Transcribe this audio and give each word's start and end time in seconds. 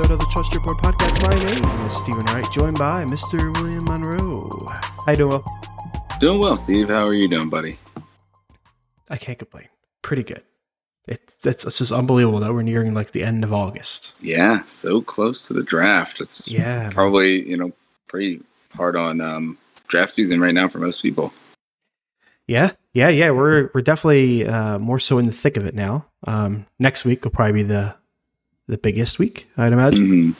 episode 0.00 0.14
of 0.14 0.20
the 0.20 0.26
Trust 0.32 0.54
Your 0.54 0.62
Board 0.62 0.78
podcast. 0.78 1.28
My 1.28 1.44
name 1.44 1.86
is 1.86 1.94
Stephen 1.94 2.24
Wright, 2.26 2.46
joined 2.52 2.78
by 2.78 3.04
Mr. 3.04 3.52
William 3.54 3.84
Monroe. 3.84 4.48
How 5.04 5.12
you 5.12 5.16
doing, 5.16 5.30
Will? 5.30 5.44
Doing 6.18 6.38
well, 6.38 6.56
Steve. 6.56 6.88
How 6.88 7.06
are 7.06 7.12
you 7.12 7.28
doing, 7.28 7.50
buddy? 7.50 7.76
I 9.10 9.18
can't 9.18 9.38
complain. 9.38 9.68
Pretty 10.00 10.22
good. 10.22 10.42
It's, 11.06 11.36
it's 11.44 11.66
it's 11.66 11.78
just 11.78 11.92
unbelievable 11.92 12.40
that 12.40 12.52
we're 12.54 12.62
nearing 12.62 12.94
like 12.94 13.10
the 13.10 13.22
end 13.22 13.44
of 13.44 13.52
August. 13.52 14.14
Yeah, 14.22 14.62
so 14.66 15.02
close 15.02 15.46
to 15.48 15.52
the 15.52 15.62
draft. 15.62 16.22
It's 16.22 16.48
Yeah, 16.48 16.88
probably 16.90 17.46
you 17.46 17.58
know 17.58 17.70
pretty 18.08 18.40
hard 18.74 18.96
on 18.96 19.20
um, 19.20 19.58
draft 19.88 20.12
season 20.12 20.40
right 20.40 20.54
now 20.54 20.68
for 20.68 20.78
most 20.78 21.02
people. 21.02 21.30
Yeah, 22.46 22.70
yeah, 22.94 23.10
yeah. 23.10 23.30
We're 23.32 23.70
we're 23.74 23.82
definitely 23.82 24.46
uh, 24.46 24.78
more 24.78 24.98
so 24.98 25.18
in 25.18 25.26
the 25.26 25.32
thick 25.32 25.58
of 25.58 25.66
it 25.66 25.74
now. 25.74 26.06
Um, 26.26 26.64
next 26.78 27.04
week 27.04 27.24
will 27.24 27.32
probably 27.32 27.64
be 27.64 27.68
the 27.68 27.94
the 28.70 28.78
biggest 28.78 29.18
week, 29.18 29.48
I'd 29.56 29.72
imagine. 29.72 30.06
Mhm. 30.06 30.36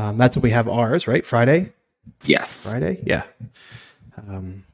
Um, 0.00 0.18
that's 0.18 0.36
when 0.36 0.42
we 0.42 0.50
have 0.50 0.68
ours, 0.68 1.06
right? 1.06 1.26
Friday, 1.26 1.72
Yes. 2.24 2.70
Friday, 2.70 3.02
yeah. 3.06 3.22
Um, 4.16 4.64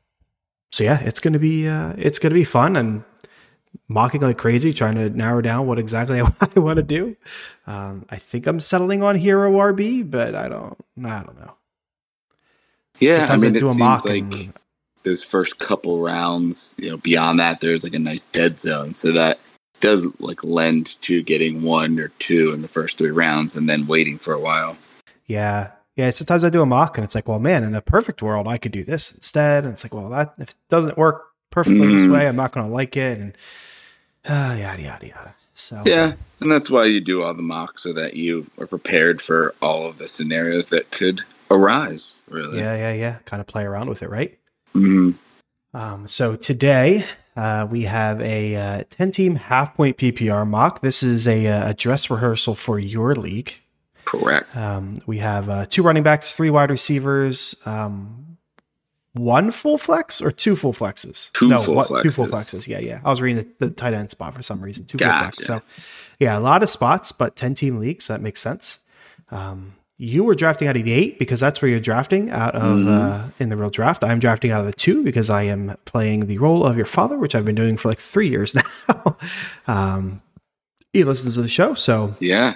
so 0.71 0.85
yeah, 0.85 1.01
it's 1.01 1.21
gonna 1.21 1.39
be 1.39 1.67
uh, 1.67 1.95
it's 1.99 2.19
gonna 2.19 2.35
be 2.35 2.45
fun 2.45 2.77
and 2.77 3.03
mocking 3.89 4.21
like 4.21 4.39
crazy, 4.39 4.73
trying 4.73 4.95
to 4.97 5.11
narrow 5.11 5.41
down 5.41 5.67
what 5.67 5.79
exactly 5.79 6.21
I, 6.57 6.61
want 6.61 6.77
to 6.77 6.83
do. 6.83 7.17
Um, 7.67 8.05
I 8.11 8.17
think 8.17 8.47
I'm 8.47 8.61
settling 8.61 9.03
on 9.03 9.17
Hero 9.17 9.51
RB, 9.53 10.09
but 10.09 10.35
I 10.35 10.49
don't, 10.49 10.77
I 11.05 11.23
don't 11.23 11.39
know. 11.41 11.55
Yeah, 12.99 13.21
Sometimes 13.21 13.43
I 13.43 13.47
mean, 13.47 13.57
it 13.57 13.61
do 13.61 13.69
a 13.69 13.75
seems 13.75 14.05
like 14.05 14.51
those 15.05 15.23
first 15.23 15.59
couple 15.59 16.01
rounds, 16.01 16.75
you 16.79 16.91
know, 16.91 16.97
beyond 16.97 17.39
that, 17.41 17.61
there's 17.61 17.85
like 17.85 17.95
a 17.95 17.99
nice 17.99 18.25
dead 18.33 18.59
zone, 18.59 18.95
so 18.95 19.13
that 19.13 19.39
does 19.81 20.07
like 20.21 20.43
lend 20.45 21.01
to 21.03 21.23
getting 21.23 21.63
one 21.63 21.99
or 21.99 22.09
two 22.19 22.53
in 22.53 22.63
the 22.63 22.69
first 22.69 22.99
three 22.99 23.11
rounds 23.11 23.57
and 23.57 23.69
then 23.69 23.87
waiting 23.87 24.19
for 24.19 24.33
a 24.35 24.41
while. 24.41 24.77
Yeah. 25.27 25.71
Yeah. 25.97 26.11
Sometimes 26.11 26.45
I 26.45 26.51
do 26.51 26.63
a 26.63 26.67
mock 26.67 26.97
and 26.99 27.05
it's 27.05 27.15
like, 27.15 27.29
well, 27.29 27.39
man, 27.39 27.65
in 27.65 27.75
a 27.75 27.81
perfect 27.83 28.23
world, 28.23 28.47
I 28.49 28.59
could 28.59 28.73
do 28.73 28.85
this 28.85 29.13
instead. 29.13 29.65
And 29.65 29.73
it's 29.73 29.85
like, 29.85 29.95
well, 29.95 30.09
that 30.11 30.35
if 30.39 30.51
it 30.51 30.57
doesn't 30.69 30.97
work 30.99 31.27
perfectly 31.51 31.87
this 31.89 32.07
Mhm. 32.07 32.13
way, 32.13 32.29
I'm 32.29 32.37
not 32.37 32.53
going 32.53 32.67
to 32.67 32.73
like 32.73 32.97
it. 32.97 33.19
And 33.19 33.33
uh, 34.25 34.57
yada, 34.59 34.83
yada, 34.83 35.07
yada. 35.07 35.35
So, 35.55 35.83
Yeah, 35.85 36.13
and 36.41 36.53
that's 36.53 36.71
why 36.71 36.85
you 36.85 37.01
do 37.01 37.23
all 37.25 37.35
the 37.35 37.43
mocks 37.43 37.83
so 37.83 37.93
that 37.93 38.15
you 38.15 38.47
are 38.61 38.67
prepared 38.67 39.21
for 39.21 39.55
all 39.61 39.87
of 39.87 39.99
the 39.99 40.07
scenarios 40.07 40.69
that 40.71 40.89
could 40.93 41.23
arise. 41.51 42.23
Really. 42.29 42.59
yeah, 42.59 42.77
yeah, 42.77 42.93
yeah. 42.93 43.17
Kind 43.25 43.41
of 43.41 43.47
play 43.49 43.65
around 43.65 43.89
with 43.89 44.03
it, 44.03 44.09
right? 44.11 44.39
Mhm. 44.77 45.15
Um, 45.75 46.07
so 46.07 46.37
today 46.37 47.05
uh, 47.39 47.67
we 47.71 47.83
have 47.83 48.21
a 48.21 48.57
uh, 48.57 48.85
10 48.91 49.13
team 49.13 49.37
half 49.37 49.77
point 49.77 49.97
PPR 49.97 50.45
mock. 50.45 50.81
This 50.81 51.05
is 51.05 51.29
a, 51.29 51.47
uh, 51.47 51.71
a 51.71 51.75
dress 51.75 52.11
rehearsal 52.11 52.57
for 52.57 52.81
your 52.81 53.15
league. 53.15 53.55
Correct. 54.05 54.57
Um, 54.57 54.97
we 55.07 55.19
have 55.19 55.49
uh, 55.49 55.67
two 55.67 55.85
running 55.85 56.03
backs, 56.03 56.33
three 56.33 56.51
wide 56.51 56.69
receivers, 56.69 57.55
um, 57.65 58.39
one 59.13 59.53
full 59.53 59.79
flex 59.79 60.21
or 60.21 60.33
two 60.33 60.57
full 60.57 60.73
flexes. 60.73 61.31
Two 61.33 61.47
no, 61.47 61.63
full 61.63 61.77
what, 61.77 62.03
two 62.03 62.11
full 62.11 62.27
flexes. 62.27 62.57
flexes. 62.57 62.67
Yeah, 62.67 62.81
yeah. 62.81 63.01
I 63.05 63.09
was 63.09 63.23
reading 63.23 63.45
the, 63.59 63.67
the 63.67 63.73
tight 63.73 63.95
end 63.95 64.11
spot 64.11 64.35
for 64.35 64.43
some 64.43 64.61
reason. 64.61 64.87
Two 64.87 64.99
full 64.99 65.07
flex. 65.07 65.39
Gotcha. 65.39 65.45
So, 65.45 65.83
yeah, 66.19 66.37
a 66.37 66.41
lot 66.41 66.65
of 66.65 66.71
spots, 66.71 67.13
but 67.13 67.37
ten 67.37 67.55
team 67.55 67.79
leagues. 67.79 68.07
So 68.07 68.15
that 68.15 68.21
makes 68.21 68.41
sense. 68.41 68.81
Um, 69.31 69.75
you 70.01 70.23
were 70.23 70.35
drafting 70.37 70.69
out 70.69 70.77
of 70.77 70.85
the 70.85 70.93
eight 70.93 71.19
because 71.19 71.41
that's 71.41 71.61
where 71.61 71.69
you're 71.71 71.81
drafting 71.81 72.31
out 72.31 72.55
of 72.55 72.63
Mm-hmm. 72.79 72.89
uh, 72.89 73.29
in 73.41 73.49
the 73.49 73.57
real 73.57 73.69
draft. 73.71 74.05
I'm 74.05 74.21
drafting 74.21 74.53
out 74.53 74.61
of 74.61 74.67
the 74.67 74.73
two 74.73 75.03
because 75.03 75.29
I 75.29 75.43
am 75.43 75.77
playing 75.87 76.27
the 76.27 76.39
role 76.39 76.65
of 76.65 76.77
your 76.77 76.87
father, 76.87 77.19
which 77.19 77.35
I've 77.35 77.45
been 77.45 77.57
doing 77.57 77.77
for 77.77 77.89
like 77.89 77.99
three 77.99 78.29
years 78.29 78.55
now. 78.89 79.17
um, 79.67 80.23
he 80.93 81.03
listens 81.05 81.35
to 81.35 81.43
the 81.43 81.49
show, 81.49 81.75
so 81.75 82.15
Yeah. 82.21 82.55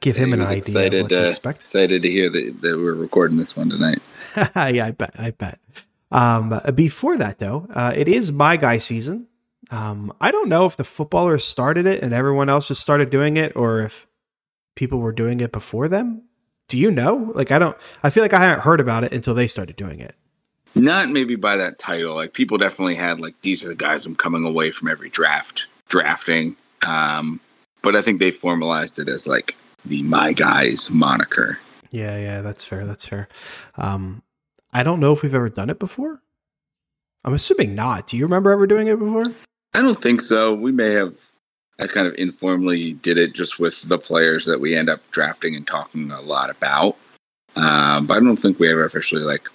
give 0.00 0.16
him 0.16 0.32
an 0.32 0.40
idea 0.40 0.56
excited, 0.58 1.02
what 1.02 1.08
to 1.10 1.24
uh, 1.24 1.28
expect. 1.28 1.60
Excited 1.60 2.02
to 2.02 2.10
hear 2.10 2.28
that, 2.28 2.60
that 2.62 2.76
we're 2.76 2.94
recording 2.94 3.36
this 3.36 3.56
one 3.56 3.70
tonight. 3.70 4.00
yeah, 4.36 4.86
I 4.86 4.90
bet. 4.90 5.14
I 5.16 5.30
bet. 5.30 5.58
Um, 6.10 6.60
before 6.74 7.16
that, 7.18 7.38
though, 7.38 7.66
uh, 7.72 7.92
it 7.94 8.08
is 8.08 8.32
my 8.32 8.56
guy 8.56 8.76
season. 8.78 9.28
Um, 9.70 10.12
I 10.20 10.30
don't 10.30 10.48
know 10.48 10.66
if 10.66 10.76
the 10.76 10.84
footballers 10.84 11.44
started 11.44 11.86
it 11.86 12.02
and 12.02 12.12
everyone 12.12 12.48
else 12.48 12.68
just 12.68 12.82
started 12.82 13.10
doing 13.10 13.36
it, 13.36 13.54
or 13.56 13.80
if 13.80 14.06
people 14.74 14.98
were 14.98 15.12
doing 15.12 15.38
it 15.40 15.52
before 15.52 15.88
them. 15.88 16.22
Do 16.68 16.78
you 16.78 16.90
know? 16.90 17.30
Like, 17.34 17.52
I 17.52 17.58
don't. 17.58 17.76
I 18.02 18.10
feel 18.10 18.22
like 18.22 18.32
I 18.32 18.40
haven't 18.40 18.60
heard 18.60 18.80
about 18.80 19.04
it 19.04 19.12
until 19.12 19.34
they 19.34 19.46
started 19.46 19.76
doing 19.76 20.00
it. 20.00 20.14
Not 20.74 21.10
maybe 21.10 21.36
by 21.36 21.56
that 21.56 21.78
title. 21.78 22.14
Like 22.14 22.32
people 22.32 22.58
definitely 22.58 22.96
had 22.96 23.20
like 23.20 23.40
these 23.42 23.64
are 23.64 23.68
the 23.68 23.76
guys 23.76 24.04
I'm 24.04 24.16
coming 24.16 24.44
away 24.44 24.70
from 24.70 24.88
every 24.88 25.08
draft 25.08 25.66
drafting. 25.88 26.56
Um, 26.82 27.40
but 27.82 27.94
I 27.94 28.02
think 28.02 28.18
they 28.18 28.30
formalized 28.30 28.98
it 28.98 29.08
as 29.08 29.26
like 29.26 29.54
the 29.84 30.02
my 30.02 30.32
guys 30.32 30.90
moniker. 30.90 31.58
Yeah, 31.90 32.18
yeah, 32.18 32.42
that's 32.42 32.64
fair. 32.64 32.84
That's 32.84 33.06
fair. 33.06 33.28
Um, 33.76 34.22
I 34.72 34.82
don't 34.82 34.98
know 34.98 35.12
if 35.12 35.22
we've 35.22 35.34
ever 35.34 35.48
done 35.48 35.70
it 35.70 35.78
before. 35.78 36.20
I'm 37.24 37.34
assuming 37.34 37.74
not. 37.74 38.08
Do 38.08 38.16
you 38.16 38.24
remember 38.24 38.50
ever 38.50 38.66
doing 38.66 38.88
it 38.88 38.98
before? 38.98 39.32
I 39.74 39.80
don't 39.80 40.00
think 40.00 40.20
so. 40.20 40.52
We 40.54 40.72
may 40.72 40.90
have 40.90 41.14
I 41.78 41.86
kind 41.86 42.06
of 42.06 42.14
informally 42.16 42.92
did 42.94 43.18
it 43.18 43.32
just 43.32 43.58
with 43.58 43.82
the 43.82 43.98
players 43.98 44.44
that 44.44 44.60
we 44.60 44.76
end 44.76 44.88
up 44.88 45.00
drafting 45.10 45.56
and 45.56 45.66
talking 45.66 46.10
a 46.10 46.20
lot 46.20 46.50
about. 46.50 46.96
Um, 47.56 48.06
but 48.06 48.16
I 48.16 48.20
don't 48.20 48.36
think 48.36 48.58
we 48.58 48.70
ever 48.70 48.84
officially 48.84 49.22
like 49.22 49.48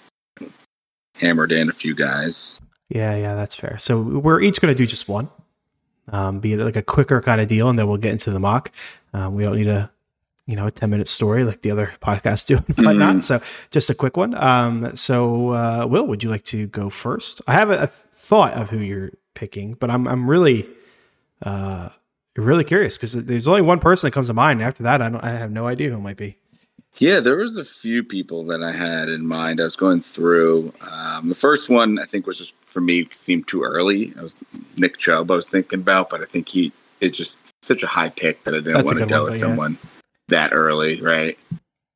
hammered 1.14 1.52
in 1.52 1.68
a 1.68 1.72
few 1.72 1.94
guys. 1.94 2.60
Yeah, 2.88 3.14
yeah, 3.14 3.34
that's 3.34 3.54
fair. 3.54 3.78
So 3.78 4.00
we're 4.02 4.40
each 4.40 4.60
going 4.60 4.74
to 4.74 4.78
do 4.78 4.86
just 4.86 5.08
one, 5.08 5.30
um, 6.08 6.40
be 6.40 6.54
it 6.54 6.58
like 6.58 6.76
a 6.76 6.82
quicker 6.82 7.20
kind 7.20 7.40
of 7.40 7.48
deal, 7.48 7.68
and 7.68 7.78
then 7.78 7.86
we'll 7.88 7.98
get 7.98 8.12
into 8.12 8.30
the 8.30 8.40
mock. 8.40 8.72
Um, 9.12 9.34
we 9.34 9.44
don't 9.44 9.56
need 9.56 9.68
a, 9.68 9.90
you 10.46 10.56
know, 10.56 10.66
a 10.66 10.70
ten 10.70 10.90
minute 10.90 11.06
story 11.06 11.44
like 11.44 11.62
the 11.62 11.70
other 11.70 11.92
podcasts 12.02 12.46
do 12.46 12.56
and 12.76 12.86
whatnot. 12.86 13.16
Mhm. 13.16 13.22
So 13.22 13.40
just 13.70 13.90
a 13.90 13.94
quick 13.94 14.16
one. 14.16 14.34
Um, 14.34 14.96
so 14.96 15.50
uh, 15.50 15.86
Will, 15.86 16.06
would 16.06 16.22
you 16.24 16.30
like 16.30 16.44
to 16.44 16.66
go 16.66 16.90
first? 16.90 17.42
I 17.46 17.52
have 17.52 17.70
a, 17.70 17.82
a 17.82 17.86
thought 17.86 18.54
of 18.54 18.70
who 18.70 18.78
you're 18.78 19.12
picking, 19.34 19.74
but 19.74 19.90
I'm 19.90 20.08
I'm 20.08 20.28
really, 20.28 20.66
uh, 21.42 21.90
really 22.36 22.64
curious 22.64 22.96
because 22.96 23.12
there's 23.12 23.48
only 23.48 23.62
one 23.62 23.80
person 23.80 24.06
that 24.06 24.12
comes 24.12 24.28
to 24.28 24.34
mind. 24.34 24.62
After 24.62 24.82
that, 24.84 25.02
I 25.02 25.08
don't, 25.08 25.22
I 25.22 25.30
have 25.30 25.50
no 25.50 25.66
idea 25.66 25.90
who 25.90 25.96
it 25.96 26.00
might 26.00 26.16
be. 26.16 26.36
Yeah, 26.98 27.20
there 27.20 27.36
was 27.36 27.56
a 27.56 27.64
few 27.64 28.02
people 28.02 28.44
that 28.46 28.62
I 28.62 28.72
had 28.72 29.08
in 29.08 29.26
mind. 29.26 29.60
I 29.60 29.64
was 29.64 29.76
going 29.76 30.02
through. 30.02 30.72
Um, 30.90 31.28
the 31.28 31.34
first 31.34 31.68
one 31.68 31.98
I 31.98 32.04
think 32.04 32.26
was 32.26 32.38
just 32.38 32.54
for 32.64 32.80
me 32.80 33.08
seemed 33.12 33.46
too 33.46 33.62
early. 33.62 34.12
I 34.18 34.22
was 34.22 34.44
Nick 34.76 34.98
Chubb. 34.98 35.30
I 35.30 35.36
was 35.36 35.46
thinking 35.46 35.80
about, 35.80 36.10
but 36.10 36.20
I 36.20 36.26
think 36.26 36.48
he 36.48 36.72
it's 37.00 37.16
just 37.16 37.40
such 37.62 37.82
a 37.82 37.86
high 37.86 38.10
pick 38.10 38.44
that 38.44 38.54
I 38.54 38.58
didn't 38.58 38.84
want 38.84 38.98
to 38.98 39.06
go 39.06 39.22
one, 39.22 39.32
with 39.32 39.40
yeah. 39.40 39.46
someone 39.46 39.78
that 40.28 40.52
early, 40.52 41.00
right? 41.00 41.38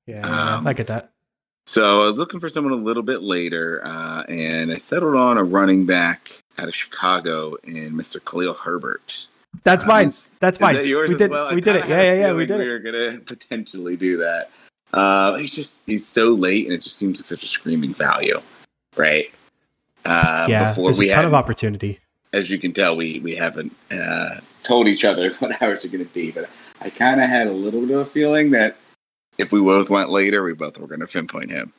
Yeah, 0.06 0.26
Um, 0.26 0.66
I 0.66 0.72
get 0.72 0.86
that. 0.88 1.10
So 1.66 2.02
I 2.02 2.10
was 2.10 2.18
looking 2.18 2.40
for 2.40 2.48
someone 2.48 2.74
a 2.74 2.82
little 2.82 3.02
bit 3.02 3.22
later, 3.22 3.80
uh, 3.84 4.24
and 4.28 4.70
I 4.70 4.76
settled 4.76 5.16
on 5.16 5.38
a 5.38 5.44
running 5.44 5.86
back 5.86 6.42
out 6.58 6.68
of 6.68 6.74
Chicago 6.74 7.56
in 7.64 7.94
Mr. 7.94 8.22
Khalil 8.22 8.54
Herbert. 8.54 9.26
That's 9.62 9.86
mine. 9.86 10.10
is- 10.10 10.28
That's 10.40 10.58
mine. 10.60 10.74
that 10.74 10.86
yours 10.86 11.08
we 11.08 11.14
as 11.14 11.18
did. 11.18 11.30
well? 11.30 11.54
We 11.54 11.60
did 11.60 11.76
it. 11.76 11.86
Yeah, 11.88 12.02
yeah, 12.02 12.14
yeah. 12.14 12.34
We 12.34 12.46
did 12.46 12.58
We 12.58 12.64
it. 12.64 12.68
were 12.68 12.78
gonna 12.80 13.18
potentially 13.26 13.96
do 13.96 14.16
that. 14.18 14.50
Uh, 14.92 15.36
he's 15.36 15.50
just 15.50 15.82
he's 15.86 16.06
so 16.06 16.34
late, 16.34 16.64
and 16.66 16.74
it 16.74 16.82
just 16.82 16.96
seems 16.96 17.18
like 17.18 17.26
such 17.26 17.42
a 17.44 17.48
screaming 17.48 17.94
value, 17.94 18.40
right? 18.96 19.32
Uh, 20.04 20.46
yeah, 20.48 20.68
before 20.70 20.84
there's 20.86 20.98
we 20.98 21.08
a 21.08 21.12
ton 21.14 21.16
had, 21.22 21.24
of 21.26 21.34
opportunity. 21.34 21.98
as 22.32 22.50
you 22.50 22.58
can 22.58 22.72
tell, 22.72 22.96
we 22.96 23.20
we 23.20 23.34
haven't 23.34 23.74
uh, 23.90 24.40
told 24.62 24.86
each 24.88 25.04
other 25.04 25.32
what 25.38 25.60
hours 25.62 25.84
are 25.84 25.88
going 25.88 26.04
to 26.06 26.12
be, 26.12 26.30
but 26.30 26.48
I 26.80 26.90
kind 26.90 27.20
of 27.20 27.28
had 27.28 27.46
a 27.46 27.52
little 27.52 27.80
bit 27.80 27.90
of 27.92 28.00
a 28.00 28.06
feeling 28.06 28.50
that 28.52 28.76
if 29.38 29.50
we 29.50 29.60
both 29.60 29.88
went 29.90 30.10
later, 30.10 30.42
we 30.44 30.52
both 30.52 30.78
were 30.78 30.86
going 30.86 31.00
to 31.00 31.06
pinpoint 31.06 31.50
him. 31.50 31.72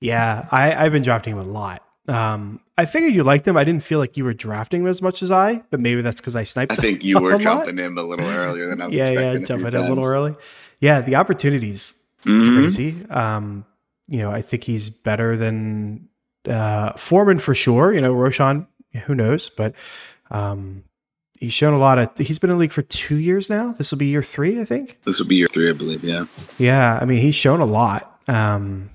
Yeah, 0.00 0.46
I, 0.50 0.74
I've 0.74 0.92
been 0.92 1.02
drafting 1.02 1.34
him 1.34 1.38
a 1.40 1.44
lot. 1.50 1.82
Um, 2.08 2.60
I 2.80 2.84
figured 2.86 3.14
you 3.14 3.22
liked 3.22 3.46
him. 3.46 3.56
I 3.56 3.64
didn't 3.64 3.82
feel 3.82 3.98
like 3.98 4.16
you 4.16 4.24
were 4.24 4.32
drafting 4.34 4.80
him 4.82 4.86
as 4.86 5.02
much 5.02 5.22
as 5.22 5.30
I, 5.30 5.62
but 5.70 5.80
maybe 5.80 6.02
that's 6.02 6.20
because 6.20 6.34
I 6.36 6.44
sniped. 6.44 6.72
I 6.72 6.76
think 6.76 7.04
you 7.04 7.16
a 7.18 7.20
were 7.20 7.38
jumping 7.38 7.76
him 7.76 7.98
a 7.98 8.02
little 8.02 8.26
earlier 8.26 8.66
than 8.66 8.80
I 8.80 8.86
was 8.86 8.94
Yeah, 8.94 9.10
yeah, 9.10 9.38
jumping 9.38 9.74
a 9.74 9.88
little 9.88 10.06
early. 10.06 10.34
Yeah, 10.80 11.00
the 11.02 11.16
opportunities 11.16 11.94
Mhm. 12.24 12.54
crazy. 12.56 12.96
Um, 13.10 13.64
you 14.08 14.18
know, 14.18 14.30
I 14.30 14.42
think 14.42 14.64
he's 14.64 14.90
better 14.90 15.36
than 15.36 16.08
uh, 16.48 16.92
Foreman 16.92 17.38
for 17.38 17.54
sure. 17.54 17.92
You 17.92 18.00
know, 18.00 18.14
Roschon, 18.14 18.66
who 19.04 19.14
knows? 19.14 19.50
But 19.50 19.74
um, 20.30 20.84
he's 21.38 21.52
shown 21.52 21.74
a 21.74 21.78
lot 21.78 21.98
of. 21.98 22.10
He's 22.18 22.38
been 22.38 22.50
in 22.50 22.56
the 22.56 22.60
league 22.60 22.72
for 22.72 22.82
two 22.82 23.16
years 23.16 23.50
now. 23.50 23.72
This 23.72 23.90
will 23.90 23.98
be 23.98 24.06
year 24.06 24.22
three, 24.22 24.60
I 24.60 24.64
think. 24.64 24.98
This 25.04 25.18
will 25.18 25.26
be 25.26 25.36
year 25.36 25.46
three, 25.46 25.68
I 25.68 25.72
believe. 25.74 26.02
Yeah. 26.02 26.24
Yeah, 26.58 26.98
I 27.00 27.04
mean, 27.04 27.18
he's 27.20 27.34
shown 27.34 27.60
a 27.60 27.66
lot 27.66 28.20
um, 28.28 28.90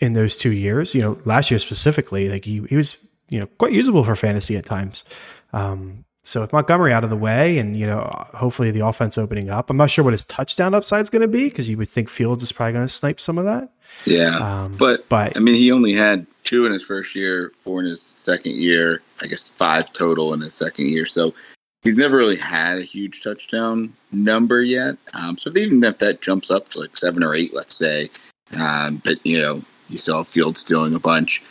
in 0.00 0.12
those 0.12 0.36
two 0.36 0.52
years. 0.52 0.94
You 0.94 1.00
know, 1.02 1.18
last 1.24 1.50
year 1.50 1.58
specifically, 1.58 2.28
like 2.28 2.44
he, 2.44 2.62
he 2.68 2.76
was, 2.76 2.96
you 3.32 3.40
know, 3.40 3.46
quite 3.58 3.72
usable 3.72 4.04
for 4.04 4.14
fantasy 4.14 4.56
at 4.56 4.66
times. 4.66 5.04
Um, 5.52 6.04
so 6.24 6.40
with 6.42 6.52
Montgomery 6.52 6.92
out 6.92 7.02
of 7.02 7.10
the 7.10 7.16
way, 7.16 7.58
and 7.58 7.76
you 7.76 7.86
know, 7.86 8.02
hopefully 8.34 8.70
the 8.70 8.86
offense 8.86 9.18
opening 9.18 9.50
up, 9.50 9.70
I'm 9.70 9.76
not 9.76 9.90
sure 9.90 10.04
what 10.04 10.12
his 10.12 10.24
touchdown 10.24 10.74
upside 10.74 11.00
is 11.00 11.10
going 11.10 11.22
to 11.22 11.28
be 11.28 11.44
because 11.44 11.68
you 11.68 11.76
would 11.78 11.88
think 11.88 12.08
Fields 12.08 12.42
is 12.42 12.52
probably 12.52 12.74
going 12.74 12.86
to 12.86 12.92
snipe 12.92 13.18
some 13.18 13.38
of 13.38 13.44
that. 13.44 13.72
Yeah. 14.04 14.36
Um, 14.36 14.76
But 14.76 15.08
but 15.08 15.36
I 15.36 15.40
mean, 15.40 15.54
he 15.54 15.72
only 15.72 15.94
had 15.94 16.26
two 16.44 16.66
in 16.66 16.72
his 16.72 16.84
first 16.84 17.14
year, 17.16 17.52
four 17.64 17.80
in 17.80 17.86
his 17.86 18.02
second 18.02 18.54
year. 18.54 19.02
I 19.20 19.26
guess 19.26 19.48
five 19.48 19.92
total 19.92 20.32
in 20.34 20.40
his 20.40 20.54
second 20.54 20.86
year. 20.86 21.06
So 21.06 21.34
he's 21.82 21.96
never 21.96 22.16
really 22.16 22.36
had 22.36 22.78
a 22.78 22.82
huge 22.82 23.22
touchdown 23.22 23.92
number 24.12 24.62
yet. 24.62 24.96
Um, 25.14 25.38
so 25.38 25.50
even 25.56 25.82
if 25.82 25.98
that 25.98 26.20
jumps 26.20 26.50
up 26.50 26.68
to 26.70 26.80
like 26.80 26.96
seven 26.96 27.24
or 27.24 27.34
eight, 27.34 27.52
let's 27.54 27.74
say, 27.74 28.10
um, 28.52 29.02
but 29.04 29.24
you 29.26 29.40
know, 29.40 29.62
you 29.88 29.98
saw 29.98 30.22
Fields 30.22 30.60
stealing 30.60 30.94
a 30.94 31.00
bunch. 31.00 31.42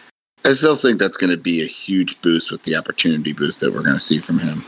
I 0.44 0.54
still 0.54 0.76
think 0.76 1.00
that's 1.00 1.18
going 1.18 1.30
to 1.30 1.38
be 1.38 1.62
a 1.62 1.66
huge 1.68 2.20
boost 2.22 2.52
with 2.52 2.64
the 2.64 2.76
opportunity 2.76 3.34
boost 3.34 3.60
that 3.60 3.74
we're 3.74 3.84
going 3.84 3.96
to 3.96 4.00
see 4.00 4.20
from 4.20 4.40
him. 4.40 4.66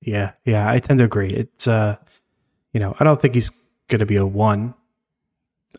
Yeah, 0.00 0.32
yeah, 0.44 0.70
I 0.70 0.78
tend 0.78 0.98
to 0.98 1.04
agree. 1.04 1.30
It's 1.30 1.66
uh, 1.68 1.96
you 2.72 2.80
know, 2.80 2.94
I 2.98 3.04
don't 3.04 3.20
think 3.20 3.34
he's 3.34 3.50
going 3.88 3.98
to 4.00 4.06
be 4.06 4.16
a 4.16 4.24
one. 4.26 4.74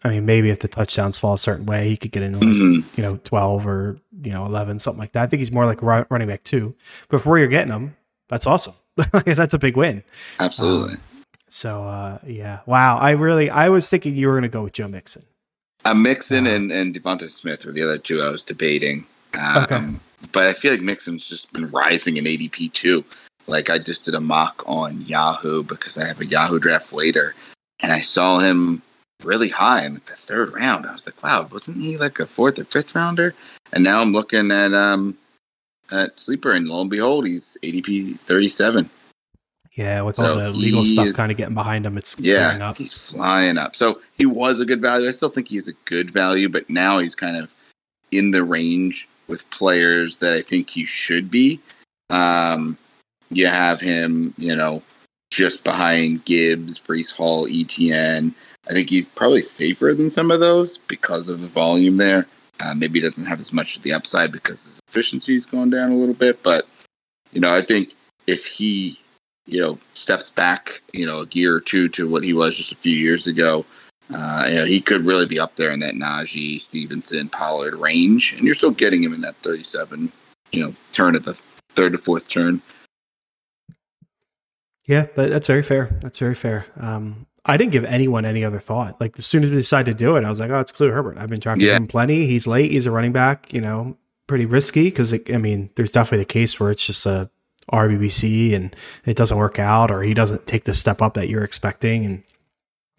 I 0.04 0.10
mean, 0.10 0.26
maybe 0.26 0.50
if 0.50 0.60
the 0.60 0.68
touchdowns 0.68 1.18
fall 1.18 1.34
a 1.34 1.38
certain 1.38 1.66
way, 1.66 1.90
he 1.90 1.98
could 1.98 2.12
get 2.12 2.24
in, 2.24 2.34
like, 2.34 2.44
Mhm. 2.44 2.84
you 2.96 3.04
know, 3.04 3.20
twelve 3.24 3.66
or 3.66 3.98
you 4.22 4.32
know, 4.32 4.46
eleven, 4.46 4.78
something 4.80 5.00
like 5.00 5.14
that. 5.14 5.24
I 5.24 5.28
think 5.28 5.40
he's 5.40 5.52
more 5.52 5.66
like 5.66 5.82
running 5.82 6.28
back 6.28 6.44
two. 6.44 6.76
But 7.10 7.22
for 7.22 7.30
where 7.30 7.40
you're 7.40 7.48
getting 7.48 7.74
him, 7.74 7.96
that's 8.28 8.46
awesome. 8.46 8.74
that's 9.26 9.54
a 9.54 9.60
big 9.60 9.76
win. 9.78 10.04
Absolutely. 10.40 10.98
So 11.50 11.84
uh, 11.84 12.20
yeah, 12.28 12.60
wow. 12.66 12.98
I 12.98 13.12
really, 13.12 13.50
I 13.50 13.70
was 13.70 13.90
thinking 13.90 14.16
you 14.16 14.28
were 14.28 14.34
going 14.34 14.44
to 14.44 14.50
go 14.50 14.62
with 14.64 14.74
Joe 14.74 14.88
Mixon. 14.88 15.26
Uh, 15.86 15.94
Mixon 15.94 16.46
Uh-huh. 16.46 16.56
and, 16.56 16.72
and 16.72 16.94
DeVonta 16.94 17.32
Smith 17.32 17.66
were 17.66 17.72
the 17.72 17.84
other 17.84 17.98
two 17.98 18.22
I 18.22 18.30
was 18.30 18.44
debating. 18.44 19.06
Um, 19.34 19.64
Okay. 19.64 19.88
But 20.34 20.50
I 20.50 20.54
feel 20.54 20.74
like 20.74 20.82
Mixon's 20.82 21.30
just 21.30 21.52
been 21.54 21.68
rising 21.68 22.18
in 22.18 22.26
ADP 22.26 22.74
too. 22.74 23.06
Like 23.48 23.70
I 23.70 23.78
just 23.80 24.04
did 24.04 24.16
a 24.16 24.20
mock 24.20 24.64
on 24.68 25.02
Yahoo 25.08 25.64
because 25.64 25.98
I 25.98 26.06
have 26.06 26.20
a 26.20 26.26
Yahoo 26.26 26.60
draft 26.60 26.92
later, 26.92 27.34
and 27.80 27.94
I 27.94 28.02
saw 28.02 28.40
him 28.40 28.82
really 29.24 29.48
high 29.48 29.86
in 29.86 29.94
the 29.94 30.02
third 30.02 30.54
round. 30.54 30.86
I 30.86 30.92
was 30.92 31.06
like, 31.08 31.24
wow, 31.24 31.48
wasn't 31.52 31.82
he 31.82 31.98
like 31.98 32.20
a 32.20 32.26
fourth 32.28 32.60
or 32.60 32.66
fifth 32.66 32.94
rounder? 32.96 33.34
And 33.72 33.82
now 33.84 34.02
I'm 34.02 34.12
looking 34.12 34.52
at 34.52 34.74
um 34.74 35.18
at 35.90 36.20
sleeper, 36.20 36.52
and 36.52 36.68
lo 36.68 36.82
and 36.82 36.90
behold, 36.90 37.26
he's 37.26 37.58
ADP 37.64 38.20
37. 38.28 38.90
Yeah, 39.74 40.02
with 40.02 40.16
So 40.16 40.32
all 40.32 40.38
the 40.38 40.50
legal 40.50 40.84
stuff 40.84 41.14
kind 41.14 41.32
of 41.32 41.38
getting 41.38 41.54
behind 41.54 41.86
him, 41.86 41.98
it's 41.98 42.18
Yeah, 42.20 42.58
up. 42.68 42.78
he's 42.78 42.94
flying 42.94 43.58
up. 43.58 43.76
So 43.76 44.02
he 44.18 44.26
was 44.26 44.60
a 44.60 44.66
good 44.66 44.82
value. 44.82 45.08
I 45.08 45.12
still 45.12 45.30
think 45.30 45.48
he's 45.48 45.68
a 45.68 45.74
good 45.86 46.12
value, 46.12 46.50
but 46.50 46.70
now 46.70 47.00
he's 47.00 47.16
kind 47.16 47.38
of 47.38 47.50
in 48.12 48.32
the 48.32 48.44
range 48.44 49.08
with 49.28 49.50
players 49.52 50.18
that 50.18 50.34
I 50.34 50.42
think 50.42 50.70
he 50.70 50.86
should 50.86 51.30
be. 51.30 51.60
Um, 52.10 52.78
you 53.30 53.46
have 53.48 53.80
him, 53.80 54.34
you 54.38 54.56
know, 54.56 54.82
just 55.30 55.64
behind 55.64 56.26
Gibbs, 56.26 56.80
Breece 56.80 57.14
Hall, 57.14 57.46
ETN. 57.48 58.34
I 58.68 58.74
think 58.74 58.90
he's 58.90 59.06
probably 59.06 59.44
safer 59.44 59.94
than 59.94 60.10
some 60.10 60.32
of 60.32 60.40
those 60.40 60.80
because 60.80 61.28
of 61.28 61.42
the 61.42 61.48
volume 61.48 61.98
there. 61.98 62.26
Uh, 62.60 62.74
maybe 62.76 63.00
he 63.00 63.04
doesn't 63.08 63.26
have 63.26 63.40
as 63.40 63.54
much 63.54 63.78
of 63.78 63.84
the 63.84 63.94
upside 63.94 64.32
because 64.32 64.66
his 64.66 64.80
efficiency 64.90 65.36
is 65.36 65.46
going 65.46 65.70
down 65.70 65.92
a 65.92 65.96
little 65.96 66.16
bit. 66.16 66.42
But, 66.44 66.68
you 67.32 67.40
know, 67.40 67.54
I 67.56 67.62
think 67.62 67.94
if 68.28 68.46
he 68.46 69.00
you 69.50 69.60
know, 69.60 69.80
steps 69.94 70.32
back, 70.32 70.82
you 70.94 71.06
know, 71.06 71.20
a 71.22 71.26
gear 71.26 71.56
or 71.56 71.60
two 71.62 71.90
to 71.90 72.08
what 72.08 72.24
he 72.24 72.34
was 72.34 72.56
just 72.56 72.72
a 72.72 72.76
few 72.76 72.96
years 72.96 73.28
ago, 73.28 73.66
uh, 74.14 74.46
you 74.50 74.56
know, 74.56 74.66
he 74.66 74.80
could 74.82 75.06
really 75.06 75.26
be 75.26 75.40
up 75.40 75.56
there 75.56 75.72
in 75.72 75.80
that 75.80 75.96
Najee, 75.96 76.60
Stevenson, 76.62 77.30
Pollard 77.30 77.76
range, 77.76 78.34
and 78.34 78.44
you're 78.46 78.56
still 78.56 78.72
getting 78.72 79.04
him 79.04 79.14
in 79.14 79.22
that 79.22 79.36
37, 79.38 80.12
you 80.52 80.62
know, 80.64 80.74
turn 80.92 81.16
at 81.16 81.24
the 81.24 81.38
third 81.76 81.92
to 81.92 81.98
fourth 81.98 82.28
turn. 82.28 82.62
Yeah, 84.86 85.06
that, 85.16 85.30
that's 85.30 85.48
very 85.48 85.64
fair. 85.64 85.98
That's 86.02 86.18
very 86.18 86.36
fair. 86.36 86.66
Um, 86.80 87.28
I 87.46 87.58
didn't 87.58 87.72
give 87.72 87.86
anyone 87.86 88.26
any 88.26 88.44
other 88.44 88.60
thought. 88.60 89.00
Like 89.00 89.18
as 89.20 89.26
soon 89.26 89.44
as 89.44 89.50
we 89.50 89.56
decided 89.56 89.98
to 89.98 90.04
do 90.04 90.16
it, 90.18 90.26
I 90.26 90.30
was 90.30 90.40
like, 90.40 90.50
"Oh, 90.50 90.60
it's 90.60 90.72
Khalil 90.72 90.92
Herbert." 90.94 91.18
I've 91.18 91.30
been 91.30 91.40
talking 91.40 91.62
Yeah. 91.64 91.78
him 91.78 91.88
plenty. 91.88 92.26
He's 92.26 92.48
late. 92.48 92.72
He's 92.72 92.86
a 92.86 92.92
running 92.92 93.12
back. 93.12 93.54
You 93.54 93.62
know, 93.62 93.98
pretty 94.28 94.46
risky 94.46 94.86
because 94.86 95.14
I 95.14 95.38
mean, 95.38 95.70
there's 95.76 95.92
definitely 95.92 96.20
the 96.20 96.26
case 96.26 96.60
where 96.60 96.72
it's 96.72 96.86
just 96.86 97.06
a 97.06 97.30
RBBC 97.72 98.54
and 98.56 98.76
it 99.06 99.16
doesn't 99.18 99.38
work 99.38 99.60
out, 99.60 99.92
or 99.92 100.02
he 100.04 100.14
doesn't 100.14 100.46
take 100.48 100.64
the 100.66 100.74
step 100.74 101.02
up 101.02 101.14
that 101.16 101.30
you're 101.30 101.44
expecting, 101.44 102.06
and 102.06 102.24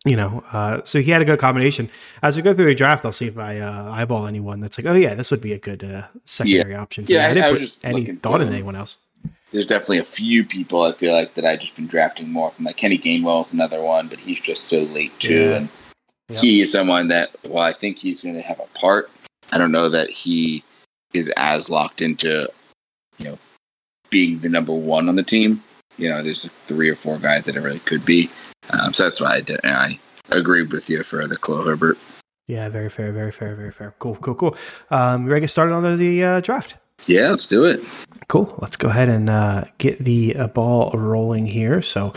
you 0.07 0.17
know, 0.17 0.43
uh, 0.53 0.81
so 0.85 1.01
he 1.01 1.11
had 1.11 1.21
a 1.21 1.27
good 1.27 1.39
combination. 1.39 1.91
As 2.23 2.35
we 2.37 2.43
go 2.43 2.55
through 2.55 2.65
the 2.67 2.75
draft, 2.75 3.05
I'll 3.05 3.13
see 3.13 3.27
if 3.27 3.37
I 3.37 3.59
uh, 3.59 3.91
eyeball 3.93 4.27
anyone 4.27 4.61
that's 4.61 4.79
like, 4.79 4.87
"Oh 4.87 4.95
yeah, 4.95 5.15
this 5.15 5.31
would 5.31 5.43
be 5.43 5.53
a 5.53 5.59
good 5.59 5.85
uh, 5.85 6.07
secondary 6.25 6.75
option." 6.75 7.05
Yeah, 7.09 7.23
I 7.27 7.31
I- 7.31 7.35
didn't 7.35 7.45
I 7.45 7.51
put 7.53 7.61
just 7.61 7.85
any 7.85 8.07
thought 8.17 8.41
in 8.41 8.49
anyone 8.49 8.77
else. 8.77 8.97
There's 9.53 9.67
definitely 9.67 9.99
a 9.99 10.05
few 10.05 10.45
people 10.45 10.83
I 10.85 10.93
feel 10.93 11.13
like 11.13 11.35
that 11.35 11.45
I've 11.45 11.59
just 11.61 11.75
been 11.75 11.89
drafting 11.89 12.31
more 12.31 12.53
from. 12.53 12.65
Like 12.67 12.77
Kenny 12.77 12.97
Gainwell 12.97 13.45
is 13.45 13.53
another 13.53 13.83
one, 13.83 14.07
but 14.07 14.21
he's 14.21 14.39
just 14.41 14.65
so 14.69 14.83
late 14.85 15.19
too. 15.19 15.35
Yeah. 15.51 15.57
And 15.57 15.69
Yep. 16.29 16.39
he 16.41 16.61
is 16.61 16.71
someone 16.71 17.09
that, 17.09 17.31
while 17.43 17.65
I 17.67 17.73
think 17.73 17.99
he's 17.99 18.23
going 18.23 18.37
to 18.37 18.41
have 18.43 18.61
a 18.61 18.79
part, 18.79 19.11
I 19.51 19.59
don't 19.59 19.73
know 19.73 19.89
that 19.89 20.09
he 20.11 20.63
is 21.13 21.29
as 21.37 21.69
locked 21.69 22.01
into, 22.01 22.49
you 23.19 23.25
know, 23.25 23.39
being 24.11 24.41
the 24.41 24.49
number 24.49 24.73
one 24.73 25.09
on 25.09 25.17
the 25.17 25.23
team. 25.23 25.63
You 25.97 26.09
know, 26.09 26.23
there's 26.23 26.49
three 26.67 26.89
or 26.89 26.97
four 26.97 27.19
guys 27.19 27.45
that 27.45 27.57
it 27.57 27.61
really 27.61 27.81
could 27.81 28.05
be. 28.05 28.31
Um, 28.71 28.93
so 28.93 29.05
that's 29.05 29.21
why 29.21 29.35
I 29.37 29.41
did. 29.41 29.61
I 29.65 29.99
agreed 30.31 30.73
with 30.73 30.89
you 30.89 31.03
for 31.03 31.27
the 31.27 31.37
Khalil 31.37 31.65
Herbert. 31.65 31.99
Yeah, 32.47 32.69
very 32.69 32.89
fair, 32.89 33.13
very 33.13 33.33
fair, 33.33 33.55
very 33.55 33.71
fair. 33.71 33.95
Cool, 33.99 34.17
cool, 34.17 34.35
cool. 34.35 34.57
Um, 34.91 35.25
you 35.25 35.29
ready 35.31 35.41
to 35.41 35.45
get 35.45 35.51
started 35.51 35.73
on 35.73 35.83
the, 35.83 35.97
the 35.97 36.25
uh, 36.25 36.41
draft? 36.41 36.77
Yeah, 37.07 37.31
let's 37.31 37.47
do 37.47 37.65
it. 37.65 37.81
Cool. 38.29 38.55
Let's 38.61 38.77
go 38.77 38.89
ahead 38.89 39.09
and 39.09 39.31
uh, 39.31 39.65
get 39.79 39.99
the 39.99 40.37
uh, 40.37 40.47
ball 40.49 40.91
rolling 40.93 41.47
here. 41.47 41.81
So, 41.81 42.13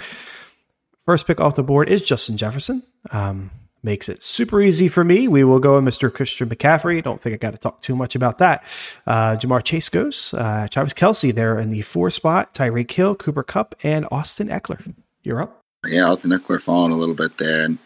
first 1.06 1.28
pick 1.28 1.40
off 1.40 1.56
the 1.56 1.64
board 1.64 1.90
is 1.90 2.02
Justin 2.02 2.38
Jefferson. 2.38 2.84
Um, 3.12 3.52
makes 3.84 4.10
it 4.10 4.24
super 4.24 4.62
easy 4.62 4.88
for 4.88 5.04
me. 5.04 5.28
We 5.28 5.44
will 5.44 5.60
go 5.60 5.80
with 5.80 5.86
Mr. 5.86 6.14
Christian 6.14 6.50
McCaffrey. 6.50 7.04
Don't 7.04 7.22
think 7.22 7.34
I 7.34 7.38
got 7.38 7.52
to 7.52 7.60
talk 7.60 7.82
too 7.82 7.96
much 7.96 8.16
about 8.16 8.38
that. 8.40 8.64
Uh, 9.06 9.36
Ja'Marr 9.36 9.64
Chase 9.64 9.90
goes. 9.90 10.34
Uh, 10.34 10.68
Travis 10.70 10.94
Kelce 10.94 11.34
there 11.34 11.60
in 11.60 11.70
the 11.70 11.82
four 11.82 12.10
spot. 12.10 12.54
Tyreek 12.54 12.92
Hill, 12.92 13.16
Cooper 13.16 13.44
Kupp, 13.44 13.76
and 13.84 14.08
Austin 14.12 14.48
Ekeler. 14.48 14.94
You're 15.24 15.42
up. 15.42 15.62
Yeah, 15.86 16.08
Alton 16.08 16.32
Ekeler 16.32 16.62
falling 16.62 16.94
a 16.94 16.98
little 16.98 17.16
bit 17.16 17.38
there. 17.38 17.66
And 17.66 17.78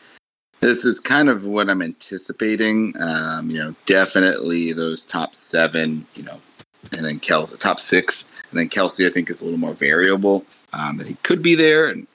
this 0.59 0.85
is 0.85 0.99
kind 0.99 1.29
of 1.29 1.45
what 1.45 1.69
I'm 1.69 1.81
anticipating. 1.81 2.93
Um, 2.99 3.49
you 3.49 3.57
know, 3.57 3.75
definitely 3.85 4.73
those 4.73 5.03
top 5.05 5.35
seven, 5.35 6.05
you 6.15 6.23
know, 6.23 6.39
and 6.91 7.05
then 7.05 7.19
Kel, 7.19 7.47
top 7.47 7.79
six. 7.79 8.31
And 8.51 8.59
then 8.59 8.69
Kelce, 8.69 9.05
I 9.05 9.09
think, 9.09 9.29
is 9.29 9.41
a 9.41 9.45
little 9.45 9.59
more 9.59 9.73
variable. 9.73 10.45
Um, 10.73 10.99
he 10.99 11.15
could 11.23 11.41
be 11.41 11.55
there. 11.55 11.87
And 11.87 12.07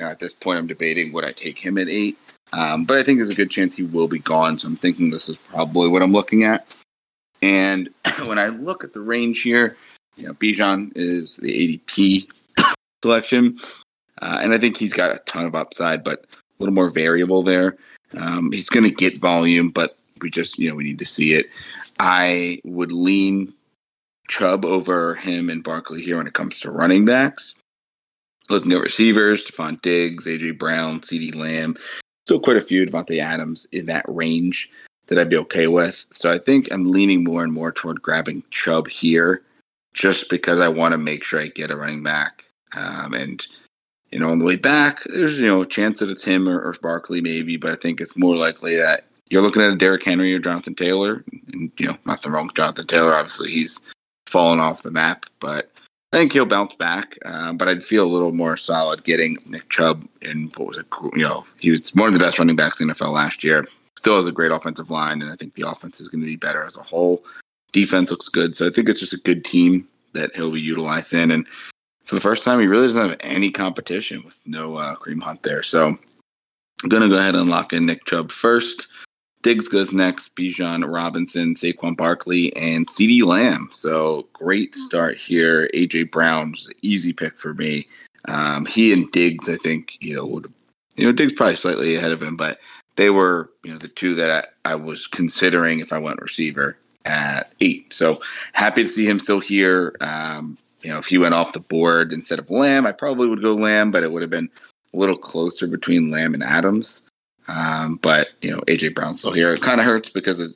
know, 0.00 0.06
at 0.06 0.18
this 0.18 0.34
point, 0.34 0.58
I'm 0.58 0.66
debating 0.66 1.12
would 1.12 1.24
I 1.24 1.32
take 1.32 1.58
him 1.58 1.78
at 1.78 1.88
eight. 1.88 2.18
Um, 2.52 2.84
but 2.84 2.98
I 2.98 3.02
think 3.02 3.18
there's 3.18 3.30
a 3.30 3.34
good 3.34 3.50
chance 3.50 3.74
he 3.74 3.84
will 3.84 4.08
be 4.08 4.18
gone. 4.18 4.58
So 4.58 4.68
I'm 4.68 4.76
thinking 4.76 5.10
this 5.10 5.28
is 5.28 5.36
probably 5.36 5.88
what 5.88 6.02
I'm 6.02 6.12
looking 6.12 6.44
at. 6.44 6.66
And 7.42 7.90
when 8.24 8.38
I 8.38 8.48
look 8.48 8.84
at 8.84 8.92
the 8.92 9.00
range 9.00 9.42
here, 9.42 9.76
you 10.16 10.26
know, 10.26 10.34
Bijan 10.34 10.92
is 10.96 11.36
the 11.36 11.78
ADP 11.78 12.30
selection. 13.02 13.56
Uh, 14.20 14.40
and 14.42 14.52
I 14.52 14.58
think 14.58 14.76
he's 14.76 14.92
got 14.92 15.14
a 15.14 15.20
ton 15.20 15.46
of 15.46 15.54
upside, 15.54 16.02
but 16.02 16.24
a 16.24 16.26
little 16.58 16.74
more 16.74 16.90
variable 16.90 17.42
there. 17.42 17.76
Um, 18.18 18.50
he's 18.50 18.68
going 18.68 18.84
to 18.84 18.90
get 18.90 19.20
volume, 19.20 19.70
but 19.70 19.96
we 20.20 20.30
just, 20.30 20.58
you 20.58 20.68
know, 20.68 20.74
we 20.74 20.84
need 20.84 20.98
to 20.98 21.06
see 21.06 21.34
it. 21.34 21.46
I 22.00 22.60
would 22.64 22.90
lean 22.90 23.52
Chubb 24.28 24.64
over 24.64 25.14
him 25.14 25.50
and 25.50 25.62
Barkley 25.62 26.02
here 26.02 26.16
when 26.16 26.26
it 26.26 26.34
comes 26.34 26.58
to 26.60 26.70
running 26.70 27.04
backs. 27.04 27.54
Looking 28.48 28.72
at 28.72 28.80
receivers, 28.80 29.44
Stefon 29.44 29.80
Diggs, 29.82 30.26
AJ 30.26 30.58
Brown, 30.58 31.00
CeeDee 31.00 31.34
Lamb, 31.34 31.76
still 32.28 32.38
quite 32.38 32.58
a 32.58 32.60
few 32.60 32.84
Davante 32.84 33.20
Adams 33.20 33.66
in 33.72 33.86
that 33.86 34.04
range 34.06 34.70
that 35.06 35.18
I'd 35.18 35.30
be 35.30 35.38
okay 35.38 35.66
with. 35.66 36.04
So 36.12 36.30
I 36.30 36.36
think 36.36 36.70
I'm 36.70 36.92
leaning 36.92 37.24
more 37.24 37.42
and 37.42 37.50
more 37.50 37.72
toward 37.72 38.02
grabbing 38.02 38.42
Chubb 38.50 38.86
here, 38.86 39.40
just 39.94 40.28
because 40.28 40.60
I 40.60 40.68
want 40.68 40.92
to 40.92 40.98
make 40.98 41.24
sure 41.24 41.40
I 41.40 41.46
get 41.46 41.70
a 41.70 41.76
running 41.76 42.02
back. 42.02 42.44
Um, 42.76 43.14
and 43.14 43.46
you 44.10 44.18
know, 44.18 44.28
on 44.28 44.40
the 44.40 44.44
way 44.44 44.56
back, 44.56 45.04
there's 45.04 45.40
you 45.40 45.46
know 45.46 45.62
a 45.62 45.66
chance 45.66 46.00
that 46.00 46.10
it's 46.10 46.22
him 46.22 46.46
or, 46.46 46.60
or 46.60 46.74
Barkley 46.82 47.22
maybe, 47.22 47.56
but 47.56 47.72
I 47.72 47.76
think 47.76 47.98
it's 47.98 48.14
more 48.14 48.36
likely 48.36 48.76
that 48.76 49.04
you're 49.30 49.40
looking 49.40 49.62
at 49.62 49.72
a 49.72 49.76
Derrick 49.76 50.04
Henry 50.04 50.34
or 50.34 50.38
Jonathan 50.38 50.74
Taylor, 50.74 51.24
and 51.54 51.72
you 51.78 51.86
know, 51.86 51.96
nothing 52.04 52.30
wrong 52.30 52.48
with 52.48 52.56
Jonathan 52.56 52.86
Taylor. 52.86 53.14
Obviously, 53.14 53.50
he's 53.50 53.80
fallen 54.26 54.60
off 54.60 54.82
the 54.82 54.90
map, 54.90 55.24
but 55.40 55.70
I 56.12 56.16
think 56.16 56.32
he'll 56.32 56.46
bounce 56.46 56.74
back. 56.74 57.18
Um, 57.24 57.56
but 57.56 57.68
I'd 57.68 57.84
feel 57.84 58.04
a 58.04 58.08
little 58.08 58.32
more 58.32 58.56
solid 58.56 59.04
getting 59.04 59.36
Nick 59.46 59.68
Chubb 59.68 60.06
in 60.22 60.50
what 60.56 60.68
was 60.68 60.78
it? 60.78 60.86
You 61.14 61.22
know, 61.22 61.44
he 61.58 61.70
was 61.70 61.94
one 61.94 62.08
of 62.08 62.14
the 62.14 62.20
best 62.20 62.38
running 62.38 62.56
backs 62.56 62.80
in 62.80 62.88
the 62.88 62.94
NFL 62.94 63.12
last 63.12 63.44
year. 63.44 63.66
Still 63.96 64.16
has 64.16 64.26
a 64.26 64.32
great 64.32 64.52
offensive 64.52 64.90
line, 64.90 65.20
and 65.20 65.30
I 65.30 65.34
think 65.34 65.54
the 65.54 65.68
offense 65.68 66.00
is 66.00 66.08
going 66.08 66.20
to 66.20 66.26
be 66.26 66.36
better 66.36 66.64
as 66.64 66.76
a 66.76 66.82
whole. 66.82 67.24
Defense 67.72 68.10
looks 68.10 68.28
good, 68.28 68.56
so 68.56 68.66
I 68.66 68.70
think 68.70 68.88
it's 68.88 69.00
just 69.00 69.12
a 69.12 69.18
good 69.18 69.44
team 69.44 69.86
that 70.14 70.34
he'll 70.34 70.52
be 70.52 70.60
utilized 70.60 71.12
in. 71.12 71.30
And 71.30 71.46
for 72.04 72.14
the 72.14 72.20
first 72.20 72.44
time, 72.44 72.60
he 72.60 72.66
really 72.66 72.86
doesn't 72.86 73.08
have 73.08 73.18
any 73.20 73.50
competition 73.50 74.22
with 74.24 74.38
no 74.46 74.76
uh, 74.76 74.94
Kareem 74.96 75.22
Hunt 75.22 75.42
there. 75.42 75.62
So 75.62 75.98
I'm 76.82 76.88
going 76.88 77.02
to 77.02 77.08
go 77.08 77.18
ahead 77.18 77.36
and 77.36 77.50
lock 77.50 77.72
in 77.72 77.84
Nick 77.84 78.04
Chubb 78.06 78.30
first. 78.30 78.86
Diggs 79.42 79.68
goes 79.68 79.92
next, 79.92 80.34
Bijan 80.34 80.90
Robinson, 80.92 81.54
Saquon 81.54 81.96
Barkley, 81.96 82.54
and 82.56 82.86
CeeDee 82.88 83.24
Lamb. 83.24 83.68
So 83.72 84.26
great 84.32 84.74
start 84.74 85.16
here. 85.16 85.70
AJ 85.74 86.10
Brown's 86.10 86.68
an 86.68 86.74
easy 86.82 87.12
pick 87.12 87.38
for 87.38 87.54
me. 87.54 87.86
Um, 88.26 88.66
he 88.66 88.92
and 88.92 89.10
Diggs, 89.12 89.48
I 89.48 89.54
think, 89.56 89.96
you 90.00 90.14
know, 90.14 90.26
would 90.26 90.52
you 90.98 91.06
know, 91.06 91.12
Diggs 91.12 91.32
probably 91.32 91.56
slightly 91.56 91.94
ahead 91.94 92.10
of 92.10 92.22
him, 92.22 92.36
but 92.36 92.58
they 92.96 93.10
were, 93.10 93.50
you 93.62 93.70
know, 93.70 93.78
the 93.78 93.88
two 93.88 94.14
that 94.16 94.50
I, 94.64 94.72
I 94.72 94.74
was 94.74 95.06
considering 95.06 95.78
if 95.78 95.92
I 95.92 95.98
went 95.98 96.20
receiver 96.20 96.76
at 97.04 97.52
eight. 97.60 97.94
So 97.94 98.20
happy 98.52 98.82
to 98.82 98.88
see 98.88 99.06
him 99.06 99.20
still 99.20 99.38
here. 99.38 99.94
Um, 100.00 100.58
you 100.82 100.90
know, 100.90 100.98
if 100.98 101.06
he 101.06 101.16
went 101.16 101.34
off 101.34 101.52
the 101.52 101.60
board 101.60 102.12
instead 102.12 102.40
of 102.40 102.50
Lamb, 102.50 102.84
I 102.84 102.92
probably 102.92 103.28
would 103.28 103.42
go 103.42 103.54
Lamb, 103.54 103.92
but 103.92 104.02
it 104.02 104.10
would 104.10 104.22
have 104.22 104.30
been 104.30 104.50
a 104.92 104.96
little 104.96 105.16
closer 105.16 105.68
between 105.68 106.10
Lamb 106.10 106.34
and 106.34 106.42
Adams. 106.42 107.04
Um, 107.48 107.96
but 108.02 108.28
you 108.42 108.50
know, 108.50 108.60
AJ 108.68 108.94
Brown's 108.94 109.20
still 109.20 109.32
here. 109.32 109.52
It 109.52 109.62
kind 109.62 109.80
of 109.80 109.86
hurts 109.86 110.10
because 110.10 110.40
it 110.40 110.52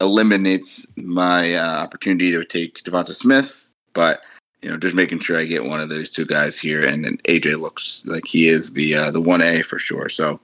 eliminates 0.00 0.86
my 0.96 1.54
uh, 1.54 1.82
opportunity 1.82 2.30
to 2.30 2.44
take 2.44 2.82
DeVonta 2.84 3.14
Smith. 3.14 3.64
But 3.94 4.22
you 4.62 4.70
know, 4.70 4.76
just 4.76 4.94
making 4.94 5.20
sure 5.20 5.38
I 5.38 5.44
get 5.44 5.64
one 5.64 5.80
of 5.80 5.88
those 5.88 6.10
two 6.10 6.24
guys 6.24 6.58
here, 6.58 6.84
and, 6.84 7.04
and 7.04 7.22
AJ 7.24 7.60
looks 7.60 8.02
like 8.06 8.26
he 8.26 8.48
is 8.48 8.72
the 8.72 8.94
uh, 8.94 9.10
the 9.10 9.20
one 9.20 9.42
A 9.42 9.62
for 9.62 9.78
sure. 9.78 10.08
So 10.08 10.40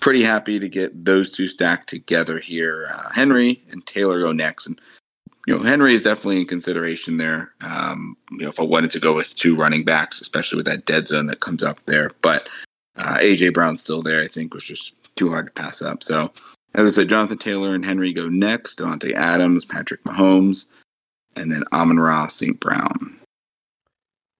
pretty 0.00 0.22
happy 0.22 0.58
to 0.58 0.68
get 0.68 1.04
those 1.04 1.32
two 1.32 1.48
stacked 1.48 1.88
together 1.88 2.38
here. 2.38 2.88
Uh, 2.92 3.10
Henry 3.12 3.62
and 3.70 3.86
Taylor 3.86 4.20
go 4.20 4.32
next, 4.32 4.66
and 4.66 4.80
you 5.46 5.56
know, 5.56 5.62
Henry 5.62 5.94
is 5.94 6.02
definitely 6.02 6.40
in 6.40 6.46
consideration 6.46 7.16
there. 7.16 7.52
Um, 7.60 8.16
you 8.32 8.38
know, 8.38 8.48
if 8.48 8.58
I 8.58 8.64
wanted 8.64 8.90
to 8.92 9.00
go 9.00 9.14
with 9.14 9.36
two 9.36 9.56
running 9.56 9.84
backs, 9.84 10.20
especially 10.20 10.56
with 10.56 10.66
that 10.66 10.84
dead 10.84 11.08
zone 11.08 11.26
that 11.26 11.40
comes 11.40 11.62
up 11.62 11.78
there, 11.86 12.10
but 12.22 12.48
uh, 12.96 13.18
AJ 13.20 13.54
Brown's 13.54 13.82
still 13.82 14.02
there. 14.02 14.22
I 14.22 14.28
think 14.28 14.54
was 14.54 14.64
just 14.64 14.92
too 15.16 15.30
hard 15.30 15.46
to 15.46 15.52
pass 15.52 15.82
up. 15.82 16.02
So, 16.02 16.32
as 16.74 16.86
I 16.86 16.90
said, 16.90 17.08
Jonathan 17.08 17.38
Taylor 17.38 17.74
and 17.74 17.84
Henry 17.84 18.12
go 18.12 18.28
next. 18.28 18.78
Davante 18.78 19.12
Adams, 19.14 19.64
Patrick 19.64 20.02
Mahomes, 20.04 20.66
and 21.36 21.50
then 21.50 21.64
Amon 21.72 21.98
Ra 21.98 22.28
St. 22.28 22.58
Brown. 22.60 23.18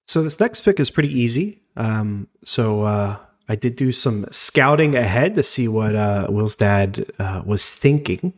So 0.06 0.23
this 0.23 0.38
next 0.38 0.61
pick 0.61 0.78
is 0.78 0.90
pretty 0.90 1.18
easy. 1.18 1.61
Um, 1.76 2.28
so 2.45 2.83
uh, 2.83 3.16
I 3.49 3.56
did 3.56 3.76
do 3.76 3.92
some 3.92 4.26
scouting 4.30 4.95
ahead 4.95 5.35
to 5.35 5.42
see 5.42 5.68
what 5.68 5.95
uh, 5.95 6.28
Will's 6.30 6.56
dad 6.56 7.06
uh, 7.18 7.42
was 7.45 7.75
thinking, 7.75 8.33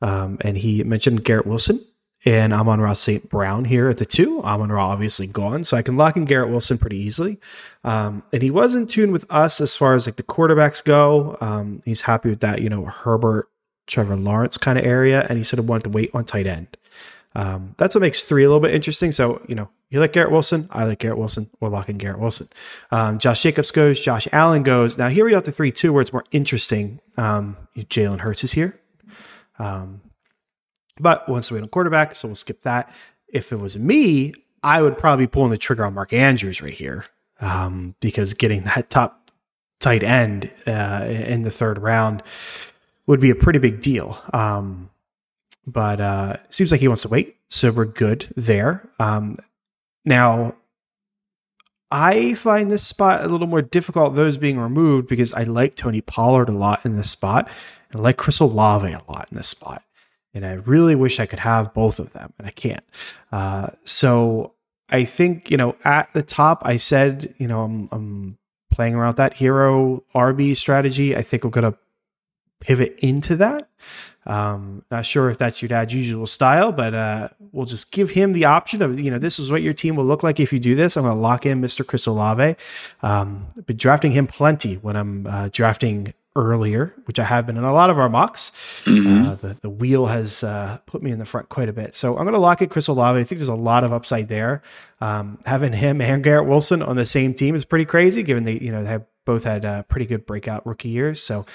um, 0.00 0.38
and 0.40 0.56
he 0.56 0.82
mentioned 0.82 1.24
Garrett 1.24 1.46
Wilson 1.46 1.80
and 2.24 2.52
Amon 2.52 2.80
Ra 2.80 2.94
St. 2.94 3.28
Brown 3.28 3.64
here 3.64 3.88
at 3.88 3.98
the 3.98 4.06
two. 4.06 4.42
Amon 4.42 4.72
Ra 4.72 4.88
obviously 4.88 5.26
gone, 5.26 5.64
so 5.64 5.76
I 5.76 5.82
can 5.82 5.96
lock 5.96 6.16
in 6.16 6.24
Garrett 6.24 6.50
Wilson 6.50 6.78
pretty 6.78 6.96
easily. 6.96 7.38
Um, 7.84 8.22
and 8.32 8.42
he 8.42 8.50
was 8.50 8.74
in 8.74 8.86
tune 8.86 9.12
with 9.12 9.26
us 9.30 9.60
as 9.60 9.76
far 9.76 9.94
as 9.94 10.06
like 10.06 10.16
the 10.16 10.22
quarterbacks 10.22 10.82
go. 10.82 11.36
Um, 11.40 11.82
he's 11.84 12.02
happy 12.02 12.30
with 12.30 12.40
that, 12.40 12.62
you 12.62 12.70
know, 12.70 12.86
Herbert, 12.86 13.48
Trevor 13.86 14.16
Lawrence 14.16 14.56
kind 14.56 14.78
of 14.78 14.84
area, 14.84 15.26
and 15.28 15.36
he 15.36 15.44
said 15.44 15.58
he 15.58 15.64
wanted 15.64 15.84
to 15.84 15.90
wait 15.90 16.10
on 16.14 16.24
tight 16.24 16.46
end. 16.46 16.76
Um, 17.36 17.74
that's 17.78 17.94
what 17.94 18.00
makes 18.00 18.22
three 18.22 18.44
a 18.44 18.48
little 18.48 18.60
bit 18.60 18.74
interesting. 18.74 19.12
So, 19.12 19.42
you 19.48 19.54
know, 19.54 19.68
you 19.90 20.00
like 20.00 20.12
Garrett 20.12 20.30
Wilson, 20.30 20.68
I 20.70 20.84
like 20.84 21.00
Garrett 21.00 21.18
Wilson. 21.18 21.50
We're 21.60 21.68
locking 21.68 21.98
Garrett 21.98 22.20
Wilson. 22.20 22.48
Um, 22.90 23.18
Josh 23.18 23.42
Jacobs 23.42 23.70
goes, 23.70 24.00
Josh 24.00 24.28
Allen 24.32 24.62
goes. 24.62 24.96
Now 24.96 25.08
here 25.08 25.24
we 25.24 25.32
got 25.32 25.44
the 25.44 25.52
three 25.52 25.72
two 25.72 25.92
where 25.92 26.00
it's 26.00 26.12
more 26.12 26.24
interesting. 26.30 27.00
Um, 27.16 27.56
Jalen 27.76 28.20
Hurts 28.20 28.44
is 28.44 28.52
here. 28.52 28.78
Um, 29.58 30.00
but 30.98 31.28
once 31.28 31.50
we 31.50 31.56
wait 31.56 31.62
on 31.62 31.68
quarterback, 31.68 32.14
so 32.14 32.28
we'll 32.28 32.36
skip 32.36 32.60
that. 32.62 32.94
If 33.28 33.52
it 33.52 33.56
was 33.56 33.76
me, 33.76 34.34
I 34.62 34.80
would 34.80 34.96
probably 34.96 35.26
be 35.26 35.30
pulling 35.30 35.50
the 35.50 35.58
trigger 35.58 35.84
on 35.84 35.94
Mark 35.94 36.12
Andrews 36.12 36.62
right 36.62 36.72
here 36.72 37.06
um, 37.40 37.94
because 38.00 38.34
getting 38.34 38.62
that 38.64 38.90
top 38.90 39.30
tight 39.80 40.02
end 40.02 40.50
uh, 40.66 41.04
in 41.06 41.42
the 41.42 41.50
third 41.50 41.78
round 41.78 42.22
would 43.06 43.20
be 43.20 43.30
a 43.30 43.34
pretty 43.34 43.58
big 43.58 43.80
deal. 43.80 44.18
Um, 44.32 44.90
but 45.66 46.00
uh, 46.00 46.36
seems 46.50 46.70
like 46.70 46.80
he 46.80 46.88
wants 46.88 47.02
to 47.02 47.08
wait, 47.08 47.36
so 47.48 47.70
we're 47.70 47.84
good 47.84 48.32
there. 48.36 48.88
Um, 48.98 49.36
now, 50.04 50.54
I 51.90 52.34
find 52.34 52.70
this 52.70 52.86
spot 52.86 53.24
a 53.24 53.28
little 53.28 53.46
more 53.46 53.62
difficult, 53.62 54.14
those 54.14 54.36
being 54.36 54.58
removed, 54.58 55.08
because 55.08 55.32
I 55.34 55.44
like 55.44 55.74
Tony 55.74 56.00
Pollard 56.00 56.48
a 56.48 56.52
lot 56.52 56.84
in 56.84 56.96
this 56.96 57.10
spot, 57.10 57.48
and 57.90 58.00
I 58.00 58.04
like 58.04 58.16
Chris 58.16 58.40
Olave 58.40 58.90
a 58.90 59.02
lot 59.08 59.28
in 59.30 59.36
this 59.36 59.48
spot 59.48 59.82
and 60.34 60.44
I 60.44 60.54
really 60.54 60.94
wish 60.94 61.20
I 61.20 61.26
could 61.26 61.38
have 61.38 61.72
both 61.72 61.98
of 61.98 62.12
them, 62.12 62.32
and 62.38 62.46
I 62.46 62.50
can't. 62.50 62.84
Uh, 63.32 63.68
so 63.84 64.52
I 64.88 65.04
think 65.04 65.50
you 65.50 65.56
know 65.56 65.76
at 65.84 66.12
the 66.12 66.22
top, 66.22 66.62
I 66.64 66.76
said 66.76 67.34
you 67.38 67.48
know 67.48 67.62
I'm, 67.62 67.88
I'm 67.92 68.38
playing 68.70 68.94
around 68.94 69.16
that 69.16 69.34
hero 69.34 70.02
RB 70.14 70.56
strategy. 70.56 71.16
I 71.16 71.22
think 71.22 71.44
I'm 71.44 71.50
gonna 71.50 71.74
pivot 72.60 72.98
into 73.00 73.36
that. 73.36 73.68
Um, 74.26 74.84
not 74.90 75.04
sure 75.04 75.30
if 75.30 75.38
that's 75.38 75.60
your 75.60 75.68
dad's 75.68 75.92
usual 75.92 76.26
style, 76.26 76.72
but 76.72 76.94
uh, 76.94 77.28
we'll 77.52 77.66
just 77.66 77.92
give 77.92 78.10
him 78.10 78.32
the 78.32 78.46
option 78.46 78.80
of, 78.80 78.98
you 78.98 79.10
know, 79.10 79.18
this 79.18 79.38
is 79.38 79.50
what 79.50 79.62
your 79.62 79.74
team 79.74 79.96
will 79.96 80.06
look 80.06 80.22
like 80.22 80.40
if 80.40 80.52
you 80.52 80.58
do 80.58 80.74
this. 80.74 80.96
I'm 80.96 81.04
going 81.04 81.14
to 81.14 81.20
lock 81.20 81.44
in 81.44 81.60
Mr. 81.60 81.86
Chris 81.86 82.06
Olave. 82.06 82.56
Um, 83.02 83.46
been 83.66 83.76
drafting 83.76 84.12
him 84.12 84.26
plenty 84.26 84.76
when 84.76 84.96
I'm 84.96 85.26
uh, 85.26 85.48
drafting 85.52 86.14
earlier, 86.36 86.94
which 87.04 87.18
I 87.18 87.24
have 87.24 87.46
been 87.46 87.56
in 87.56 87.64
a 87.64 87.72
lot 87.72 87.90
of 87.90 87.98
our 87.98 88.08
mocks. 88.08 88.50
Mm-hmm. 88.84 89.28
Uh, 89.28 89.34
the, 89.36 89.56
the 89.62 89.70
wheel 89.70 90.06
has 90.06 90.42
uh, 90.42 90.78
put 90.86 91.02
me 91.02 91.10
in 91.10 91.18
the 91.18 91.24
front 91.24 91.48
quite 91.48 91.68
a 91.68 91.72
bit. 91.72 91.94
So 91.94 92.16
I'm 92.16 92.24
going 92.24 92.34
to 92.34 92.40
lock 92.40 92.62
it 92.62 92.70
Chris 92.70 92.88
Olave. 92.88 93.18
I 93.18 93.24
think 93.24 93.38
there's 93.38 93.48
a 93.48 93.54
lot 93.54 93.84
of 93.84 93.92
upside 93.92 94.28
there. 94.28 94.62
Um, 95.00 95.38
having 95.46 95.72
him 95.72 96.00
and 96.00 96.24
Garrett 96.24 96.48
Wilson 96.48 96.82
on 96.82 96.96
the 96.96 97.06
same 97.06 97.34
team 97.34 97.54
is 97.54 97.64
pretty 97.64 97.84
crazy, 97.84 98.22
given 98.22 98.44
they 98.44 98.58
you 98.58 98.72
know 98.72 98.82
they 98.82 98.90
have 98.90 99.04
both 99.24 99.44
had 99.44 99.64
uh, 99.64 99.82
pretty 99.84 100.06
good 100.06 100.26
breakout 100.26 100.66
rookie 100.66 100.88
years. 100.90 101.22
So 101.22 101.46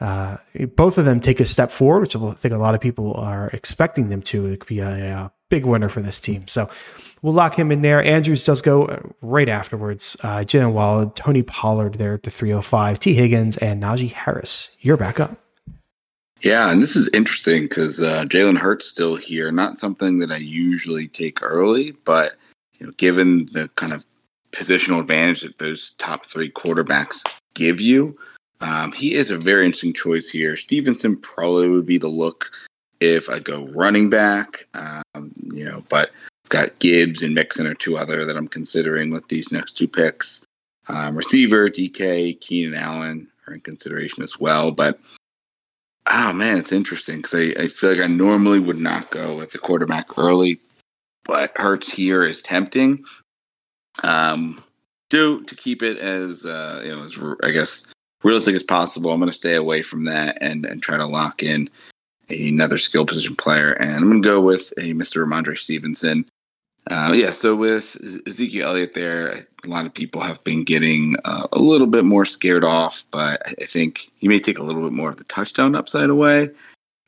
uh, 0.00 0.38
both 0.76 0.98
of 0.98 1.04
them 1.04 1.20
take 1.20 1.40
a 1.40 1.46
step 1.46 1.70
forward, 1.70 2.00
which 2.00 2.16
I 2.16 2.32
think 2.32 2.54
a 2.54 2.58
lot 2.58 2.74
of 2.74 2.80
people 2.80 3.14
are 3.14 3.48
expecting 3.52 4.08
them 4.08 4.22
to. 4.22 4.46
It 4.46 4.60
could 4.60 4.68
be 4.68 4.80
a, 4.80 4.88
a 4.88 5.32
big 5.48 5.64
winner 5.64 5.88
for 5.88 6.00
this 6.00 6.20
team. 6.20 6.48
So 6.48 6.70
we'll 7.22 7.32
lock 7.32 7.58
him 7.58 7.72
in 7.72 7.82
there. 7.82 8.02
Andrews 8.02 8.44
does 8.44 8.60
go 8.60 8.86
uh, 8.86 9.00
right 9.22 9.48
afterwards. 9.48 10.16
Uh, 10.22 10.38
Jalen 10.38 10.72
Waddle, 10.72 11.10
Tony 11.10 11.42
Pollard 11.42 11.94
there 11.94 12.14
at 12.14 12.24
the 12.24 12.30
305, 12.30 12.98
T. 12.98 13.14
Higgins, 13.14 13.56
and 13.58 13.82
Najee 13.82 14.12
Harris. 14.12 14.76
You're 14.80 14.96
back 14.96 15.20
up. 15.20 15.38
Yeah, 16.40 16.72
and 16.72 16.82
this 16.82 16.96
is 16.96 17.08
interesting 17.14 17.62
because 17.62 18.02
uh, 18.02 18.24
Jalen 18.24 18.58
Hurts 18.58 18.86
still 18.86 19.14
here. 19.14 19.52
Not 19.52 19.78
something 19.78 20.18
that 20.18 20.32
I 20.32 20.38
usually 20.38 21.06
take 21.06 21.40
early, 21.40 21.92
but 22.04 22.32
you 22.78 22.86
know, 22.86 22.92
given 22.96 23.48
the 23.52 23.70
kind 23.76 23.92
of 23.92 24.04
positional 24.50 25.00
advantage 25.00 25.42
that 25.42 25.58
those 25.58 25.94
top 25.98 26.26
three 26.26 26.50
quarterbacks 26.50 27.22
give 27.54 27.80
you, 27.80 28.18
um, 28.60 28.90
he 28.90 29.14
is 29.14 29.30
a 29.30 29.38
very 29.38 29.64
interesting 29.64 29.92
choice 29.92 30.28
here. 30.28 30.56
Stevenson 30.56 31.16
probably 31.16 31.68
would 31.68 31.86
be 31.86 31.98
the 31.98 32.08
look 32.08 32.50
if 33.00 33.28
I 33.28 33.38
go 33.38 33.66
running 33.68 34.10
back, 34.10 34.66
um, 34.74 35.32
you 35.52 35.64
know, 35.64 35.84
but 35.88 36.10
got 36.52 36.78
Gibbs 36.80 37.22
and 37.22 37.34
Mixon 37.34 37.66
are 37.66 37.74
two 37.74 37.96
other 37.96 38.26
that 38.26 38.36
I'm 38.36 38.46
considering 38.46 39.10
with 39.10 39.26
these 39.28 39.50
next 39.50 39.72
two 39.72 39.88
picks. 39.88 40.44
Um, 40.88 41.16
receiver, 41.16 41.70
DK, 41.70 42.38
Keenan 42.40 42.78
Allen 42.78 43.26
are 43.46 43.54
in 43.54 43.60
consideration 43.60 44.22
as 44.22 44.38
well. 44.38 44.70
But 44.70 45.00
oh 46.06 46.32
man, 46.34 46.58
it's 46.58 46.70
interesting 46.70 47.22
because 47.22 47.34
I, 47.34 47.62
I 47.62 47.68
feel 47.68 47.92
like 47.92 48.00
I 48.00 48.06
normally 48.06 48.60
would 48.60 48.78
not 48.78 49.10
go 49.10 49.36
with 49.36 49.52
the 49.52 49.58
quarterback 49.58 50.18
early, 50.18 50.60
but 51.24 51.56
Hurts 51.56 51.90
here 51.90 52.22
is 52.22 52.42
tempting. 52.42 53.02
Um, 54.02 54.62
do 55.08 55.42
to 55.44 55.54
keep 55.54 55.82
it 55.82 55.98
as 55.98 56.44
uh, 56.44 56.82
you 56.84 56.94
know, 56.94 57.04
as 57.04 57.18
I 57.42 57.50
guess 57.50 57.86
realistic 58.22 58.54
as 58.54 58.62
possible. 58.62 59.10
I'm 59.10 59.20
going 59.20 59.30
to 59.30 59.34
stay 59.34 59.54
away 59.54 59.82
from 59.82 60.04
that 60.04 60.36
and 60.42 60.66
and 60.66 60.82
try 60.82 60.98
to 60.98 61.06
lock 61.06 61.42
in 61.42 61.70
another 62.28 62.76
skill 62.76 63.06
position 63.06 63.36
player, 63.36 63.72
and 63.72 63.96
I'm 63.96 64.10
going 64.10 64.22
to 64.22 64.28
go 64.28 64.40
with 64.40 64.70
a 64.76 64.92
Mr. 64.92 65.24
Rhamondre 65.24 65.56
Stevenson. 65.56 66.26
Uh, 66.90 67.12
yeah, 67.14 67.32
so 67.32 67.54
with 67.54 67.96
Ezekiel 68.26 68.70
Elliott 68.70 68.94
there, 68.94 69.46
a 69.64 69.68
lot 69.68 69.86
of 69.86 69.94
people 69.94 70.20
have 70.20 70.42
been 70.42 70.64
getting 70.64 71.14
uh, 71.24 71.46
a 71.52 71.58
little 71.60 71.86
bit 71.86 72.04
more 72.04 72.24
scared 72.24 72.64
off, 72.64 73.04
but 73.12 73.40
I 73.46 73.64
think 73.64 74.10
he 74.16 74.26
may 74.26 74.40
take 74.40 74.58
a 74.58 74.62
little 74.62 74.82
bit 74.82 74.92
more 74.92 75.10
of 75.10 75.16
the 75.16 75.24
touchdown 75.24 75.76
upside 75.76 76.10
away. 76.10 76.50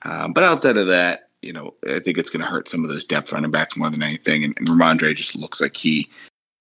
Um, 0.04 0.32
but 0.32 0.44
outside 0.44 0.76
of 0.76 0.86
that, 0.86 1.28
you 1.42 1.52
know, 1.52 1.74
I 1.88 1.98
think 1.98 2.18
it's 2.18 2.30
going 2.30 2.42
to 2.44 2.50
hurt 2.50 2.68
some 2.68 2.84
of 2.84 2.90
those 2.90 3.04
depth 3.04 3.32
running 3.32 3.50
backs 3.50 3.76
more 3.76 3.90
than 3.90 4.02
anything. 4.02 4.44
And, 4.44 4.54
and 4.58 4.68
Rhamondre 4.68 5.14
just 5.14 5.36
looks 5.36 5.60
like 5.60 5.76
he 5.76 6.08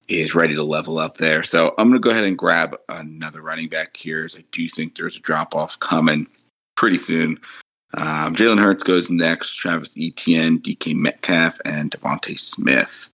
is 0.08 0.36
ready 0.36 0.56
to 0.56 0.64
level 0.64 0.98
up 0.98 1.18
there. 1.18 1.44
So 1.44 1.74
I'm 1.78 1.90
going 1.90 2.02
to 2.02 2.06
go 2.06 2.12
ahead 2.12 2.26
and 2.26 2.38
grab 2.38 2.76
another 2.90 3.42
running 3.42 3.70
back 3.70 3.96
here, 3.96 4.26
as 4.26 4.36
I 4.36 4.44
do 4.52 4.68
think 4.68 4.96
there's 4.96 5.16
a 5.16 5.22
drop 5.22 5.56
off 5.56 5.80
coming 5.80 6.28
pretty 6.76 6.98
soon. 6.98 7.40
Um, 7.96 8.36
Jalen 8.36 8.60
Hurts 8.60 8.84
goes 8.84 9.10
next, 9.10 9.54
Travis 9.54 9.96
Etienne, 9.98 10.60
DK 10.60 10.96
Metcalf, 10.96 11.60
and 11.66 11.92
DeVonta 11.92 12.40
Smith. 12.40 13.10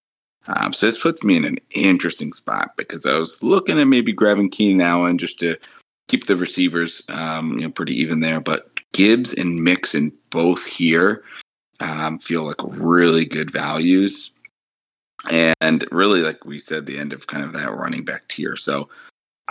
Um, 0.47 0.73
so 0.73 0.85
this 0.85 1.01
puts 1.01 1.23
me 1.23 1.35
in 1.35 1.45
an 1.45 1.57
interesting 1.71 2.33
spot 2.33 2.71
because 2.77 3.05
I 3.05 3.19
was 3.19 3.43
looking 3.43 3.79
at 3.79 3.85
maybe 3.85 4.11
grabbing 4.11 4.49
Keenan 4.49 4.81
Allen 4.81 5.17
just 5.17 5.39
to 5.39 5.57
keep 6.07 6.25
the 6.25 6.35
receivers 6.35 7.03
um, 7.09 7.53
you 7.53 7.61
know 7.61 7.71
pretty 7.71 7.93
even 7.99 8.21
there, 8.21 8.39
but 8.39 8.69
Gibbs 8.93 9.33
and 9.33 9.63
Mixon 9.63 10.11
both 10.31 10.65
here 10.65 11.23
um, 11.79 12.19
feel 12.19 12.43
like 12.43 12.57
really 12.61 13.25
good 13.25 13.51
values, 13.51 14.31
and 15.29 15.85
really 15.91 16.21
like 16.21 16.45
we 16.45 16.59
said, 16.59 16.85
the 16.85 16.97
end 16.97 17.13
of 17.13 17.27
kind 17.27 17.43
of 17.43 17.53
that 17.53 17.75
running 17.75 18.03
back 18.03 18.27
tier. 18.27 18.55
So 18.55 18.89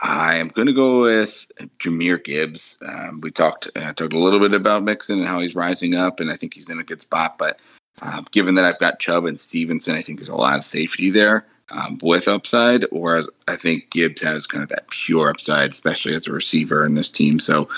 I 0.03 0.37
am 0.37 0.49
going 0.49 0.67
to 0.67 0.73
go 0.73 1.03
with 1.03 1.47
Jahmyr 1.79 2.23
Gibbs. 2.23 2.81
Um, 2.87 3.21
we 3.21 3.31
talked 3.31 3.69
uh, 3.77 3.93
talked 3.93 4.13
a 4.13 4.19
little 4.19 4.41
bit 4.41 4.55
about 4.55 4.85
Mixon 4.85 5.19
and 5.19 5.29
how 5.29 5.41
he's 5.41 5.55
rising 5.55 5.95
up, 5.95 6.21
and 6.21 6.31
I 6.31 6.37
think 6.37 6.55
he's 6.55 6.71
in 6.71 6.79
a 6.79 6.85
good 6.85 7.01
spot. 7.01 7.37
But 7.39 7.59
um, 8.03 8.27
given 8.31 8.55
that 8.55 8.65
I've 8.65 8.79
got 8.79 9.01
Chubb 9.01 9.25
and 9.25 9.41
Stevenson, 9.41 9.95
I 9.95 10.03
think 10.03 10.19
there's 10.19 10.29
a 10.29 10.37
lot 10.37 10.59
of 10.59 10.65
safety 10.65 11.11
there 11.11 11.47
um, 11.71 11.99
with 12.03 12.29
upside. 12.29 12.85
Whereas 12.93 13.29
I 13.49 13.57
think 13.57 13.91
Gibbs 13.91 14.23
has 14.23 14.47
kind 14.47 14.63
of 14.63 14.69
that 14.71 14.89
pure 14.91 15.31
upside, 15.31 15.71
especially 15.71 16.15
as 16.15 16.27
a 16.27 16.33
receiver 16.33 16.87
in 16.87 16.95
this 16.95 17.11
team. 17.11 17.41
So 17.41 17.69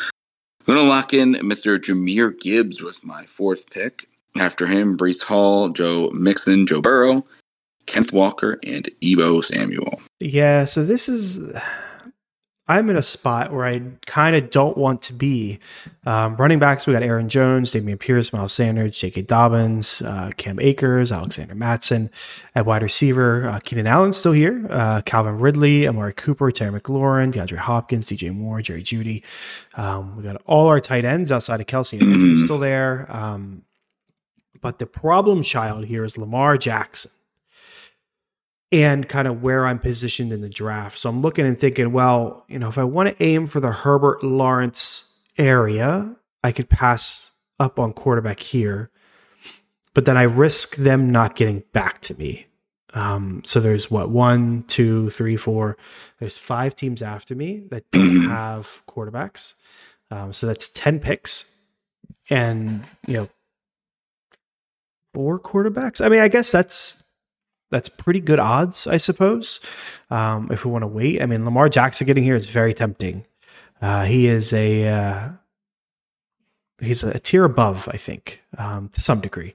I'm 0.61 0.75
going 0.75 0.79
to 0.79 0.85
lock 0.85 1.15
in 1.15 1.35
Mr. 1.35 1.79
Jahmyr 1.79 2.39
Gibbs 2.39 2.83
with 2.83 3.03
my 3.05 3.25
fourth 3.27 3.69
pick. 3.71 4.07
After 4.37 4.67
him, 4.67 4.97
Breece 4.97 5.23
Hall, 5.23 5.71
Joe 5.71 6.11
Mixon, 6.11 6.65
Joe 6.67 6.81
Burrow, 6.81 7.25
Kenneth 7.87 8.12
Walker, 8.12 8.61
and 8.62 8.89
Deebo 9.03 9.45
Samuel. 9.45 10.00
Yeah, 10.21 10.67
so 10.67 10.85
this 10.85 11.09
is 11.09 11.41
I'm 12.71 12.89
in 12.89 12.97
a 12.97 13.03
spot 13.03 13.53
where 13.53 13.67
I 13.67 13.83
kind 14.07 14.37
of 14.37 14.49
don't 14.50 14.79
want 14.79 15.03
to 15.03 15.12
be. 15.12 15.59
Um, 16.07 16.37
running 16.37 16.61
backs, 16.61 16.87
we 16.87 16.93
got 16.93 17.03
Aaron 17.03 17.29
Jones, 17.29 17.73
Dameon 17.73 17.99
Pierce, 17.99 18.33
Miles 18.33 18.53
Sanders, 18.53 18.95
J.K. 18.95 19.23
Dobbins, 19.23 20.03
uh, 20.03 20.31
Cam 20.37 20.61
Akers, 20.61 21.11
Alexander 21.11 21.57
Mattison. 21.57 22.11
At 22.55 22.67
wide 22.67 22.83
receiver, 22.83 23.49
uh, 23.49 23.59
Keenan 23.59 23.89
Allen's 23.89 24.17
still 24.17 24.31
here, 24.31 24.69
uh, 24.71 25.03
Calvin 25.03 25.41
Ridley, 25.41 25.89
Amari 25.89 26.12
Cooper, 26.12 26.53
Terry 26.53 26.81
McLaurin, 26.81 27.33
DeAndre 27.33 27.57
Hopkins, 27.57 28.09
DJ 28.09 28.33
Moore, 28.33 28.62
Jerry 28.62 28.85
Jeudy. 28.85 29.25
Um, 29.75 30.17
we 30.17 30.23
got 30.23 30.41
all 30.47 30.69
our 30.69 30.79
tight 30.79 31.05
ends 31.05 31.33
outside 31.33 31.61
of 31.61 31.67
Kelce 31.67 32.00
and 32.00 32.39
still 32.45 32.61
there. 32.61 33.09
Um, 33.11 33.62
but 34.61 34.79
the 34.79 34.87
problem 34.87 35.43
child 35.43 35.87
here 35.87 36.05
is 36.05 36.17
Lamar 36.17 36.57
Jackson 36.57 37.11
and 38.73 39.09
kind 39.09 39.27
of 39.27 39.43
where 39.43 39.67
I'm 39.67 39.79
positioned 39.79 40.33
in 40.33 40.41
the 40.41 40.49
draft. 40.49 40.99
So 40.99 41.11
I'm 41.11 41.23
looking 41.23 41.47
and 41.47 41.59
thinking, 41.59 41.93
well, 41.93 42.45
you 42.49 42.59
know, 42.59 42.69
if 42.69 42.79
I 42.79 42.85
want 42.85 43.09
to 43.09 43.23
aim 43.23 43.47
for 43.47 43.61
the 43.61 43.73
Herbert 43.73 44.23
Lawrence 44.23 45.23
area, 45.37 46.15
I 46.45 46.53
could 46.53 46.69
pass 46.69 47.33
up 47.59 47.79
on 47.79 47.93
quarterback 47.93 48.41
here, 48.41 48.91
but 49.93 50.05
then 50.05 50.17
I 50.17 50.23
risk 50.23 50.77
them 50.77 51.11
not 51.11 51.37
getting 51.37 51.62
back 51.73 52.00
to 52.03 52.15
me. 52.19 52.47
Um, 52.95 53.43
so 53.45 53.61
there's 53.61 53.91
what 53.91 54.11
one, 54.11 54.65
two, 54.67 55.11
three, 55.11 55.37
four. 55.37 55.77
There's 56.19 56.39
five 56.39 56.75
teams 56.75 57.03
after 57.03 57.35
me 57.35 57.65
that 57.71 57.91
don't 57.93 58.03
mm-hmm. 58.03 58.31
have 58.31 58.83
quarterbacks. 58.89 59.55
Um, 60.11 60.33
so 60.33 60.49
that's 60.49 60.69
ten 60.69 60.99
picks, 60.99 61.57
and 62.29 62.83
you 63.07 63.17
know, 63.17 63.29
four 65.15 65.39
quarterbacks. 65.39 66.05
I 66.05 66.09
mean, 66.09 66.19
I 66.19 66.27
guess 66.27 66.50
that's 66.50 67.05
that's 67.71 67.89
pretty 67.89 68.21
good 68.21 68.39
odds, 68.39 68.87
I 68.87 68.97
suppose. 68.97 69.61
Um, 70.11 70.49
if 70.50 70.65
we 70.65 70.71
want 70.71 70.83
to 70.83 70.89
wait, 70.89 71.23
I 71.23 71.27
mean, 71.27 71.45
Lamar 71.45 71.69
Jackson 71.69 72.07
getting 72.07 72.25
here 72.25 72.35
is 72.35 72.49
very 72.49 72.75
tempting. 72.75 73.25
Uh, 73.81 74.05
he 74.05 74.27
is 74.27 74.53
a 74.53 74.87
uh, 74.89 75.29
he's 76.81 77.03
a 77.03 77.19
tier 77.19 77.45
above, 77.45 77.89
I 77.91 77.97
think, 77.97 78.43
um, 78.59 78.89
to 78.91 79.00
some 79.00 79.21
degree. 79.21 79.55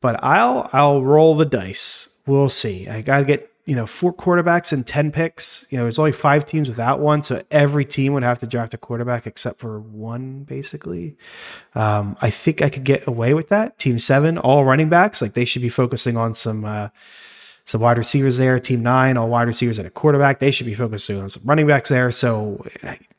But 0.00 0.22
I'll 0.22 0.70
I'll 0.72 1.02
roll 1.02 1.34
the 1.34 1.44
dice. 1.44 2.18
We'll 2.26 2.48
see. 2.48 2.88
I 2.88 3.02
gotta 3.02 3.24
get 3.24 3.52
you 3.66 3.76
know 3.76 3.86
four 3.86 4.14
quarterbacks 4.14 4.72
and 4.72 4.86
ten 4.86 5.12
picks. 5.12 5.66
You 5.70 5.76
know, 5.76 5.84
there's 5.84 5.98
only 5.98 6.12
five 6.12 6.46
teams 6.46 6.68
without 6.68 7.00
one, 7.00 7.22
so 7.22 7.42
every 7.50 7.84
team 7.84 8.14
would 8.14 8.22
have 8.22 8.38
to 8.38 8.46
draft 8.46 8.72
a 8.72 8.78
quarterback 8.78 9.26
except 9.26 9.58
for 9.58 9.80
one, 9.80 10.44
basically. 10.44 11.16
Um, 11.74 12.16
I 12.22 12.30
think 12.30 12.62
I 12.62 12.70
could 12.70 12.84
get 12.84 13.06
away 13.06 13.34
with 13.34 13.48
that. 13.48 13.78
Team 13.78 13.98
seven, 13.98 14.38
all 14.38 14.64
running 14.64 14.88
backs, 14.88 15.20
like 15.20 15.34
they 15.34 15.44
should 15.44 15.62
be 15.62 15.68
focusing 15.68 16.16
on 16.16 16.34
some. 16.34 16.64
Uh, 16.64 16.88
some 17.70 17.80
wide 17.80 17.98
receivers 17.98 18.36
there. 18.36 18.58
Team 18.58 18.82
nine, 18.82 19.16
all 19.16 19.28
wide 19.28 19.46
receivers 19.46 19.78
and 19.78 19.86
a 19.86 19.90
quarterback. 19.90 20.40
They 20.40 20.50
should 20.50 20.66
be 20.66 20.74
focusing 20.74 21.20
on 21.20 21.30
some 21.30 21.44
running 21.46 21.68
backs 21.68 21.88
there. 21.88 22.10
So 22.10 22.66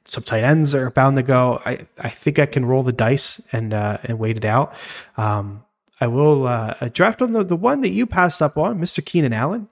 some 0.03 0.23
tight 0.23 0.43
ends 0.43 0.75
are 0.75 0.89
bound 0.89 1.15
to 1.15 1.23
go. 1.23 1.61
I, 1.65 1.79
I 1.97 2.09
think 2.09 2.37
I 2.37 2.45
can 2.45 2.65
roll 2.65 2.83
the 2.83 2.91
dice 2.91 3.39
and 3.53 3.73
uh, 3.73 3.99
and 4.03 4.19
wait 4.19 4.35
it 4.35 4.43
out. 4.43 4.73
Um, 5.15 5.63
I 6.01 6.07
will 6.07 6.47
uh, 6.47 6.73
draft 6.91 7.21
on 7.21 7.31
the, 7.31 7.45
the 7.45 7.55
one 7.55 7.79
that 7.81 7.91
you 7.91 8.05
passed 8.05 8.41
up 8.41 8.57
on, 8.57 8.77
Mr. 8.77 9.05
Keenan 9.05 9.31
Allen. 9.31 9.69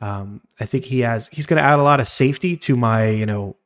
Um, 0.00 0.42
I 0.60 0.64
think 0.64 0.84
he 0.84 1.00
has 1.00 1.26
he's 1.28 1.46
going 1.46 1.60
to 1.60 1.66
add 1.68 1.80
a 1.80 1.82
lot 1.82 1.98
of 1.98 2.06
safety 2.06 2.56
to 2.58 2.76
my 2.76 3.08
you 3.08 3.26
know 3.26 3.56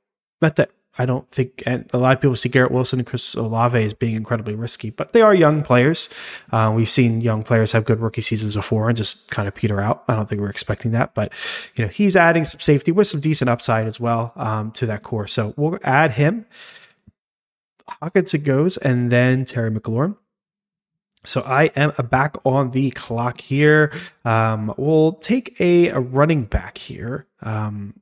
not 0.40 0.56
that 0.56 0.71
I 0.97 1.07
don't 1.07 1.29
think, 1.29 1.63
and 1.67 1.89
a 1.93 1.99
lot 1.99 2.17
of 2.17 2.21
people 2.23 2.37
see 2.37 2.49
Garrett 2.49 2.71
Wilson 2.71 3.01
and 3.01 3.07
Chris 3.07 3.35
Olave 3.35 3.83
as 3.83 3.93
being 3.93 4.15
incredibly 4.15 4.55
risky, 4.55 4.91
but 4.91 5.13
they 5.13 5.23
are 5.23 5.35
young 5.35 5.63
players. 5.63 6.09
Uh, 6.53 6.73
we've 6.75 6.89
seen 6.91 7.21
young 7.21 7.43
players 7.43 7.73
have 7.73 7.85
good 7.85 8.01
rookie 8.01 8.21
seasons 8.21 8.55
before 8.55 8.89
and 8.89 8.97
just 8.97 9.31
kind 9.31 9.49
of 9.49 9.55
peter 9.55 9.81
out. 9.81 10.05
I 10.09 10.14
don't 10.14 10.29
think 10.29 10.40
we're 10.40 10.51
expecting 10.51 10.92
that, 10.92 11.14
but 11.14 11.33
you 11.75 11.85
know 11.85 11.90
he's 11.90 12.16
adding 12.16 12.45
some 12.45 12.61
safety 12.61 12.92
with 12.92 13.09
some 13.09 13.21
decent 13.21 13.49
upside 13.51 13.87
as 13.87 13.99
well 13.99 14.33
um, 14.37 14.71
to 14.73 14.87
that 14.87 15.03
core. 15.03 15.27
So 15.27 15.53
we'll 15.57 15.79
add 15.83 16.12
him. 16.12 16.47
Hawkins 17.88 18.33
it 18.33 18.38
goes, 18.38 18.77
and 18.77 19.11
then 19.11 19.45
Terry 19.45 19.71
McLaurin. 19.71 20.16
So 21.25 21.40
I 21.40 21.64
am 21.75 21.92
back 22.09 22.37
on 22.45 22.71
the 22.71 22.90
clock 22.90 23.40
here. 23.40 23.92
Um, 24.25 24.75
we'll 24.77 25.12
take 25.14 25.59
a, 25.61 25.88
a 25.88 25.99
running 25.99 26.45
back 26.45 26.79
here. 26.79 27.27
Um, 27.40 28.01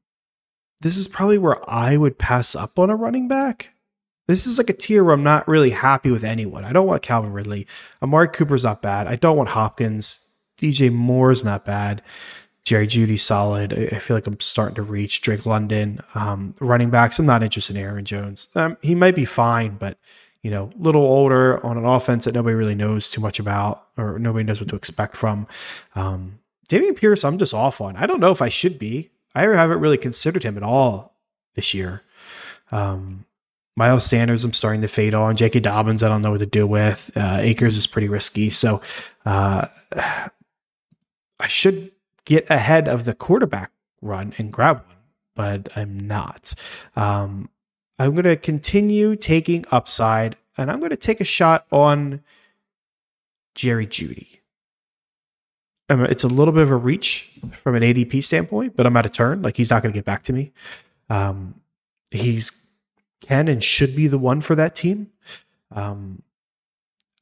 this 0.82 0.96
is 0.96 1.08
probably 1.08 1.38
where 1.38 1.58
I 1.68 1.96
would 1.96 2.18
pass 2.18 2.54
up 2.54 2.78
on 2.78 2.90
a 2.90 2.96
running 2.96 3.28
back. 3.28 3.70
This 4.28 4.46
is 4.46 4.58
like 4.58 4.70
a 4.70 4.74
tier 4.74 5.02
where 5.02 5.14
I'm 5.14 5.22
not 5.22 5.48
really 5.48 5.70
happy 5.70 6.10
with 6.10 6.24
anyone. 6.24 6.64
I 6.64 6.72
don't 6.72 6.86
want 6.86 7.02
Calvin 7.02 7.32
Ridley. 7.32 7.66
Amari 8.02 8.28
Cooper's 8.28 8.64
not 8.64 8.82
bad. 8.82 9.06
I 9.06 9.16
don't 9.16 9.36
want 9.36 9.50
Hopkins. 9.50 10.26
DJ 10.58 10.92
Moore's 10.92 11.44
not 11.44 11.64
bad. 11.64 12.02
Jerry 12.64 12.86
Jeudy 12.86 13.18
solid. 13.18 13.72
I 13.92 13.98
feel 13.98 14.16
like 14.16 14.26
I'm 14.26 14.38
starting 14.38 14.76
to 14.76 14.82
reach 14.82 15.22
Drake 15.22 15.46
London. 15.46 16.00
Um, 16.14 16.54
running 16.60 16.90
backs, 16.90 17.18
I'm 17.18 17.26
not 17.26 17.42
interested 17.42 17.74
in 17.74 17.82
Aaron 17.82 18.04
Jones. 18.04 18.48
Um, 18.54 18.76
he 18.80 18.94
might 18.94 19.16
be 19.16 19.24
fine, 19.24 19.76
but 19.76 19.98
you 20.42 20.50
know, 20.50 20.70
little 20.76 21.02
older 21.02 21.64
on 21.64 21.76
an 21.76 21.84
offense 21.84 22.24
that 22.24 22.34
nobody 22.34 22.54
really 22.54 22.74
knows 22.74 23.10
too 23.10 23.20
much 23.20 23.38
about 23.38 23.86
or 23.96 24.18
nobody 24.18 24.44
knows 24.44 24.60
what 24.60 24.68
to 24.68 24.76
expect 24.76 25.16
from. 25.16 25.46
Um, 25.94 26.38
Dameon 26.68 26.96
Pierce, 26.96 27.24
I'm 27.24 27.38
just 27.38 27.54
off 27.54 27.80
on. 27.80 27.96
I 27.96 28.06
don't 28.06 28.20
know 28.20 28.30
if 28.30 28.42
I 28.42 28.48
should 28.48 28.78
be. 28.78 29.10
I 29.34 29.42
haven't 29.42 29.80
really 29.80 29.98
considered 29.98 30.42
him 30.42 30.56
at 30.56 30.62
all 30.62 31.16
this 31.54 31.74
year. 31.74 32.02
Um, 32.70 33.24
Miles 33.76 34.04
Sanders, 34.04 34.44
I'm 34.44 34.52
starting 34.52 34.82
to 34.82 34.88
fade 34.88 35.14
on. 35.14 35.36
J.K. 35.36 35.60
Dobbins, 35.60 36.02
I 36.02 36.08
don't 36.08 36.22
know 36.22 36.30
what 36.30 36.40
to 36.40 36.46
do 36.46 36.66
with. 36.66 37.10
Uh, 37.16 37.38
Akers 37.40 37.76
is 37.76 37.86
pretty 37.86 38.08
risky. 38.08 38.50
So 38.50 38.82
uh, 39.24 39.66
I 39.96 41.48
should 41.48 41.90
get 42.24 42.50
ahead 42.50 42.88
of 42.88 43.04
the 43.04 43.14
quarterback 43.14 43.72
run 44.02 44.34
and 44.36 44.52
grab 44.52 44.84
one, 44.86 44.96
but 45.34 45.76
I'm 45.76 45.98
not. 45.98 46.52
Um, 46.96 47.48
I'm 47.98 48.12
going 48.12 48.24
to 48.24 48.36
continue 48.36 49.16
taking 49.16 49.64
upside, 49.70 50.36
and 50.58 50.70
I'm 50.70 50.80
going 50.80 50.90
to 50.90 50.96
take 50.96 51.20
a 51.20 51.24
shot 51.24 51.66
on 51.70 52.22
Jerry 53.54 53.86
Jeudy 55.88 56.10
it's 56.10 56.24
a 56.24 56.28
little 56.28 56.52
bit 56.52 56.62
of 56.62 56.70
a 56.70 56.76
reach 56.76 57.30
from 57.50 57.74
an 57.74 57.82
ADP 57.82 58.24
standpoint, 58.24 58.76
but 58.76 58.86
I'm 58.86 58.96
out 58.96 59.06
of 59.06 59.12
turn. 59.12 59.42
Like 59.42 59.56
he's 59.56 59.70
not 59.70 59.82
going 59.82 59.92
to 59.92 59.96
get 59.96 60.04
back 60.04 60.22
to 60.24 60.32
me. 60.32 60.52
Um, 61.10 61.60
he's 62.10 62.62
can 63.20 63.48
and 63.48 63.62
should 63.62 63.94
be 63.94 64.08
the 64.08 64.18
one 64.18 64.40
for 64.40 64.54
that 64.56 64.74
team. 64.74 65.08
Um, 65.70 66.22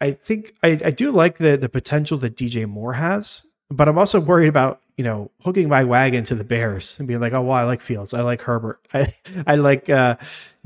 I 0.01 0.13
think 0.13 0.55
I, 0.63 0.79
I 0.85 0.91
do 0.91 1.13
like 1.13 1.39
the 1.39 1.57
the 1.57 1.69
potential 1.69 2.19
that 2.19 2.37
DJ 2.37 2.67
Moore 2.67 2.95
has, 2.95 3.43
but 3.71 3.89
I'm 3.89 3.99
also 3.99 4.19
worried 4.19 4.49
about 4.49 4.81
you 4.97 5.05
know 5.05 5.31
hooking 5.43 5.69
my 5.69 5.85
wagon 5.85 6.25
to 6.25 6.35
the 6.35 6.45
Bears 6.45 6.99
and 6.99 7.07
being 7.07 7.21
like, 7.21 7.33
oh 7.33 7.43
well, 7.43 7.57
I 7.57 7.65
like 7.65 7.81
Fields, 7.81 8.15
I 8.15 8.23
like 8.23 8.43
Herbert, 8.43 8.81
I 8.95 9.15
I 9.47 9.57
like 9.57 9.91
uh, 9.91 10.17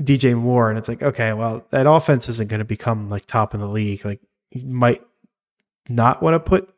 DJ 0.01 0.37
Moore, 0.37 0.69
and 0.69 0.77
it's 0.77 0.87
like 0.87 1.03
okay, 1.03 1.33
well 1.33 1.65
that 1.71 1.85
offense 1.85 2.29
isn't 2.29 2.49
going 2.49 2.59
to 2.59 2.65
become 2.65 3.09
like 3.09 3.25
top 3.25 3.53
in 3.53 3.59
the 3.59 3.67
league. 3.67 4.05
Like 4.05 4.21
you 4.51 4.65
might 4.65 5.01
not 5.89 6.23
want 6.23 6.35
to 6.35 6.39
put 6.39 6.73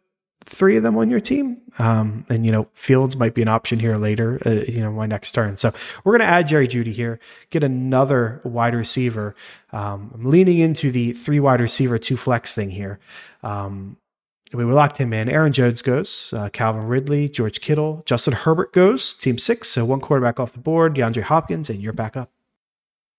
three 0.47 0.77
of 0.77 0.83
them 0.83 0.97
on 0.97 1.09
your 1.09 1.19
team. 1.19 1.61
Um, 1.77 2.25
and, 2.29 2.45
you 2.45 2.51
know, 2.51 2.67
Fields 2.73 3.15
might 3.15 3.35
be 3.35 3.41
an 3.41 3.47
option 3.47 3.79
here 3.79 3.97
later, 3.97 4.41
uh, 4.45 4.63
you 4.67 4.81
know, 4.81 4.91
my 4.91 5.05
next 5.05 5.33
turn. 5.33 5.57
So 5.57 5.71
we're 6.03 6.17
going 6.17 6.27
to 6.27 6.33
add 6.33 6.47
Jerry 6.47 6.67
Jeudy 6.67 6.93
here, 6.93 7.19
get 7.49 7.63
another 7.63 8.41
wide 8.43 8.73
receiver. 8.73 9.35
Um, 9.71 10.11
I'm 10.13 10.25
leaning 10.25 10.59
into 10.59 10.91
the 10.91 11.13
three 11.13 11.39
wide 11.39 11.61
receiver, 11.61 11.99
two 11.99 12.17
flex 12.17 12.53
thing 12.53 12.71
here. 12.71 12.99
Um, 13.43 13.97
we 14.53 14.63
locked 14.63 14.97
him 14.97 15.11
in. 15.11 15.29
Aaron 15.29 15.51
Jones 15.51 15.81
goes, 15.81 16.33
uh, 16.33 16.49
Calvin 16.49 16.87
Ridley, 16.87 17.27
George 17.27 17.59
Kittle, 17.59 18.03
Justin 18.05 18.33
Herbert 18.33 18.71
goes, 18.71 19.13
team 19.13 19.37
six. 19.37 19.67
So 19.67 19.83
one 19.83 19.99
quarterback 19.99 20.39
off 20.39 20.53
the 20.53 20.59
board, 20.59 20.95
DeAndre 20.95 21.23
Hopkins, 21.23 21.69
and 21.69 21.81
you're 21.81 21.93
back 21.93 22.15
up. 22.15 22.31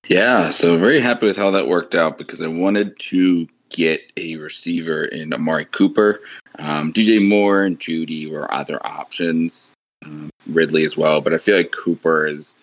Yeah, 0.06 0.50
so 0.50 0.78
very 0.78 1.00
happy 1.00 1.26
with 1.26 1.36
how 1.36 1.50
that 1.50 1.68
worked 1.68 1.94
out 1.94 2.16
because 2.16 2.40
I 2.40 2.46
wanted 2.46 2.98
to 2.98 3.46
get 3.78 4.12
a 4.16 4.36
receiver 4.36 5.04
in 5.04 5.32
Amari 5.32 5.64
Cooper. 5.66 6.20
Um, 6.58 6.92
DJ 6.92 7.26
Moore 7.26 7.62
and 7.62 7.78
Jeudy 7.78 8.28
were 8.28 8.52
other 8.52 8.84
options, 8.84 9.70
um, 10.04 10.30
Ridley 10.48 10.84
as 10.84 10.96
well. 10.96 11.20
But 11.20 11.32
I 11.32 11.38
feel 11.38 11.56
like 11.56 11.70
Cooper 11.70 12.26
is, 12.26 12.56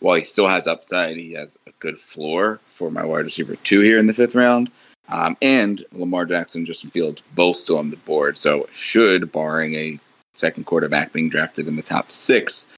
while 0.00 0.16
he 0.16 0.22
still 0.22 0.46
has 0.46 0.66
upside, 0.66 1.16
he 1.16 1.32
has 1.32 1.56
a 1.66 1.70
good 1.78 1.98
floor 1.98 2.60
for 2.74 2.90
my 2.90 3.02
wide 3.02 3.24
receiver 3.24 3.56
two 3.56 3.80
here 3.80 3.98
in 3.98 4.06
the 4.06 4.12
fifth 4.12 4.34
round. 4.34 4.70
Um, 5.08 5.36
and 5.40 5.82
Lamar 5.92 6.26
Jackson, 6.26 6.66
Justin 6.66 6.90
Fields, 6.90 7.22
both 7.34 7.56
still 7.56 7.78
on 7.78 7.90
the 7.90 7.96
board. 7.96 8.36
So 8.36 8.68
should, 8.72 9.32
barring 9.32 9.74
a 9.74 9.98
second 10.34 10.66
quarterback 10.66 11.12
being 11.14 11.30
drafted 11.30 11.68
in 11.68 11.76
the 11.76 11.82
top 11.82 12.10
six, 12.10 12.68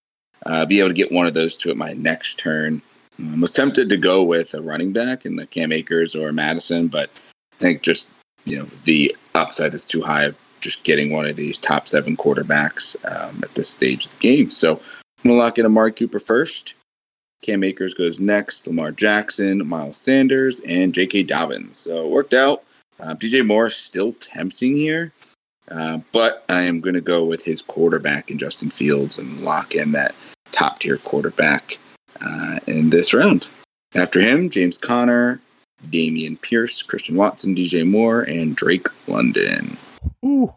uh, 0.47 0.67
be 0.67 0.79
able 0.79 0.91
to 0.91 0.95
get 0.95 1.11
one 1.11 1.27
of 1.27 1.35
those 1.35 1.57
two 1.57 1.71
at 1.71 1.77
my 1.77 1.95
next 1.95 2.39
turn. 2.39 2.81
I 3.19 3.23
um, 3.23 3.41
was 3.41 3.51
tempted 3.51 3.89
to 3.89 3.97
go 3.97 4.23
with 4.23 4.55
a 4.55 4.63
running 4.63 4.93
back 4.93 5.27
in 5.27 5.35
the 5.35 5.47
Cam 5.47 5.73
Akers 5.73 6.15
or 6.15 6.33
Mattison, 6.33 6.87
but 6.87 7.11
I 7.59 7.63
think 7.63 7.83
just 7.83 8.09
you 8.45 8.59
know 8.59 8.67
the 8.85 9.15
upside 9.35 9.75
is 9.75 9.85
too 9.85 10.03
high 10.03 10.25
of 10.25 10.37
just 10.61 10.83
getting 10.85 11.11
one 11.11 11.27
of 11.27 11.37
these 11.37 11.59
top 11.59 11.89
seven 11.89 12.17
quarterbacks 12.17 12.97
um, 13.05 13.41
at 13.43 13.55
this 13.55 13.69
stage 13.69 14.07
of 14.07 14.11
the 14.13 14.19
game. 14.19 14.51
So 14.51 14.77
I'm 14.77 15.31
gonna 15.31 15.37
lock 15.37 15.59
in 15.59 15.67
Amari 15.67 15.93
Cooper 15.93 16.21
first. 16.21 16.75
Cam 17.43 17.63
Akers 17.63 17.95
goes 17.95 18.19
next. 18.19 18.67
Lamar 18.67 18.91
Jackson, 18.93 19.67
Miles 19.67 19.99
Sanders, 19.99 20.61
and 20.61 20.95
J.K. 20.95 21.25
Dobbins. 21.25 21.79
So 21.79 22.07
it 22.07 22.11
worked 22.11 22.35
out. 22.35 22.65
Uh, 22.99 23.15
DJ 23.15 23.47
Moore 23.47 23.69
still 23.71 24.15
tempting 24.15 24.75
here, 24.75 25.13
Uh, 25.71 25.99
but 26.13 26.45
I 26.49 26.63
am 26.63 26.81
going 26.81 26.95
to 26.95 27.01
go 27.03 27.25
with 27.25 27.45
his 27.45 27.61
quarterback 27.61 28.31
in 28.31 28.39
Justin 28.39 28.71
Fields 28.71 29.19
and 29.19 29.43
lock 29.43 29.75
in 29.75 29.93
that 29.93 30.15
top 30.53 30.79
tier 30.79 30.97
quarterback 30.97 31.79
uh, 32.23 32.59
in 32.67 32.89
this 32.91 33.13
round. 33.13 33.49
After 33.95 34.19
him, 34.21 34.49
James 34.49 34.79
Conner, 34.79 35.41
Dameon 35.89 36.41
Pierce, 36.41 36.83
Christian 36.83 37.17
Watson, 37.17 37.55
DJ 37.55 37.89
Moore, 37.89 38.23
and 38.23 38.57
Drake 38.57 38.89
London. 39.07 39.77
Ooh. 40.25 40.53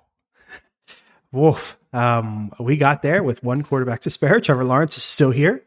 Wolf. 1.32 1.78
Um, 1.94 2.52
we 2.60 2.78
got 2.78 3.02
there 3.02 3.24
with 3.24 3.44
one 3.44 3.64
quarterback 3.64 4.02
to 4.02 4.10
spare. 4.10 4.40
Trevor 4.40 4.64
Lawrence 4.64 4.98
is 4.98 5.04
still 5.04 5.32
here. 5.32 5.64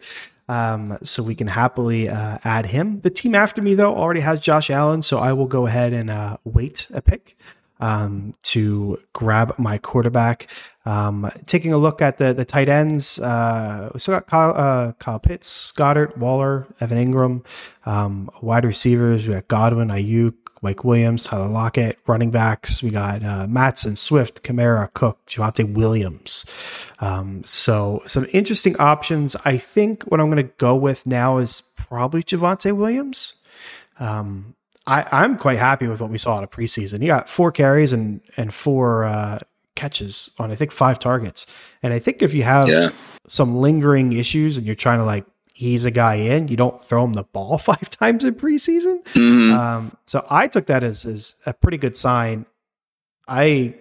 Um, 0.49 0.99
so 1.03 1.23
we 1.23 1.35
can 1.35 1.47
happily 1.47 2.09
uh, 2.09 2.39
add 2.45 2.67
him. 2.67 3.01
The 3.01 3.11
team 3.11 3.35
after 3.35 3.63
me, 3.63 3.75
though, 3.75 3.95
already 3.95 4.21
has 4.21 4.41
Josh 4.41 4.71
Allen. 4.71 5.03
So 5.03 5.19
I 5.19 5.33
will 5.33 5.47
go 5.47 5.67
ahead 5.67 5.93
and 5.93 6.11
uh, 6.11 6.37
wait 6.45 6.89
a 6.93 7.01
pick 7.01 7.37
um, 7.83 8.33
to 8.45 8.99
grab 9.13 9.55
my 9.59 9.77
quarterback. 9.77 10.47
Um, 10.87 11.31
taking 11.47 11.73
a 11.73 11.79
look 11.79 12.01
at 12.01 12.19
the 12.19 12.33
the 12.33 12.45
tight 12.45 12.69
ends, 12.69 13.19
uh, 13.19 13.91
we 13.93 14.01
still 14.01 14.15
got 14.15 14.27
Kyle, 14.27 14.55
uh, 14.57 14.93
Kyle 14.93 15.19
Pitts, 15.19 15.73
Goedert, 15.73 16.17
Waller, 16.17 16.67
Evan 16.81 16.99
Engram, 16.99 17.45
Um, 17.85 18.31
wide 18.41 18.65
receivers, 18.65 19.27
we 19.27 19.35
got 19.35 19.49
Godwin, 19.49 19.89
Aiyuk, 19.89 20.35
Mike 20.63 20.85
Williams, 20.85 21.25
Tyler 21.25 21.49
Lockett. 21.49 21.99
Running 22.07 22.31
backs, 22.31 22.83
we 22.83 22.91
got 22.91 23.23
uh, 23.23 23.47
Mattison, 23.49 23.97
Swift, 23.97 24.43
Kamara, 24.43 24.93
Cook, 24.95 25.19
Javonte 25.27 25.75
Williams. 25.75 26.47
Um, 27.01 27.43
so 27.45 28.03
some 28.07 28.27
interesting 28.33 28.77
options. 28.79 29.37
I 29.45 29.59
think 29.59 30.05
what 30.05 30.21
I'm 30.21 30.31
going 30.31 30.47
to 30.47 30.53
go 30.59 30.77
with 30.77 31.05
now 31.05 31.39
is 31.39 31.63
probably 31.77 32.23
Javonte 32.23 32.73
Williams. 32.77 33.35
Um, 33.99 34.55
I, 34.87 35.07
I'm 35.13 35.39
quite 35.39 35.59
happy 35.59 35.87
with 35.87 36.01
what 36.01 36.11
we 36.11 36.19
saw 36.19 36.39
in 36.39 36.45
a 36.45 36.49
preseason. 36.49 37.01
He 37.01 37.07
got 37.07 37.29
four 37.29 37.53
carries 37.53 37.93
and 37.93 38.21
and 38.37 38.53
four 38.53 39.05
uh, 39.05 39.39
catches 39.77 40.31
on 40.39 40.51
I 40.51 40.55
think 40.57 40.73
five 40.73 40.99
targets. 40.99 41.47
And 41.83 41.93
I 41.93 41.99
think 41.99 42.23
if 42.23 42.35
you 42.35 42.43
have 42.43 42.69
Yeah. 42.69 42.91
some 43.29 43.57
lingering 43.57 44.13
issues 44.13 44.57
and 44.57 44.67
you're 44.67 44.75
trying 44.75 44.99
to 44.99 45.05
like 45.05 45.25
ease 45.57 45.85
a 45.85 45.91
guy 45.91 46.15
in, 46.17 46.49
you 46.49 46.57
don't 46.57 46.83
throw 46.83 47.05
him 47.05 47.13
the 47.13 47.23
ball 47.23 47.59
five 47.71 47.89
times 47.91 48.25
in 48.25 48.35
preseason. 48.35 49.03
Mhm. 49.13 49.53
Um, 49.57 49.97
so 50.07 50.27
I 50.29 50.49
took 50.49 50.67
that 50.67 50.83
as, 50.83 51.05
as 51.05 51.35
a 51.47 51.53
pretty 51.53 51.79
good 51.79 51.95
sign. 51.97 52.47
I 53.29 53.75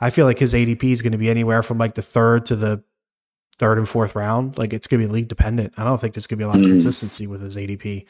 I 0.00 0.10
feel 0.10 0.26
like 0.26 0.38
his 0.38 0.54
ADP 0.54 0.84
is 0.92 1.02
going 1.02 1.12
to 1.12 1.18
be 1.18 1.30
anywhere 1.30 1.62
from 1.62 1.78
like 1.78 1.94
the 1.94 2.02
third 2.02 2.46
to 2.46 2.56
the 2.56 2.82
third 3.58 3.78
and 3.78 3.88
fourth 3.88 4.14
round. 4.14 4.58
Like 4.58 4.72
it's 4.72 4.86
going 4.86 5.00
to 5.00 5.06
be 5.08 5.12
league 5.12 5.28
dependent. 5.28 5.72
I 5.78 5.84
don't 5.84 5.98
think 6.00 6.14
there's 6.14 6.26
going 6.26 6.38
to 6.38 6.44
be 6.44 6.44
a 6.44 6.48
lot 6.48 6.56
of 6.58 6.62
Mhm. 6.66 6.72
consistency 6.72 7.26
with 7.26 7.40
his 7.40 7.56
ADP. 7.56 8.04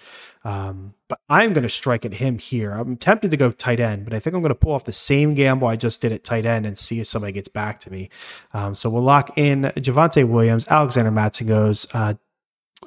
Um, 0.44 0.94
but 1.08 1.20
I'm 1.28 1.52
going 1.52 1.62
to 1.62 1.68
strike 1.70 2.04
at 2.04 2.14
him 2.14 2.38
here. 2.38 2.72
I'm 2.72 2.96
tempted 2.96 3.30
to 3.30 3.36
go 3.36 3.50
tight 3.52 3.78
end, 3.80 4.04
but 4.04 4.12
I 4.14 4.18
think 4.18 4.34
I'm 4.34 4.42
going 4.42 4.50
to 4.50 4.54
pull 4.56 4.72
off 4.72 4.84
the 4.84 4.92
same 4.92 5.34
gamble 5.34 5.68
I 5.68 5.76
just 5.76 6.00
did 6.00 6.10
at 6.12 6.24
tight 6.24 6.46
end 6.46 6.66
and 6.66 6.76
see 6.76 6.98
if 7.00 7.06
somebody 7.06 7.32
gets 7.32 7.48
back 7.48 7.78
to 7.80 7.90
me. 7.92 8.10
Um, 8.52 8.74
so 8.74 8.90
we'll 8.90 9.02
lock 9.02 9.36
in 9.38 9.72
Javonte 9.76 10.28
Williams, 10.28 10.66
Alexander 10.68 11.10
Mattison 11.12 11.46
goes, 11.46 11.86
uh, 11.94 12.14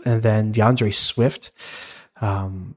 and 0.06 0.22
then 0.22 0.52
D'Andre 0.52 0.92
Swift. 0.92 1.52
Um, 2.22 2.76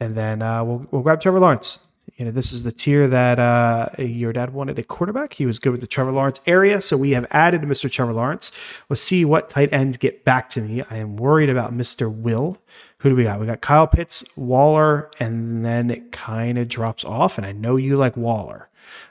and 0.00 0.14
then 0.16 0.42
uh, 0.42 0.64
we'll 0.64 0.86
we'll 0.90 1.02
grab 1.02 1.20
Trevor 1.20 1.40
Lawrence. 1.40 1.86
You 2.16 2.26
know, 2.26 2.32
this 2.32 2.52
is 2.52 2.64
the 2.64 2.72
tier 2.72 3.08
that 3.08 3.38
uh, 3.38 3.88
your 3.98 4.32
dad 4.34 4.52
wanted 4.52 4.78
a 4.78 4.82
quarterback. 4.82 5.32
He 5.32 5.46
was 5.46 5.58
good 5.58 5.72
with 5.72 5.80
the 5.80 5.86
Trevor 5.86 6.12
Lawrence 6.12 6.38
area, 6.46 6.82
so 6.82 6.98
we 6.98 7.12
have 7.12 7.26
added 7.30 7.62
Mr. 7.62 7.90
Trevor 7.90 8.12
Lawrence. 8.12 8.52
We'll 8.90 8.96
see 8.98 9.24
what 9.24 9.48
tight 9.48 9.72
ends 9.72 9.96
get 9.96 10.22
back 10.22 10.50
to 10.50 10.60
me. 10.60 10.82
I 10.90 10.98
am 10.98 11.16
worried 11.16 11.48
about 11.48 11.72
Mr. 11.74 12.14
Will. 12.14 12.58
Who 12.98 13.08
do 13.08 13.16
we 13.16 13.22
got? 13.22 13.40
We 13.40 13.46
got 13.46 13.62
Kyle 13.62 13.86
Pitts, 13.86 14.22
Waller, 14.36 15.10
and 15.18 15.64
then 15.64 15.90
it 15.90 16.12
kind 16.12 16.58
of 16.58 16.68
drops 16.68 17.06
off. 17.06 17.38
And 17.38 17.46
I 17.46 17.52
know 17.52 17.76
you 17.76 17.96
like 17.96 18.18
Waller. 18.18 18.68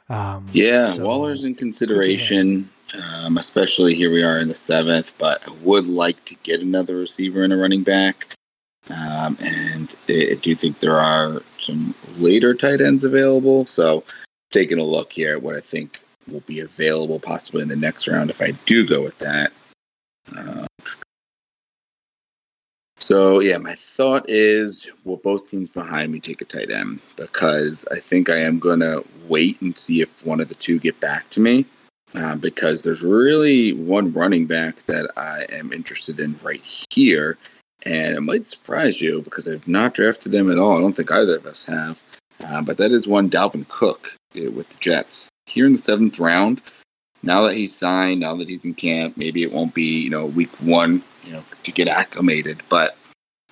Um, 0.10 0.46
Yeah, 0.52 0.92
so- 0.92 1.04
Waller's 1.06 1.46
in 1.46 1.56
consideration, 1.56 2.70
um, 3.16 3.40
especially 3.40 3.96
here 3.96 4.12
we 4.12 4.22
are 4.22 4.38
in 4.38 4.48
the 4.48 4.54
seventh. 4.54 5.14
But 5.18 5.48
I 5.48 5.52
would 5.64 5.88
like 5.88 6.24
to 6.26 6.36
get 6.44 6.62
another 6.62 6.98
receiver 6.98 7.44
and 7.44 7.54
a 7.54 7.58
running 7.58 7.82
back. 7.82 8.36
Um, 8.90 9.38
and 9.42 9.96
I, 10.08 10.38
do 10.42 10.56
think 10.56 10.80
there 10.80 11.00
are 11.00 11.42
some 11.60 11.94
later 12.18 12.54
tight 12.54 12.82
ends 12.82 13.04
available. 13.04 13.66
So, 13.66 14.04
taking 14.50 14.80
a 14.80 14.84
look 14.84 15.12
here 15.14 15.34
at 15.34 15.44
what 15.44 15.56
I 15.56 15.60
think 15.60 16.02
will 16.28 16.42
be 16.42 16.60
available 16.60 17.20
possibly 17.20 17.62
in 17.62 17.68
the 17.68 17.76
next 17.76 18.08
round 18.08 18.30
if 18.30 18.42
I 18.42 18.52
do 18.66 18.86
go 18.88 19.02
with 19.04 19.18
that. 19.20 19.52
Uh, 20.36 20.66
so 23.00 23.40
yeah, 23.40 23.58
my 23.58 23.76
thought 23.76 24.26
is 24.28 24.88
will 25.04 25.18
both 25.18 25.50
teams 25.50 25.70
behind 25.70 26.12
me 26.12 26.20
take 26.20 26.42
a 26.42 26.46
tight 26.46 26.70
end 26.70 27.00
because 27.16 27.88
I 27.92 28.00
think 28.00 28.30
I 28.30 28.38
am 28.38 28.60
gonna 28.60 29.00
wait 29.28 29.60
and 29.62 29.76
see 29.78 30.02
if 30.02 30.26
one 30.26 30.40
of 30.40 30.48
the 30.50 30.56
two 30.56 30.80
get 30.80 31.00
back 31.00 31.30
to 31.32 31.40
me. 31.40 31.66
Uh, 32.16 32.36
because 32.36 32.82
there's 32.82 33.04
really 33.04 33.74
one 33.74 34.12
running 34.14 34.48
back 34.48 34.84
that 34.88 35.12
I 35.16 35.46
am 35.50 35.72
interested 35.72 36.20
in 36.20 36.36
right 36.42 36.62
here, 36.90 37.38
and 37.84 38.16
it 38.16 38.22
might 38.22 38.46
surprise 38.46 39.02
you 39.02 39.22
because 39.22 39.48
I've 39.48 39.68
not 39.68 39.94
drafted 39.94 40.34
him 40.34 40.52
at 40.52 40.58
all. 40.58 40.78
I 40.78 40.82
don't 40.82 40.94
think 40.94 41.12
either 41.12 41.38
of 41.38 41.46
us 41.46 41.64
have, 41.66 42.02
uh, 42.44 42.62
but 42.62 42.78
that 42.78 42.92
is 42.92 43.08
one 43.08 43.30
Dalvin 43.30 43.68
Cook 43.68 44.12
uh, 44.38 44.52
with 44.52 44.70
the 44.70 44.78
Jets 44.78 45.30
here 45.46 45.66
in 45.66 45.74
the 45.74 45.78
seventh 45.78 46.20
round. 46.20 46.62
Now 47.22 47.42
that 47.44 47.56
he's 47.56 47.76
signed, 47.76 48.22
now 48.22 48.36
that 48.38 48.48
he's 48.48 48.66
in 48.66 48.74
camp, 48.74 49.18
maybe 49.18 49.44
it 49.44 49.52
won't 49.52 49.74
be 49.74 50.02
you 50.02 50.10
know 50.10 50.26
week 50.26 50.52
one, 50.62 51.04
you 51.26 51.34
know, 51.34 51.44
to 51.64 51.72
get 51.72 51.88
acclimated, 51.88 52.62
but 52.70 52.98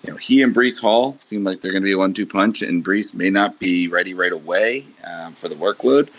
you 0.03 0.11
know, 0.11 0.17
he 0.17 0.43
and 0.43 0.55
Breece 0.55 0.79
Hall 0.79 1.15
seem 1.19 1.43
like 1.43 1.61
they're 1.61 1.71
going 1.71 1.81
to 1.81 1.87
be 1.87 1.93
a 1.93 1.97
one-two 1.97 2.27
punch, 2.27 2.61
and 2.61 2.85
Breece 2.85 3.13
may 3.13 3.29
not 3.29 3.59
be 3.59 3.87
ready 3.87 4.13
right 4.13 4.31
away 4.31 4.85
um, 5.03 5.33
for 5.33 5.49
the 5.49 5.55
workload. 5.55 6.09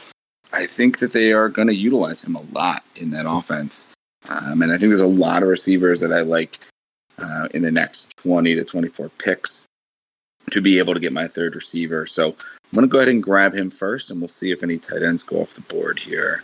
I 0.53 0.67
think 0.67 0.99
that 0.99 1.13
they 1.13 1.33
are 1.33 1.49
going 1.49 1.69
to 1.69 1.75
utilize 1.75 2.23
him 2.23 2.35
a 2.35 2.43
lot 2.53 2.83
in 2.97 3.11
that 3.11 3.29
offense, 3.29 3.89
um, 4.29 4.63
and 4.63 4.73
I 4.73 4.79
think 4.79 4.91
there's 4.91 5.01
a 5.01 5.07
lot 5.07 5.43
of 5.43 5.49
receivers 5.49 6.01
that 6.01 6.13
I 6.13 6.21
like 6.21 6.59
uh, 7.19 7.49
in 7.55 7.63
the 7.63 7.71
next 7.71 8.17
20 8.19 8.55
to 8.55 8.65
24 8.65 9.09
picks 9.19 9.67
to 10.51 10.63
be 10.63 10.79
able 10.79 10.95
to 10.95 11.01
get 11.01 11.13
my 11.13 11.27
third 11.27 11.55
receiver. 11.55 12.07
So 12.07 12.29
I'm 12.29 12.75
going 12.75 12.87
to 12.87 12.91
go 12.91 12.99
ahead 12.99 13.09
and 13.09 13.23
grab 13.23 13.55
him 13.55 13.71
first, 13.71 14.11
and 14.11 14.21
we'll 14.21 14.29
see 14.29 14.51
if 14.51 14.63
any 14.63 14.79
tight 14.79 15.03
ends 15.03 15.23
go 15.23 15.41
off 15.41 15.55
the 15.55 15.61
board 15.63 15.99
here. 15.99 16.43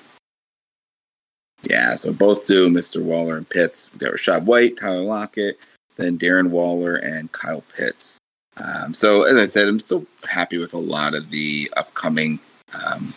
Yeah, 1.62 1.94
so 1.94 2.12
both 2.12 2.46
do, 2.46 2.68
Mr. 2.68 3.02
Waller 3.02 3.38
and 3.38 3.48
Pitts. 3.48 3.90
We've 3.92 4.00
got 4.00 4.12
Rachaad 4.12 4.44
White, 4.44 4.76
Tyler 4.76 5.00
Lockett, 5.00 5.58
then 5.96 6.18
Darren 6.18 6.50
Waller 6.50 6.96
and 6.96 7.32
Kyle 7.32 7.64
Pitts. 7.74 8.18
Um, 8.56 8.94
so 8.94 9.22
as 9.22 9.36
I 9.36 9.46
said, 9.46 9.68
I'm 9.68 9.80
still 9.80 10.06
happy 10.28 10.58
with 10.58 10.74
a 10.74 10.78
lot 10.78 11.14
of 11.14 11.30
the 11.30 11.72
upcoming 11.76 12.38
um, 12.72 13.14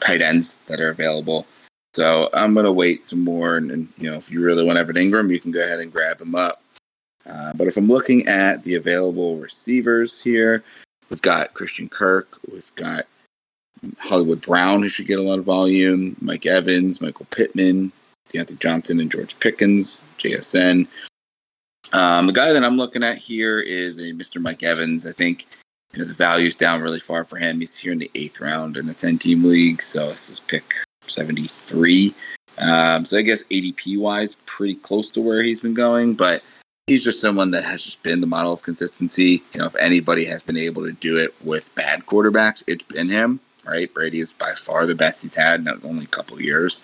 tight 0.00 0.22
ends 0.22 0.58
that 0.66 0.80
are 0.80 0.90
available. 0.90 1.46
So 1.94 2.28
I'm 2.34 2.54
going 2.54 2.66
to 2.66 2.72
wait 2.72 3.06
some 3.06 3.24
more, 3.24 3.56
and, 3.56 3.70
and 3.70 3.88
you 3.98 4.10
know, 4.10 4.16
if 4.16 4.30
you 4.30 4.42
really 4.42 4.64
want 4.64 4.78
Evan 4.78 4.96
Engram, 4.96 5.30
you 5.30 5.40
can 5.40 5.50
go 5.50 5.62
ahead 5.62 5.80
and 5.80 5.92
grab 5.92 6.20
him 6.20 6.34
up. 6.34 6.62
Uh, 7.26 7.52
but 7.54 7.66
if 7.66 7.76
I'm 7.76 7.88
looking 7.88 8.26
at 8.26 8.64
the 8.64 8.76
available 8.76 9.36
receivers 9.38 10.20
here, 10.20 10.62
we've 11.10 11.22
got 11.22 11.54
Christian 11.54 11.88
Kirk, 11.88 12.38
we've 12.50 12.74
got 12.76 13.06
Hollywood 13.98 14.40
Brown, 14.40 14.82
who 14.82 14.88
should 14.88 15.06
get 15.06 15.18
a 15.18 15.22
lot 15.22 15.38
of 15.38 15.44
volume, 15.44 16.16
Mike 16.20 16.46
Evans, 16.46 17.00
Michael 17.00 17.26
Pittman, 17.30 17.92
Diontae 18.28 18.58
Johnson, 18.58 19.00
and 19.00 19.10
George 19.10 19.38
Pickens, 19.40 20.02
JSN. 20.18 20.86
Um, 21.92 22.26
the 22.26 22.32
guy 22.32 22.52
that 22.52 22.64
I'm 22.64 22.76
looking 22.76 23.02
at 23.02 23.18
here 23.18 23.58
is 23.58 23.98
a 23.98 24.12
Mr. 24.12 24.40
Mike 24.40 24.62
Evans. 24.62 25.06
I 25.06 25.12
think 25.12 25.46
you 25.92 25.98
know 25.98 26.04
the 26.04 26.14
value's 26.14 26.56
down 26.56 26.80
really 26.80 27.00
far 27.00 27.24
for 27.24 27.36
him. 27.36 27.60
He's 27.60 27.76
here 27.76 27.92
in 27.92 27.98
the 27.98 28.10
eighth 28.14 28.40
round 28.40 28.76
in 28.76 28.88
a 28.88 28.94
10 28.94 29.18
team 29.18 29.44
league, 29.44 29.82
so 29.82 30.08
this 30.08 30.30
is 30.30 30.40
pick 30.40 30.74
73. 31.06 32.14
Um, 32.58 33.04
so 33.04 33.18
I 33.18 33.22
guess 33.22 33.44
ADP 33.44 33.98
wise, 33.98 34.36
pretty 34.46 34.76
close 34.76 35.10
to 35.12 35.20
where 35.20 35.42
he's 35.42 35.60
been 35.60 35.74
going, 35.74 36.14
but 36.14 36.42
he's 36.90 37.04
just 37.04 37.20
someone 37.20 37.52
that 37.52 37.62
has 37.62 37.84
just 37.84 38.02
been 38.02 38.20
the 38.20 38.26
model 38.26 38.52
of 38.52 38.62
consistency. 38.62 39.44
You 39.52 39.60
know, 39.60 39.66
if 39.66 39.76
anybody 39.76 40.24
has 40.24 40.42
been 40.42 40.56
able 40.56 40.84
to 40.84 40.90
do 40.90 41.18
it 41.18 41.32
with 41.44 41.72
bad 41.76 42.04
quarterbacks, 42.06 42.64
it's 42.66 42.82
been 42.82 43.08
him. 43.08 43.38
Right, 43.64 43.92
Brady 43.94 44.18
is 44.18 44.32
by 44.32 44.54
far 44.56 44.86
the 44.86 44.96
best 44.96 45.22
he's 45.22 45.36
had, 45.36 45.60
and 45.60 45.68
that 45.68 45.76
was 45.76 45.84
only 45.84 46.04
a 46.04 46.08
couple 46.08 46.42
years. 46.42 46.80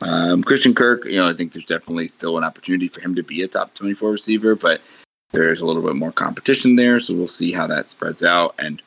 Um, 0.00 0.44
Christian 0.44 0.74
Kirk, 0.74 1.06
you 1.06 1.16
know, 1.16 1.28
I 1.28 1.32
think 1.32 1.52
there's 1.52 1.64
definitely 1.64 2.06
still 2.06 2.38
an 2.38 2.44
opportunity 2.44 2.86
for 2.86 3.00
him 3.00 3.16
to 3.16 3.24
be 3.24 3.42
a 3.42 3.48
top 3.48 3.74
24 3.74 4.12
receiver, 4.12 4.54
but 4.54 4.80
there's 5.32 5.60
a 5.60 5.66
little 5.66 5.82
bit 5.82 5.96
more 5.96 6.12
competition 6.12 6.76
there, 6.76 7.00
so 7.00 7.12
we'll 7.12 7.26
see 7.26 7.50
how 7.50 7.66
that 7.66 7.90
spreads 7.90 8.22
out. 8.22 8.54
And 8.60 8.80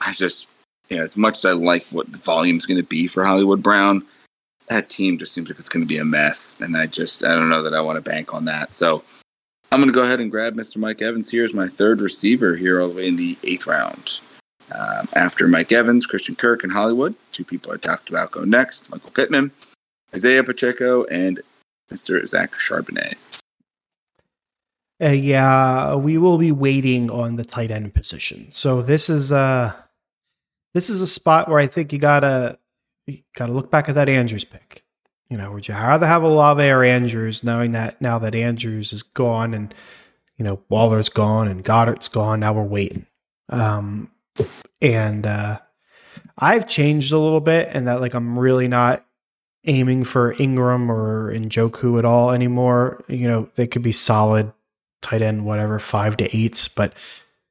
I 0.00 0.14
just, 0.14 0.46
you 0.88 0.96
know, 0.96 1.02
as 1.02 1.18
much 1.18 1.36
as 1.38 1.44
I 1.44 1.52
like 1.52 1.84
what 1.90 2.10
the 2.10 2.18
volume 2.18 2.56
is 2.56 2.64
going 2.64 2.80
to 2.80 2.88
be 2.88 3.08
for 3.08 3.24
Hollywood 3.24 3.62
Brown, 3.62 4.06
that 4.68 4.88
team 4.88 5.18
just 5.18 5.34
seems 5.34 5.50
like 5.50 5.58
it's 5.58 5.68
going 5.68 5.84
to 5.84 5.94
be 5.94 5.98
a 5.98 6.04
mess, 6.04 6.56
and 6.60 6.78
I 6.78 6.86
just, 6.86 7.24
I 7.24 7.34
don't 7.34 7.50
know 7.50 7.62
that 7.62 7.74
I 7.74 7.82
want 7.82 8.02
to 8.02 8.10
bank 8.10 8.32
on 8.32 8.46
that. 8.46 8.72
So 8.72 9.02
I'm 9.72 9.80
going 9.80 9.88
to 9.88 9.94
go 9.94 10.02
ahead 10.02 10.20
and 10.20 10.30
grab 10.30 10.54
Mr. 10.54 10.76
Mike 10.76 11.00
Evans 11.00 11.30
here 11.30 11.46
as 11.46 11.54
my 11.54 11.66
third 11.66 12.02
receiver 12.02 12.54
here 12.54 12.82
all 12.82 12.88
the 12.88 12.94
way 12.94 13.08
in 13.08 13.16
the 13.16 13.38
eighth 13.42 13.66
round. 13.66 14.20
Um, 14.70 15.08
after 15.14 15.48
Mike 15.48 15.72
Evans, 15.72 16.04
Christian 16.04 16.36
Kirk, 16.36 16.62
and 16.62 16.70
Hollywood, 16.70 17.14
two 17.32 17.42
people 17.42 17.72
I 17.72 17.78
talked 17.78 18.10
about 18.10 18.32
go 18.32 18.44
next. 18.44 18.90
Michael 18.90 19.12
Pittman, 19.12 19.50
Isaiah 20.14 20.44
Pacheco, 20.44 21.04
and 21.04 21.40
Mr. 21.90 22.28
Zach 22.28 22.52
Charbonnet. 22.52 23.14
Uh, 25.02 25.08
yeah, 25.08 25.94
we 25.94 26.18
will 26.18 26.36
be 26.36 26.52
waiting 26.52 27.10
on 27.10 27.36
the 27.36 27.44
tight 27.44 27.70
end 27.70 27.94
position. 27.94 28.50
So 28.50 28.82
this 28.82 29.08
is 29.08 29.32
uh 29.32 29.72
this 30.74 30.90
is 30.90 31.00
a 31.00 31.06
spot 31.06 31.48
where 31.48 31.58
I 31.58 31.66
think 31.66 31.94
you 31.94 31.98
gotta 31.98 32.58
you 33.06 33.20
got 33.34 33.46
to 33.46 33.52
look 33.52 33.70
back 33.70 33.88
at 33.88 33.94
that 33.94 34.10
Andrews 34.10 34.44
pick. 34.44 34.84
You 35.32 35.38
know, 35.38 35.52
would 35.52 35.66
you 35.66 35.72
rather 35.72 36.06
have 36.06 36.24
a 36.24 36.26
Olave 36.26 36.62
or 36.62 36.84
Andrews, 36.84 37.42
knowing 37.42 37.72
that 37.72 38.02
now 38.02 38.18
that 38.18 38.34
Andrews 38.34 38.92
is 38.92 39.02
gone 39.02 39.54
and 39.54 39.72
you 40.36 40.44
know 40.44 40.60
Waller's 40.68 41.08
gone 41.08 41.48
and 41.48 41.64
Goedert's 41.64 42.10
gone, 42.10 42.40
now 42.40 42.52
we're 42.52 42.64
waiting. 42.64 43.06
Um, 43.48 44.10
and 44.82 45.26
uh, 45.26 45.60
I've 46.36 46.68
changed 46.68 47.12
a 47.12 47.18
little 47.18 47.40
bit, 47.40 47.70
and 47.72 47.88
that 47.88 48.02
like 48.02 48.12
I'm 48.12 48.38
really 48.38 48.68
not 48.68 49.06
aiming 49.64 50.04
for 50.04 50.34
Engram 50.34 50.90
or 50.90 51.32
Njoku 51.34 51.98
at 51.98 52.04
all 52.04 52.30
anymore. 52.30 53.02
You 53.08 53.26
know, 53.26 53.48
they 53.54 53.66
could 53.66 53.82
be 53.82 53.92
solid 53.92 54.52
tight 55.00 55.22
end, 55.22 55.46
whatever, 55.46 55.78
five 55.78 56.18
to 56.18 56.36
eights, 56.36 56.68
but 56.68 56.92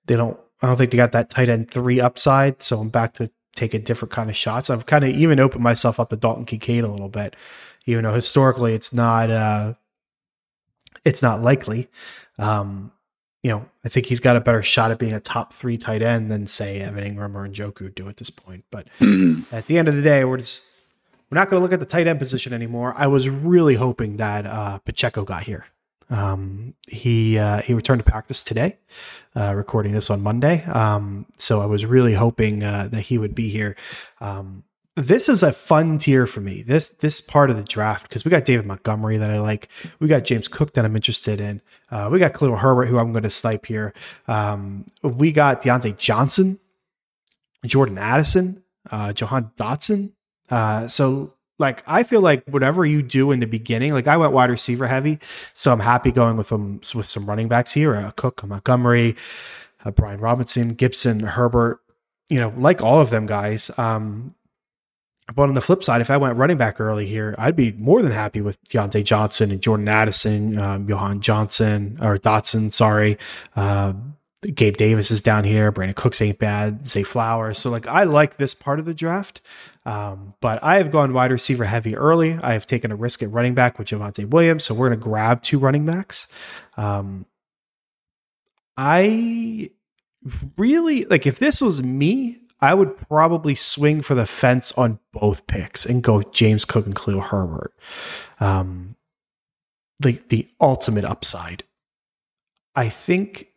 they 0.05 0.15
don't. 0.15 0.39
I 0.61 0.67
don't 0.67 0.77
think 0.77 0.91
they 0.91 0.97
got 0.97 1.13
that 1.13 1.31
tight 1.31 1.49
end 1.49 1.71
three 1.71 1.99
upside. 1.99 2.61
So 2.61 2.79
I'm 2.79 2.89
back 2.89 3.15
to 3.15 3.31
take 3.55 3.73
a 3.73 3.79
different 3.79 4.11
kind 4.11 4.29
of 4.29 4.35
shots. 4.35 4.69
I've 4.69 4.85
kind 4.85 5.03
of 5.03 5.09
even 5.09 5.39
opened 5.39 5.63
myself 5.63 5.99
up 5.99 6.09
to 6.09 6.15
Dalton 6.15 6.45
Kincaid 6.45 6.83
a 6.83 6.87
little 6.87 7.09
bit, 7.09 7.35
even 7.85 8.03
though 8.03 8.13
historically 8.13 8.73
it's 8.73 8.93
not. 8.93 9.29
uh 9.29 9.73
It's 11.03 11.23
not 11.23 11.41
likely. 11.41 11.89
Um, 12.37 12.91
you 13.43 13.49
know, 13.49 13.65
I 13.83 13.89
think 13.89 14.05
he's 14.05 14.19
got 14.19 14.35
a 14.35 14.39
better 14.39 14.61
shot 14.61 14.91
at 14.91 14.99
being 14.99 15.13
a 15.13 15.19
top 15.19 15.51
three 15.51 15.77
tight 15.77 16.03
end 16.03 16.31
than 16.31 16.45
say 16.45 16.79
Evan 16.79 17.03
Engram 17.03 17.33
or 17.33 17.47
Njoku 17.47 17.93
do 17.95 18.07
at 18.07 18.17
this 18.17 18.29
point. 18.29 18.65
But 18.69 18.87
mm-hmm. 18.99 19.55
at 19.55 19.65
the 19.65 19.79
end 19.79 19.87
of 19.87 19.95
the 19.95 20.03
day, 20.03 20.23
we're 20.25 20.37
just 20.37 20.63
we're 21.29 21.39
not 21.39 21.49
going 21.49 21.59
to 21.59 21.63
look 21.63 21.73
at 21.73 21.79
the 21.79 21.87
tight 21.87 22.07
end 22.07 22.19
position 22.19 22.53
anymore. 22.53 22.93
I 22.95 23.07
was 23.07 23.27
really 23.29 23.75
hoping 23.75 24.17
that 24.17 24.45
uh, 24.45 24.77
Pacheco 24.79 25.23
got 25.23 25.43
here. 25.43 25.65
Um, 26.11 26.75
he 26.87 27.39
uh, 27.39 27.61
he 27.61 27.73
returned 27.73 28.03
to 28.05 28.11
practice 28.11 28.43
today, 28.43 28.77
uh, 29.35 29.53
recording 29.55 29.93
this 29.93 30.09
on 30.11 30.21
Monday. 30.21 30.63
Um, 30.65 31.25
so 31.37 31.61
I 31.61 31.65
was 31.65 31.83
really 31.85 32.13
hoping 32.13 32.63
uh, 32.63 32.89
that 32.91 33.01
he 33.01 33.17
would 33.17 33.33
be 33.33 33.49
here. 33.49 33.75
Um, 34.19 34.63
this 34.95 35.30
is 35.30 35.41
a 35.41 35.54
fun 35.54 35.97
tier 35.97 36.27
for 36.27 36.41
me. 36.41 36.63
This 36.63 36.89
this 36.89 37.21
part 37.21 37.49
of 37.49 37.56
the 37.56 37.63
draft 37.63 38.10
because 38.10 38.25
we 38.25 38.32
got 38.32 38.43
David 38.43 38.65
Montgomery 38.65 39.17
that 39.17 39.32
I 39.32 39.39
like. 39.39 39.69
We 39.99 40.08
got 40.08 40.25
James 40.25 40.47
Cook 40.47 40.73
that 40.73 40.84
I'm 40.84 40.95
interested 40.95 41.39
in. 41.39 41.62
Uh, 41.89 42.10
we 42.12 42.19
got 42.19 42.34
Khalil 42.34 42.58
Herbert 42.58 42.88
who 42.88 42.99
I'm 42.99 43.13
going 43.13 43.23
to 43.23 43.30
snipe 43.30 43.65
here. 43.65 43.93
Um, 44.27 44.86
we 45.01 45.32
got 45.32 45.62
Diontae 45.62 45.97
Johnson, 45.97 46.60
Jordan 47.65 47.97
Addison, 47.97 48.63
uh, 48.89 49.13
Jahan 49.13 49.51
Dotson. 49.56 50.12
Uh, 50.49 50.88
so 50.89 51.36
like 51.58 51.84
I 51.88 52.04
feel 52.04 52.19
like 52.19 52.43
whatever 52.47 52.86
you 52.86 53.01
do 53.01 53.32
in 53.32 53.39
the 53.39 53.45
beginning, 53.45 53.93
like 53.93 54.08
I 54.08 54.17
went 54.17 54.34
wide 54.34 54.49
receiver 54.49 54.88
heavy, 54.88 55.19
so 55.54 55.71
I'm 55.71 55.80
happy 55.80 56.12
going 56.12 56.36
with 56.36 56.49
them 56.49 56.82
with 56.93 57.06
some 57.06 57.27
running 57.27 57.47
backs 57.47 57.71
here: 57.71 57.95
uh, 57.95 58.12
Cook, 58.12 58.45
Montgomery, 58.45 59.15
uh, 59.86 59.91
Brian 59.91 60.19
Robinson, 60.19 60.73
Gibson, 60.73 61.21
Herbert. 61.21 61.80
You 62.27 62.39
know, 62.39 62.54
like 62.58 62.82
all 62.82 62.99
of 62.99 63.10
them 63.10 63.25
guys. 63.25 63.71
Um, 63.77 64.36
but 65.35 65.43
on 65.43 65.53
the 65.53 65.61
flip 65.61 65.83
side, 65.83 66.01
if 66.01 66.09
I 66.09 66.17
went 66.17 66.37
running 66.37 66.57
back 66.57 66.79
early 66.79 67.05
here, 67.05 67.35
I'd 67.37 67.55
be 67.55 67.71
more 67.73 68.01
than 68.01 68.11
happy 68.11 68.41
with 68.41 68.61
Diontae 68.69 69.03
Johnson 69.03 69.51
and 69.51 69.61
Jordan 69.61 69.87
Addison, 69.87 70.57
um, 70.59 70.87
Johan 70.87 71.21
Johnson 71.21 71.97
or 72.01 72.17
Dotson. 72.17 72.71
Sorry, 72.71 73.17
uh, 73.55 73.93
Gabe 74.41 74.75
Davis 74.75 75.11
is 75.11 75.21
down 75.21 75.43
here. 75.43 75.71
Brandin 75.71 75.95
Cooks 75.95 76.21
ain't 76.21 76.39
bad. 76.39 76.85
Zay 76.85 77.03
Flowers. 77.03 77.59
So 77.59 77.69
like 77.69 77.87
I 77.87 78.03
like 78.03 78.37
this 78.37 78.53
part 78.53 78.79
of 78.79 78.85
the 78.85 78.93
draft. 78.93 79.41
Um, 79.85 80.35
but 80.41 80.63
I 80.63 80.77
have 80.77 80.91
gone 80.91 81.13
wide 81.13 81.31
receiver 81.31 81.63
heavy 81.65 81.95
early. 81.95 82.37
I 82.41 82.53
have 82.53 82.65
taken 82.65 82.91
a 82.91 82.95
risk 82.95 83.23
at 83.23 83.31
running 83.31 83.55
back 83.55 83.79
with 83.79 83.87
Javonte 83.87 84.29
Williams. 84.29 84.63
So 84.63 84.73
we're 84.73 84.89
going 84.89 84.99
to 84.99 85.03
grab 85.03 85.41
two 85.41 85.59
running 85.59 85.85
backs. 85.85 86.27
Um, 86.77 87.25
I 88.77 89.71
really 90.57 91.05
like 91.05 91.25
if 91.25 91.39
this 91.39 91.61
was 91.61 91.81
me, 91.81 92.39
I 92.62 92.74
would 92.74 92.95
probably 92.95 93.56
swing 93.56 94.02
for 94.02 94.13
the 94.13 94.28
fence 94.28 94.71
on 94.74 95.00
both 95.13 95.47
picks 95.47 95.86
and 95.86 96.04
go 96.04 96.21
James 96.21 96.63
Cook 96.63 96.86
and 96.86 96.95
Khalil 96.95 97.21
Herbert. 97.21 97.74
Um, 98.39 98.95
the 100.00 100.19
the 100.30 100.47
ultimate 100.60 101.06
upside. 101.06 101.63
I 102.76 102.89
think. 102.89 103.47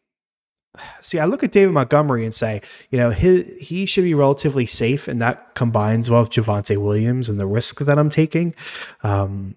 See, 1.01 1.21
I 1.21 1.27
look 1.27 1.45
at 1.45 1.53
David 1.53 1.73
Montgomery 1.73 2.25
and 2.25 2.35
say, 2.35 2.61
you 2.90 2.99
know, 2.99 3.11
he 3.11 3.45
he 3.61 3.87
should 3.87 4.03
be 4.05 4.14
relatively 4.14 4.67
safe, 4.67 5.07
and 5.07 5.23
that 5.23 5.55
combines 5.55 6.11
well 6.11 6.23
with 6.23 6.31
Javonte 6.31 6.77
Williams 6.79 7.29
and 7.29 7.38
the 7.38 7.47
risk 7.47 7.79
that 7.81 7.99
I'm 7.99 8.11
taking. 8.11 8.55
Um, 9.03 9.55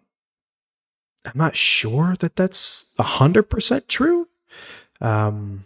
I'm 1.26 1.32
not 1.36 1.56
sure 1.56 2.16
that 2.20 2.36
that's 2.36 2.94
hundred 3.00 3.44
percent 3.44 3.88
true. 3.88 4.28
Um, 5.02 5.66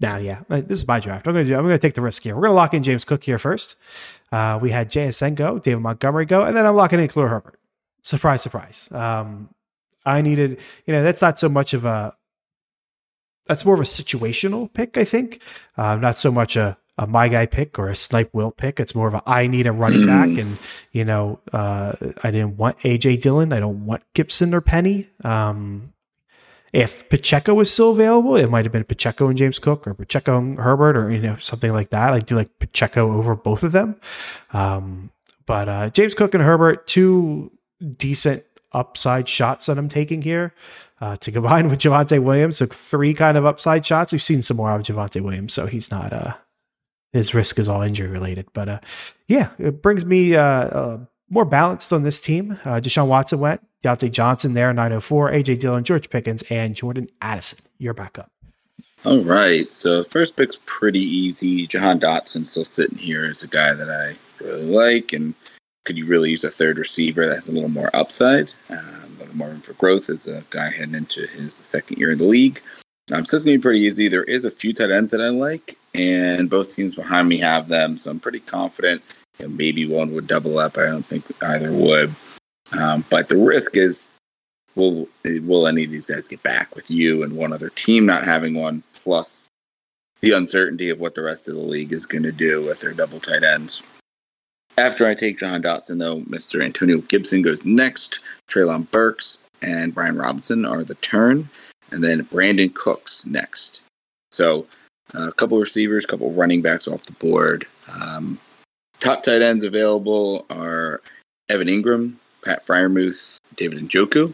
now, 0.00 0.16
yeah, 0.18 0.42
this 0.48 0.80
is 0.80 0.86
my 0.86 1.00
draft. 1.00 1.26
I'm 1.26 1.34
going 1.34 1.44
to 1.44 1.52
do, 1.52 1.56
I'm 1.56 1.64
going 1.64 1.74
to 1.74 1.78
take 1.78 1.94
the 1.94 2.02
risk 2.02 2.22
here. 2.22 2.34
We're 2.34 2.42
going 2.42 2.50
to 2.50 2.56
lock 2.56 2.74
in 2.74 2.82
James 2.82 3.04
Cook 3.04 3.24
here 3.24 3.38
first. 3.38 3.76
Uh, 4.30 4.58
we 4.60 4.70
had 4.70 4.90
JSN 4.90 5.34
go, 5.34 5.58
David 5.58 5.80
Montgomery 5.80 6.24
go, 6.24 6.42
and 6.42 6.56
then 6.56 6.66
I'm 6.66 6.76
locking 6.76 7.00
in 7.00 7.08
Khalil 7.08 7.28
Herbert. 7.28 7.58
Surprise, 8.02 8.42
surprise. 8.42 8.88
Um, 8.92 9.48
I 10.06 10.22
needed, 10.22 10.58
you 10.86 10.94
know, 10.94 11.02
that's 11.02 11.20
not 11.20 11.38
so 11.38 11.48
much 11.48 11.74
of 11.74 11.84
a, 11.84 12.14
that's 13.46 13.64
more 13.64 13.74
of 13.74 13.80
a 13.80 13.84
situational 13.84 14.72
pick, 14.72 14.96
I 14.96 15.04
think. 15.04 15.42
Uh, 15.76 15.96
not 15.96 16.16
so 16.16 16.30
much 16.30 16.54
a, 16.54 16.76
a 16.96 17.06
my 17.06 17.28
guy 17.28 17.46
pick 17.46 17.78
or 17.78 17.88
a 17.88 17.96
snipe 17.96 18.32
will 18.32 18.50
pick. 18.50 18.78
It's 18.78 18.94
more 18.94 19.08
of 19.08 19.14
a 19.14 19.22
I 19.26 19.46
need 19.46 19.66
a 19.66 19.72
running 19.72 20.06
back, 20.06 20.28
and 20.28 20.58
you 20.92 21.04
know, 21.04 21.40
uh, 21.52 21.94
I 22.22 22.30
didn't 22.30 22.56
want 22.56 22.78
AJ 22.80 23.20
Dillon. 23.22 23.52
I 23.52 23.60
don't 23.60 23.86
want 23.86 24.02
Gibson 24.14 24.52
or 24.52 24.60
Penny. 24.60 25.08
Um, 25.24 25.94
if 26.72 27.08
Pacheco 27.08 27.54
was 27.54 27.72
still 27.72 27.92
available, 27.92 28.36
it 28.36 28.50
might 28.50 28.64
have 28.64 28.72
been 28.72 28.84
Pacheco 28.84 29.28
and 29.28 29.38
James 29.38 29.58
Cook 29.58 29.86
or 29.86 29.94
Pacheco 29.94 30.38
and 30.38 30.58
Herbert 30.58 30.96
or 30.96 31.10
you 31.10 31.20
know 31.20 31.36
something 31.38 31.72
like 31.72 31.90
that. 31.90 32.12
I 32.12 32.18
do 32.20 32.36
like 32.36 32.58
Pacheco 32.58 33.12
over 33.12 33.34
both 33.34 33.62
of 33.62 33.72
them. 33.72 33.96
Um, 34.52 35.10
but 35.46 35.68
uh, 35.68 35.90
James 35.90 36.14
Cook 36.14 36.34
and 36.34 36.42
Herbert, 36.42 36.86
two 36.86 37.50
decent 37.96 38.44
upside 38.72 39.28
shots 39.28 39.66
that 39.66 39.78
I'm 39.78 39.88
taking 39.88 40.22
here. 40.22 40.52
Uh, 41.00 41.14
to 41.14 41.30
combine 41.30 41.68
with 41.68 41.78
Javonte 41.78 42.20
Williams, 42.20 42.56
so 42.56 42.66
three 42.66 43.14
kind 43.14 43.36
of 43.36 43.46
upside 43.46 43.86
shots. 43.86 44.10
We've 44.10 44.20
seen 44.20 44.42
some 44.42 44.56
more 44.56 44.72
of 44.72 44.82
Javonte 44.82 45.20
Williams, 45.20 45.52
so 45.52 45.66
he's 45.66 45.92
not 45.92 46.12
uh 46.12 46.34
his 47.12 47.34
risk 47.34 47.58
is 47.58 47.68
all 47.68 47.82
injury 47.82 48.08
related. 48.08 48.46
But 48.52 48.68
uh, 48.68 48.80
yeah, 49.28 49.50
it 49.58 49.80
brings 49.80 50.04
me 50.04 50.34
uh, 50.34 50.42
uh 50.42 50.98
more 51.30 51.44
balanced 51.44 51.92
on 51.92 52.02
this 52.02 52.20
team. 52.20 52.58
Uh, 52.64 52.80
Deshaun 52.80 53.08
Watson 53.08 53.40
went, 53.40 53.60
Diontae 53.84 54.10
Johnson 54.10 54.54
there, 54.54 54.72
904, 54.72 55.32
AJ 55.32 55.58
Dillon, 55.60 55.84
George 55.84 56.10
Pickens, 56.10 56.42
and 56.50 56.74
Jordan 56.74 57.08
Addison. 57.20 57.58
You're 57.78 57.94
back 57.94 58.18
up. 58.18 58.30
All 59.04 59.22
right. 59.22 59.72
So 59.72 60.02
first 60.04 60.36
pick's 60.36 60.58
pretty 60.66 61.00
easy. 61.00 61.66
Jahan 61.66 62.00
Dotson 62.00 62.46
still 62.46 62.64
sitting 62.64 62.98
here 62.98 63.26
as 63.26 63.44
a 63.44 63.48
guy 63.48 63.72
that 63.74 63.88
I 63.88 64.16
really 64.44 64.66
like 64.66 65.12
and 65.12 65.34
could 65.84 65.96
you 65.96 66.06
really 66.06 66.30
use 66.30 66.44
a 66.44 66.50
third 66.50 66.76
receiver 66.76 67.26
that 67.26 67.36
has 67.36 67.48
a 67.48 67.52
little 67.52 67.70
more 67.70 67.90
upside, 67.94 68.52
um, 68.68 69.16
a 69.16 69.20
little 69.20 69.36
more 69.36 69.48
room 69.48 69.60
for 69.62 69.72
growth 69.74 70.10
as 70.10 70.26
a 70.26 70.44
guy 70.50 70.70
heading 70.70 70.94
into 70.94 71.26
his 71.28 71.60
second 71.62 71.96
year 71.96 72.10
in 72.10 72.18
the 72.18 72.24
league. 72.24 72.60
Um, 73.10 73.24
so 73.24 73.38
to 73.38 73.44
be 73.44 73.56
pretty 73.56 73.80
easy. 73.80 74.08
There 74.08 74.24
is 74.24 74.44
a 74.44 74.50
few 74.50 74.74
tight 74.74 74.90
ends 74.90 75.10
that 75.12 75.22
I 75.22 75.30
like, 75.30 75.78
and 75.94 76.50
both 76.50 76.74
teams 76.74 76.94
behind 76.94 77.26
me 77.26 77.38
have 77.38 77.68
them, 77.68 77.96
so 77.96 78.10
I'm 78.10 78.20
pretty 78.20 78.40
confident. 78.40 79.00
You 79.38 79.48
know, 79.48 79.54
maybe 79.54 79.86
one 79.86 80.12
would 80.14 80.26
double 80.26 80.58
up. 80.58 80.78
I 80.78 80.86
don't 80.86 81.06
think 81.06 81.24
either 81.42 81.72
would. 81.72 82.14
Um, 82.72 83.04
but 83.10 83.28
the 83.28 83.38
risk 83.38 83.76
is, 83.76 84.10
will 84.74 85.08
will 85.24 85.66
any 85.66 85.84
of 85.84 85.90
these 85.90 86.06
guys 86.06 86.28
get 86.28 86.42
back 86.42 86.74
with 86.74 86.90
you 86.90 87.22
and 87.22 87.36
one 87.36 87.52
other 87.52 87.70
team 87.70 88.06
not 88.06 88.24
having 88.24 88.54
one, 88.54 88.82
plus 89.02 89.48
the 90.20 90.32
uncertainty 90.32 90.90
of 90.90 91.00
what 91.00 91.14
the 91.14 91.22
rest 91.22 91.48
of 91.48 91.54
the 91.54 91.60
league 91.60 91.92
is 91.92 92.06
going 92.06 92.24
to 92.24 92.32
do 92.32 92.64
with 92.64 92.80
their 92.80 92.92
double 92.92 93.20
tight 93.20 93.44
ends. 93.44 93.82
After 94.76 95.06
I 95.06 95.14
take 95.14 95.38
John 95.38 95.62
Dotson, 95.62 95.98
though, 95.98 96.20
Mr. 96.20 96.62
Antonio 96.62 96.98
Gibson 96.98 97.42
goes 97.42 97.64
next. 97.64 98.20
Treylon 98.48 98.88
Burks 98.90 99.42
and 99.62 99.94
Brian 99.94 100.16
Robinson 100.16 100.64
are 100.64 100.84
the 100.84 100.94
turn, 100.96 101.48
and 101.90 102.02
then 102.02 102.24
Brandin 102.26 102.72
Cooks 102.74 103.26
next. 103.26 103.80
So 104.30 104.66
uh, 105.14 105.28
a 105.28 105.32
couple 105.32 105.58
receivers, 105.58 106.04
a 106.04 106.08
couple 106.08 106.30
running 106.32 106.62
backs 106.62 106.86
off 106.86 107.06
the 107.06 107.12
board. 107.12 107.66
Um, 107.88 108.38
top 109.00 109.22
tight 109.22 109.42
ends 109.42 109.64
available 109.64 110.46
are 110.50 111.00
Evan 111.48 111.68
Engram, 111.68 112.14
Pat 112.44 112.66
Freiermuth, 112.66 113.38
David 113.56 113.88
Njoku. 113.88 114.32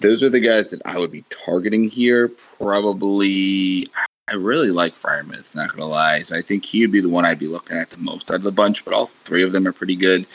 Those 0.00 0.22
are 0.22 0.28
the 0.28 0.40
guys 0.40 0.70
that 0.70 0.82
I 0.84 0.98
would 0.98 1.10
be 1.10 1.24
targeting 1.30 1.88
here. 1.88 2.28
Probably, 2.28 3.88
I 4.28 4.34
really 4.34 4.70
like 4.70 4.94
Freiermuth, 4.94 5.54
not 5.54 5.70
gonna 5.70 5.86
lie. 5.86 6.22
So 6.22 6.36
I 6.36 6.42
think 6.42 6.64
he 6.64 6.82
would 6.82 6.92
be 6.92 7.00
the 7.00 7.08
one 7.08 7.24
I'd 7.24 7.38
be 7.38 7.46
looking 7.46 7.78
at 7.78 7.90
the 7.90 7.98
most 7.98 8.30
out 8.30 8.36
of 8.36 8.42
the 8.42 8.52
bunch. 8.52 8.84
But 8.84 8.94
all 8.94 9.10
three 9.24 9.42
of 9.42 9.52
them 9.52 9.66
are 9.66 9.72
pretty 9.72 9.96
good. 9.96 10.26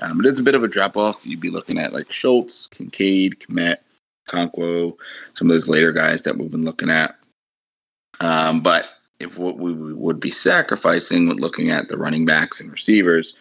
Um, 0.00 0.20
it 0.20 0.26
is 0.26 0.38
a 0.38 0.42
bit 0.42 0.54
of 0.54 0.62
a 0.62 0.68
drop 0.68 0.96
off. 0.96 1.26
You'd 1.26 1.40
be 1.40 1.50
looking 1.50 1.78
at 1.78 1.92
like 1.92 2.12
Schultz, 2.12 2.68
Kincaid, 2.68 3.40
Kmet, 3.40 3.78
Conquo, 4.28 4.96
some 5.32 5.48
of 5.48 5.54
those 5.54 5.68
later 5.68 5.92
guys 5.92 6.22
that 6.22 6.36
we've 6.36 6.50
been 6.50 6.64
looking 6.64 6.90
at. 6.90 7.16
Um, 8.20 8.60
but 8.60 8.86
if 9.20 9.36
what 9.36 9.58
we 9.58 9.72
would 9.72 10.20
be 10.20 10.30
sacrificing 10.30 11.28
with 11.28 11.40
looking 11.40 11.70
at 11.70 11.88
the 11.88 11.98
running 11.98 12.24
backs 12.24 12.60
and 12.60 12.70
receivers, 12.70 13.34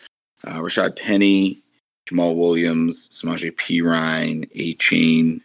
uh, 0.46 0.60
Rashaad 0.60 0.96
Penny, 0.96 1.62
Jamaal 2.08 2.36
Williams, 2.36 3.10
Samaje 3.10 3.52
Perine, 3.52 4.50
Achane. 4.56 5.42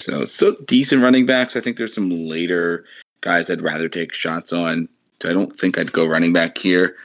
So, 0.00 0.24
so 0.24 0.56
decent 0.66 1.02
running 1.02 1.26
backs. 1.26 1.56
I 1.56 1.60
think 1.60 1.76
there's 1.76 1.94
some 1.94 2.10
later 2.10 2.84
guys 3.20 3.50
I'd 3.50 3.62
rather 3.62 3.88
take 3.88 4.12
shots 4.12 4.52
on. 4.52 4.88
So 5.20 5.30
I 5.30 5.32
don't 5.32 5.58
think 5.58 5.78
I'd 5.78 5.92
go 5.92 6.06
running 6.06 6.32
back 6.32 6.58
here. 6.58 6.96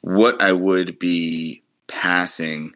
What 0.00 0.40
I 0.42 0.52
would 0.52 0.98
be 0.98 1.62
passing 1.86 2.74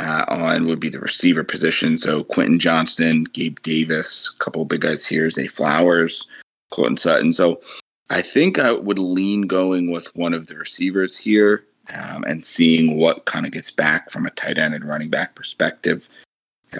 uh, 0.00 0.24
on 0.28 0.66
would 0.66 0.80
be 0.80 0.90
the 0.90 0.98
receiver 0.98 1.44
position. 1.44 1.98
So 1.98 2.24
Quentin 2.24 2.58
Johnston, 2.58 3.24
Gabe 3.24 3.60
Davis, 3.62 4.34
a 4.34 4.44
couple 4.44 4.64
big 4.64 4.80
guys 4.80 5.06
here, 5.06 5.30
Zay 5.30 5.46
Flowers, 5.46 6.26
Courtland 6.70 6.98
Sutton. 6.98 7.32
So 7.32 7.60
I 8.10 8.22
think 8.22 8.58
I 8.58 8.72
would 8.72 8.98
lean 8.98 9.42
going 9.42 9.90
with 9.90 10.14
one 10.14 10.34
of 10.34 10.46
the 10.46 10.56
receivers 10.56 11.16
here 11.16 11.64
um, 11.94 12.24
and 12.24 12.44
seeing 12.44 12.98
what 12.98 13.24
kind 13.24 13.46
of 13.46 13.52
gets 13.52 13.70
back 13.70 14.10
from 14.10 14.26
a 14.26 14.30
tight 14.30 14.58
end 14.58 14.74
and 14.74 14.84
running 14.84 15.10
back 15.10 15.34
perspective. 15.34 16.08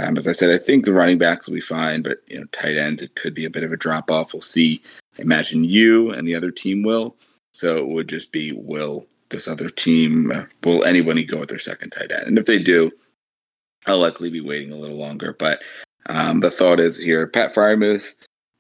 Um, 0.00 0.16
as 0.16 0.26
I 0.26 0.32
said, 0.32 0.50
I 0.50 0.62
think 0.62 0.84
the 0.84 0.92
running 0.92 1.18
backs 1.18 1.46
will 1.46 1.54
be 1.54 1.60
fine, 1.60 2.02
but 2.02 2.18
you 2.26 2.38
know, 2.38 2.46
tight 2.52 2.76
ends 2.76 3.02
it 3.02 3.14
could 3.14 3.34
be 3.34 3.44
a 3.44 3.50
bit 3.50 3.62
of 3.62 3.72
a 3.72 3.76
drop 3.76 4.10
off. 4.10 4.32
We'll 4.32 4.42
see. 4.42 4.82
I 5.18 5.22
imagine 5.22 5.64
you 5.64 6.10
and 6.10 6.26
the 6.26 6.34
other 6.34 6.50
team 6.50 6.82
will. 6.82 7.16
So 7.52 7.76
it 7.76 7.88
would 7.88 8.08
just 8.08 8.32
be 8.32 8.52
will 8.52 9.06
this 9.30 9.48
other 9.48 9.70
team 9.70 10.30
uh, 10.30 10.44
will 10.64 10.84
anybody 10.84 11.24
go 11.24 11.40
with 11.40 11.48
their 11.48 11.58
second 11.58 11.90
tight 11.90 12.10
end, 12.10 12.26
and 12.26 12.38
if 12.38 12.46
they 12.46 12.58
do, 12.58 12.90
I'll 13.86 13.98
likely 13.98 14.30
be 14.30 14.40
waiting 14.40 14.72
a 14.72 14.76
little 14.76 14.96
longer. 14.96 15.34
But 15.38 15.62
um, 16.06 16.40
the 16.40 16.50
thought 16.50 16.80
is 16.80 16.98
here: 16.98 17.26
Pat 17.26 17.54
Freiermuth 17.54 18.14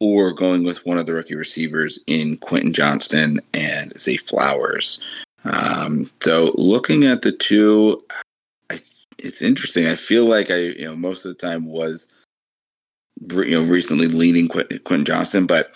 or 0.04 0.32
going 0.32 0.64
with 0.64 0.84
one 0.84 0.98
of 0.98 1.06
the 1.06 1.14
rookie 1.14 1.34
receivers 1.34 1.98
in 2.06 2.36
Quentin 2.38 2.72
Johnston 2.72 3.40
and 3.52 3.98
Zay 3.98 4.16
Flowers. 4.16 5.00
Um, 5.44 6.10
so 6.20 6.52
looking 6.56 7.04
at 7.04 7.22
the 7.22 7.32
two, 7.32 8.02
I, 8.70 8.78
it's 9.18 9.42
interesting. 9.42 9.86
I 9.86 9.96
feel 9.96 10.26
like 10.26 10.50
I, 10.50 10.56
you 10.56 10.84
know, 10.84 10.96
most 10.96 11.24
of 11.24 11.30
the 11.30 11.46
time 11.46 11.66
was, 11.66 12.08
you 13.30 13.50
know, 13.50 13.62
recently 13.62 14.08
leaning 14.08 14.48
Quentin, 14.48 14.78
Quentin 14.80 15.04
Johnston, 15.04 15.46
but 15.46 15.72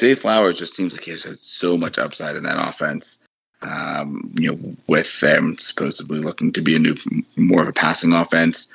Zay 0.00 0.14
Flowers 0.14 0.58
just 0.58 0.74
seems 0.74 0.92
like 0.92 1.04
he 1.04 1.12
has 1.12 1.40
so 1.40 1.76
much 1.76 1.98
upside 1.98 2.36
in 2.36 2.42
that 2.42 2.68
offense. 2.68 3.18
Um, 3.62 4.34
you 4.38 4.52
know, 4.52 4.76
with 4.86 5.20
them 5.20 5.56
supposedly 5.58 6.18
looking 6.18 6.52
to 6.52 6.60
be 6.60 6.76
a 6.76 6.78
new, 6.78 6.94
more 7.36 7.62
of 7.62 7.68
a 7.68 7.72
passing 7.72 8.12
offense, 8.12 8.68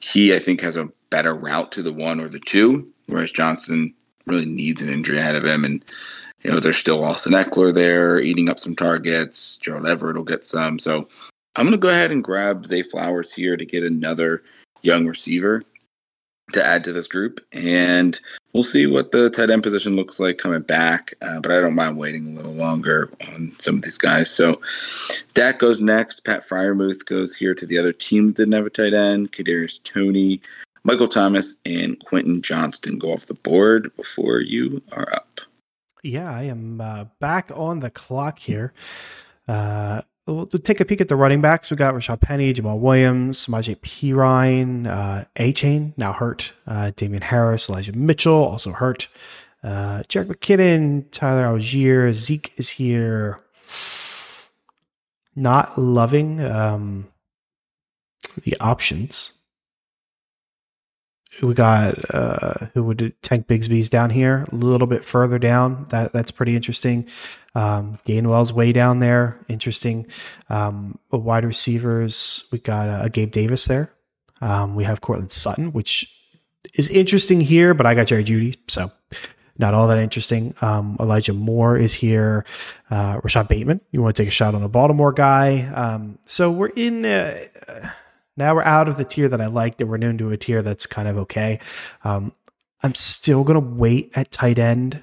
he 0.00 0.34
I 0.34 0.38
think 0.38 0.60
has 0.60 0.76
a 0.76 0.90
better 1.10 1.34
route 1.34 1.72
to 1.72 1.82
the 1.82 1.92
one 1.92 2.20
or 2.20 2.28
the 2.28 2.40
two, 2.40 2.86
whereas 3.06 3.32
Johnston 3.32 3.94
really 4.28 4.46
needs 4.46 4.82
an 4.82 4.88
injury 4.88 5.18
ahead 5.18 5.36
of 5.36 5.44
him. 5.44 5.64
And, 5.64 5.84
you 6.42 6.50
know, 6.50 6.60
there's 6.60 6.76
still 6.76 7.04
Austin 7.04 7.32
Ekeler 7.32 7.74
there 7.74 8.20
eating 8.20 8.48
up 8.48 8.58
some 8.58 8.76
targets. 8.76 9.56
Gerald 9.56 9.88
Everett 9.88 10.16
will 10.16 10.24
get 10.24 10.46
some. 10.46 10.78
So 10.78 11.08
I'm 11.56 11.64
going 11.64 11.72
to 11.72 11.78
go 11.78 11.88
ahead 11.88 12.12
and 12.12 12.22
grab 12.22 12.66
Zay 12.66 12.82
Flowers 12.82 13.32
here 13.32 13.56
to 13.56 13.66
get 13.66 13.82
another 13.82 14.42
young 14.82 15.06
receiver 15.06 15.62
to 16.52 16.64
add 16.64 16.84
to 16.84 16.92
this 16.92 17.06
group. 17.06 17.40
And 17.52 18.18
we'll 18.52 18.64
see 18.64 18.86
what 18.86 19.12
the 19.12 19.30
tight 19.30 19.50
end 19.50 19.62
position 19.62 19.96
looks 19.96 20.18
like 20.18 20.38
coming 20.38 20.62
back. 20.62 21.14
Uh, 21.20 21.40
but 21.40 21.52
I 21.52 21.60
don't 21.60 21.74
mind 21.74 21.98
waiting 21.98 22.26
a 22.26 22.30
little 22.30 22.52
longer 22.52 23.10
on 23.28 23.54
some 23.58 23.76
of 23.76 23.82
these 23.82 23.98
guys. 23.98 24.30
So 24.30 24.60
Dak 25.34 25.58
goes 25.58 25.80
next. 25.80 26.24
Pat 26.24 26.48
Freiermuth 26.48 27.04
goes 27.04 27.34
here 27.34 27.54
to 27.54 27.66
the 27.66 27.78
other 27.78 27.92
team 27.92 28.28
that 28.28 28.36
didn't 28.36 28.54
have 28.54 28.66
a 28.66 28.70
tight 28.70 28.94
end. 28.94 29.32
Kadarius 29.32 29.82
Toney 29.82 30.40
Michael 30.88 31.06
Thomas 31.06 31.56
and 31.66 32.02
Quentin 32.02 32.40
Johnston 32.40 32.98
go 32.98 33.12
off 33.12 33.26
the 33.26 33.34
board 33.34 33.94
before 33.94 34.40
you 34.40 34.82
are 34.92 35.06
up. 35.12 35.42
Yeah, 36.02 36.34
I 36.34 36.44
am 36.44 36.80
uh, 36.80 37.04
back 37.20 37.50
on 37.54 37.80
the 37.80 37.90
clock 37.90 38.38
here. 38.38 38.72
Uh, 39.46 40.00
we'll, 40.24 40.46
take 40.46 40.80
a 40.80 40.86
peek 40.86 41.02
at 41.02 41.08
the 41.08 41.14
running 41.14 41.42
backs. 41.42 41.70
We 41.70 41.76
got 41.76 41.92
Rashaad 41.92 42.22
Penny, 42.22 42.54
Jamaal 42.54 42.78
Williams, 42.78 43.44
Samaje 43.44 43.76
Perine, 43.76 44.86
uh, 44.86 45.26
Achane, 45.36 45.92
now 45.98 46.14
hurt. 46.14 46.54
Uh, 46.66 46.90
Damien 46.96 47.20
Harris, 47.20 47.68
Elijah 47.68 47.92
Mitchell, 47.92 48.32
also 48.32 48.72
hurt. 48.72 49.08
Uh, 49.62 49.98
Jerick 50.08 50.28
McKinnon, 50.28 51.04
Tyler 51.10 51.54
Allgeier, 51.54 52.14
Zeke 52.14 52.54
is 52.56 52.70
here. 52.70 53.38
Not 55.36 55.78
loving 55.78 56.40
um, 56.40 57.08
the 58.42 58.56
options 58.58 59.37
we 61.42 61.54
got 61.54 62.14
uh, 62.14 62.66
who 62.74 62.84
would 62.84 63.14
Tank 63.22 63.46
Bigsby's 63.46 63.90
down 63.90 64.10
here 64.10 64.46
a 64.50 64.54
little 64.54 64.86
bit 64.86 65.04
further 65.04 65.38
down. 65.38 65.86
That 65.90 66.12
that's 66.12 66.30
pretty 66.30 66.56
interesting. 66.56 67.08
Um, 67.54 67.98
Gainwell's 68.06 68.52
way 68.52 68.72
down 68.72 69.00
there, 69.00 69.44
interesting. 69.48 70.06
Um, 70.48 70.98
wide 71.10 71.44
receivers, 71.44 72.48
we 72.52 72.58
got 72.58 72.88
uh, 72.88 73.00
a 73.04 73.10
Gabe 73.10 73.32
Davis 73.32 73.64
there. 73.64 73.92
Um, 74.40 74.76
we 74.76 74.84
have 74.84 75.00
Courtland 75.00 75.32
Sutton, 75.32 75.72
which 75.72 76.14
is 76.74 76.88
interesting 76.88 77.40
here, 77.40 77.74
but 77.74 77.86
I 77.86 77.94
got 77.94 78.06
Jerry 78.06 78.24
Jeudy, 78.24 78.56
so 78.68 78.92
not 79.58 79.74
all 79.74 79.88
that 79.88 79.98
interesting. 79.98 80.54
Um, 80.60 80.96
Elijah 81.00 81.32
Moore 81.32 81.76
is 81.76 81.94
here. 81.94 82.44
Uh, 82.90 83.20
Rashod 83.24 83.48
Bateman, 83.48 83.80
you 83.90 84.02
want 84.02 84.14
to 84.14 84.22
take 84.22 84.28
a 84.28 84.32
shot 84.32 84.54
on 84.54 84.62
a 84.62 84.68
Baltimore 84.68 85.12
guy. 85.12 85.62
Um, 85.74 86.18
so 86.26 86.50
we're 86.50 86.68
in. 86.68 87.04
Uh, 87.04 87.38
now 88.38 88.54
we're 88.54 88.62
out 88.62 88.88
of 88.88 88.96
the 88.96 89.04
tier 89.04 89.28
that 89.28 89.40
I 89.40 89.46
liked 89.46 89.80
and 89.80 89.90
we're 89.90 89.96
into 89.96 90.30
a 90.30 90.36
tier 90.36 90.62
that's 90.62 90.86
kind 90.86 91.08
of 91.08 91.18
okay. 91.18 91.60
Um, 92.04 92.32
I'm 92.82 92.94
still 92.94 93.44
going 93.44 93.60
to 93.60 93.74
wait 93.74 94.12
at 94.14 94.30
tight 94.30 94.58
end 94.58 95.02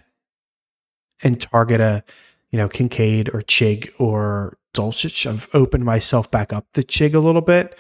and 1.22 1.40
target 1.40 1.82
a, 1.82 2.04
you 2.50 2.58
know, 2.58 2.70
Kincaid 2.70 3.30
or 3.30 3.42
Chig 3.42 3.92
or 4.00 4.58
Dulcich. 4.74 5.30
I've 5.30 5.50
opened 5.54 5.86
myself 5.86 6.32
back 6.32 6.54
up 6.54 6.66
to 6.74 6.82
Chig 6.82 7.14
a 7.14 7.20
little 7.20 7.42
bit. 7.42 7.78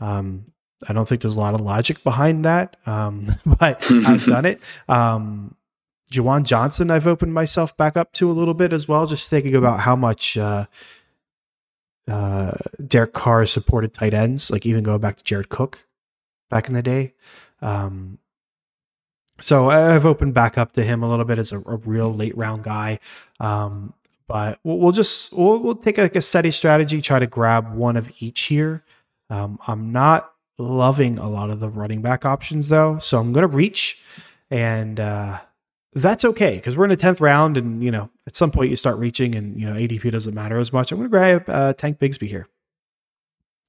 Um, 0.00 0.46
I 0.88 0.92
don't 0.92 1.06
think 1.06 1.20
there's 1.20 1.36
a 1.36 1.40
lot 1.40 1.54
of 1.54 1.60
logic 1.60 2.02
behind 2.02 2.44
that, 2.44 2.76
um, 2.86 3.34
but 3.46 3.90
I've 3.90 4.26
done 4.26 4.46
it. 4.46 4.60
Um, 4.88 5.54
Juwan 6.12 6.42
Johnson, 6.42 6.90
I've 6.90 7.06
opened 7.06 7.34
myself 7.34 7.76
back 7.76 7.96
up 7.96 8.12
to 8.14 8.30
a 8.30 8.32
little 8.32 8.54
bit 8.54 8.72
as 8.72 8.88
well, 8.88 9.06
just 9.06 9.30
thinking 9.30 9.54
about 9.54 9.80
how 9.80 9.94
much 9.94 10.36
uh, 10.36 10.66
uh, 12.10 12.52
Derek 12.84 13.12
Carr 13.12 13.46
supported 13.46 13.94
tight 13.94 14.14
ends, 14.14 14.50
like 14.50 14.66
even 14.66 14.82
going 14.82 15.00
back 15.00 15.16
to 15.16 15.24
Jared 15.24 15.48
Cook 15.48 15.86
back 16.50 16.68
in 16.68 16.74
the 16.74 16.82
day. 16.82 17.14
Um, 17.62 18.18
so 19.38 19.70
I've 19.70 20.04
opened 20.04 20.34
back 20.34 20.58
up 20.58 20.72
to 20.72 20.84
him 20.84 21.02
a 21.02 21.08
little 21.08 21.24
bit 21.24 21.38
as 21.38 21.52
a, 21.52 21.58
a 21.60 21.76
real 21.76 22.14
late 22.14 22.36
round 22.36 22.64
guy. 22.64 22.98
Um, 23.38 23.94
but 24.26 24.60
we'll, 24.62 24.78
we'll 24.78 24.92
just 24.92 25.32
we'll, 25.32 25.58
we'll, 25.58 25.74
take 25.74 25.98
like 25.98 26.16
a 26.16 26.20
steady 26.20 26.50
strategy, 26.50 27.00
try 27.00 27.18
to 27.18 27.26
grab 27.26 27.74
one 27.74 27.96
of 27.96 28.12
each 28.18 28.42
here. 28.42 28.84
Um, 29.28 29.58
I'm 29.66 29.92
not 29.92 30.32
loving 30.58 31.18
a 31.18 31.28
lot 31.28 31.50
of 31.50 31.60
the 31.60 31.68
running 31.68 32.02
back 32.02 32.24
options 32.24 32.68
though, 32.68 32.98
so 32.98 33.18
I'm 33.18 33.32
going 33.32 33.48
to 33.48 33.56
reach 33.56 34.00
and 34.50 35.00
uh, 35.00 35.40
that's 35.94 36.24
okay 36.24 36.56
because 36.56 36.76
we're 36.76 36.84
in 36.84 36.90
the 36.90 36.96
10th 36.96 37.20
round 37.20 37.56
and 37.56 37.82
you 37.82 37.90
know 37.90 38.10
at 38.26 38.36
some 38.36 38.50
point 38.50 38.70
you 38.70 38.76
start 38.76 38.96
reaching 38.98 39.34
and 39.34 39.60
you 39.60 39.66
know 39.66 39.74
adp 39.74 40.10
doesn't 40.10 40.34
matter 40.34 40.58
as 40.58 40.72
much. 40.72 40.92
I'm 40.92 40.98
going 40.98 41.10
to 41.10 41.10
grab 41.10 41.48
uh, 41.48 41.72
tank 41.72 41.98
bigsby 41.98 42.28
here. 42.28 42.48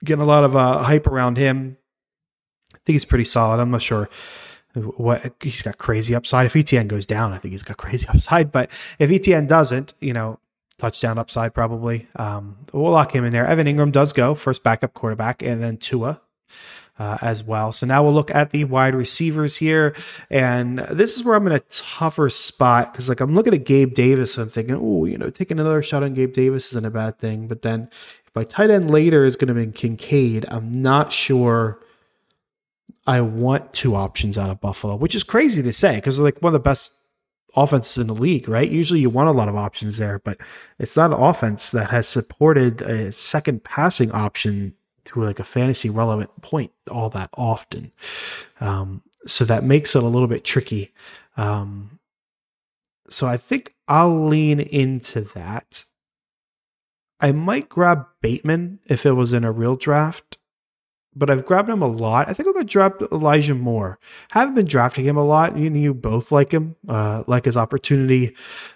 Getting 0.03 0.23
a 0.23 0.27
lot 0.27 0.43
of 0.43 0.55
uh, 0.55 0.83
hype 0.83 1.07
around 1.07 1.37
him. 1.37 1.77
I 2.73 2.77
think 2.85 2.95
he's 2.95 3.05
pretty 3.05 3.25
solid. 3.25 3.59
I'm 3.59 3.71
not 3.71 3.81
sure 3.81 4.09
what 4.73 5.33
he's 5.41 5.61
got 5.61 5.77
crazy 5.77 6.15
upside. 6.15 6.45
If 6.45 6.53
etn 6.53 6.87
goes 6.87 7.05
down 7.05 7.33
i 7.33 7.37
think 7.37 7.51
he's 7.51 7.63
got 7.63 7.75
crazy 7.75 8.07
upside 8.13 8.51
but 8.51 8.69
if 8.99 9.09
etn 9.09 9.47
doesn't 9.47 9.93
you 9.99 10.13
know 10.13 10.39
touchdown 10.81 11.19
upside 11.19 11.53
probably. 11.53 12.07
Um, 12.15 12.57
we'll 12.73 12.91
lock 12.91 13.15
him 13.15 13.23
in 13.23 13.31
there. 13.31 13.45
Evan 13.45 13.67
Engram 13.67 13.91
does 13.91 14.11
go 14.13 14.33
first 14.33 14.63
backup 14.63 14.93
quarterback 14.93 15.43
and 15.43 15.61
then 15.61 15.77
tua 15.77 16.19
uh, 16.99 17.17
as 17.21 17.43
well. 17.43 17.71
So 17.71 17.85
now 17.85 18.03
we'll 18.03 18.13
look 18.13 18.33
at 18.33 18.51
the 18.51 18.63
wide 18.65 18.95
receivers 18.95 19.57
here, 19.57 19.95
and 20.29 20.79
this 20.91 21.15
is 21.15 21.23
where 21.23 21.35
I'm 21.35 21.47
in 21.47 21.53
a 21.53 21.59
tougher 21.59 22.29
spot 22.29 22.91
because 22.91 23.09
like 23.09 23.21
I'm 23.21 23.33
looking 23.33 23.53
at 23.53 23.65
Gabe 23.65 23.93
Davis, 23.93 24.37
I'm 24.37 24.49
thinking, 24.49 24.75
oh, 24.75 25.05
you 25.05 25.17
know, 25.17 25.29
taking 25.29 25.59
another 25.59 25.81
shot 25.81 26.03
on 26.03 26.13
Gabe 26.13 26.33
Davis 26.33 26.69
isn't 26.71 26.85
a 26.85 26.91
bad 26.91 27.17
thing. 27.19 27.47
But 27.47 27.61
then 27.61 27.89
if 28.25 28.35
my 28.35 28.43
tight 28.43 28.69
end 28.69 28.91
later 28.91 29.25
is 29.25 29.35
going 29.35 29.47
to 29.47 29.53
be 29.53 29.71
Kincaid, 29.71 30.45
I'm 30.49 30.81
not 30.81 31.11
sure. 31.11 31.79
I 33.07 33.21
want 33.21 33.73
two 33.73 33.95
options 33.95 34.37
out 34.37 34.51
of 34.51 34.61
Buffalo, 34.61 34.95
which 34.95 35.15
is 35.15 35.23
crazy 35.23 35.63
to 35.63 35.73
say 35.73 35.95
because 35.95 36.19
like 36.19 36.39
one 36.41 36.49
of 36.49 36.53
the 36.53 36.59
best 36.59 36.93
offenses 37.55 37.97
in 37.97 38.07
the 38.07 38.13
league, 38.13 38.47
right? 38.47 38.69
Usually 38.69 38.99
you 38.99 39.09
want 39.09 39.29
a 39.29 39.33
lot 39.33 39.49
of 39.49 39.55
options 39.55 39.97
there, 39.97 40.19
but 40.19 40.37
it's 40.79 40.95
not 40.95 41.11
an 41.11 41.19
offense 41.19 41.71
that 41.71 41.89
has 41.89 42.07
supported 42.07 42.81
a 42.81 43.11
second 43.11 43.63
passing 43.63 44.11
option 44.11 44.75
to 45.05 45.23
like 45.23 45.39
a 45.39 45.43
fantasy 45.43 45.89
relevant 45.89 46.41
point 46.41 46.71
all 46.89 47.09
that 47.09 47.29
often. 47.33 47.91
Um, 48.59 49.01
so 49.27 49.45
that 49.45 49.63
makes 49.63 49.95
it 49.95 50.03
a 50.03 50.07
little 50.07 50.27
bit 50.27 50.43
tricky. 50.43 50.93
Um, 51.37 51.99
so 53.09 53.27
I 53.27 53.37
think 53.37 53.75
I'll 53.87 54.25
lean 54.25 54.59
into 54.59 55.21
that. 55.35 55.85
I 57.19 57.31
might 57.31 57.69
grab 57.69 58.07
Bateman 58.21 58.79
if 58.87 59.05
it 59.05 59.11
was 59.11 59.31
in 59.33 59.43
a 59.43 59.51
real 59.51 59.75
draft, 59.75 60.37
but 61.15 61.29
I've 61.29 61.45
grabbed 61.45 61.69
him 61.69 61.81
a 61.81 61.87
lot. 61.87 62.29
I 62.29 62.33
think 62.33 62.47
I'm 62.47 62.55
to 62.55 62.63
drop 62.63 63.01
Elijah 63.11 63.53
Moore. 63.53 63.99
Haven't 64.31 64.55
been 64.55 64.65
drafting 64.65 65.05
him 65.05 65.17
a 65.17 65.23
lot. 65.23 65.55
You, 65.55 65.71
you 65.71 65.93
both 65.93 66.31
like 66.31 66.51
him, 66.51 66.75
uh, 66.87 67.23
like 67.27 67.45
his 67.45 67.57
opportunity. 67.57 68.35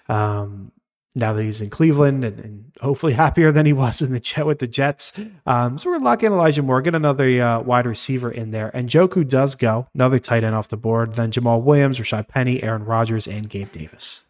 Um, 0.09 0.71
now 1.15 1.33
that 1.33 1.43
he's 1.43 1.61
in 1.61 1.69
Cleveland 1.69 2.23
and, 2.23 2.39
and, 2.39 2.61
hopefully 2.81 3.13
happier 3.13 3.53
than 3.53 3.65
he 3.65 3.71
was 3.71 4.01
in 4.01 4.11
the 4.11 4.19
jet 4.19 4.45
with 4.45 4.59
the 4.59 4.67
Jets. 4.67 5.13
Um, 5.45 5.77
so 5.77 5.89
we're 5.89 5.97
locking 5.97 6.33
Elijah 6.33 6.61
Morgan, 6.61 6.93
another 6.93 7.41
uh, 7.41 7.61
wide 7.61 7.85
receiver 7.85 8.29
in 8.29 8.51
there. 8.51 8.69
And 8.75 8.89
Joku 8.89 9.25
does 9.25 9.55
go, 9.55 9.87
another 9.95 10.19
tight 10.19 10.43
end 10.43 10.55
off 10.55 10.67
the 10.67 10.75
board. 10.75 11.13
Then 11.13 11.31
Jamaal 11.31 11.63
Williams, 11.63 11.99
Rashaad 11.99 12.27
Penny, 12.27 12.61
Aaron 12.61 12.83
Rodgers, 12.83 13.27
and 13.27 13.49
Gabe 13.49 13.71
Davis. 13.71 14.27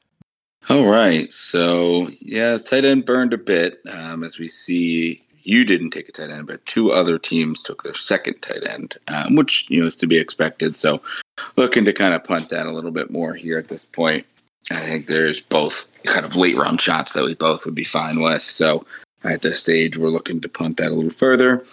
All 0.69 0.85
right. 0.85 1.31
So, 1.31 2.09
yeah, 2.21 2.59
tight 2.59 2.85
end 2.85 3.05
burned 3.05 3.33
a 3.33 3.37
bit 3.39 3.81
um, 3.91 4.23
as 4.23 4.37
we 4.37 4.47
see 4.47 5.25
you 5.45 5.63
didn't 5.63 5.91
take 5.91 6.09
a 6.09 6.11
tight 6.11 6.31
end, 6.31 6.47
but 6.47 6.65
two 6.65 6.91
other 6.91 7.17
teams 7.17 7.61
took 7.61 7.83
their 7.83 7.93
second 7.93 8.41
tight 8.41 8.65
end, 8.67 8.97
um, 9.07 9.35
which 9.35 9.69
you 9.69 9.79
know 9.79 9.85
is 9.85 9.95
to 9.97 10.07
be 10.07 10.17
expected. 10.17 10.75
So, 10.75 11.01
looking 11.55 11.85
to 11.85 11.93
kind 11.93 12.13
of 12.13 12.23
punt 12.23 12.49
that 12.49 12.65
a 12.65 12.71
little 12.71 12.91
bit 12.91 13.11
more 13.11 13.33
here 13.33 13.57
at 13.57 13.67
this 13.67 13.85
point. 13.85 14.25
I 14.71 14.79
think 14.79 15.07
there's 15.07 15.41
both 15.41 15.87
kind 16.05 16.25
of 16.25 16.35
late 16.35 16.57
round 16.57 16.81
shots 16.81 17.13
that 17.13 17.23
we 17.23 17.35
both 17.35 17.65
would 17.65 17.75
be 17.75 17.83
fine 17.83 18.21
with. 18.21 18.41
So, 18.41 18.85
at 19.23 19.41
this 19.41 19.59
stage, 19.59 19.97
we're 19.97 20.09
looking 20.09 20.39
to 20.41 20.49
punt 20.49 20.77
that 20.77 20.91
a 20.91 20.95
little 20.95 21.11
further. 21.11 21.65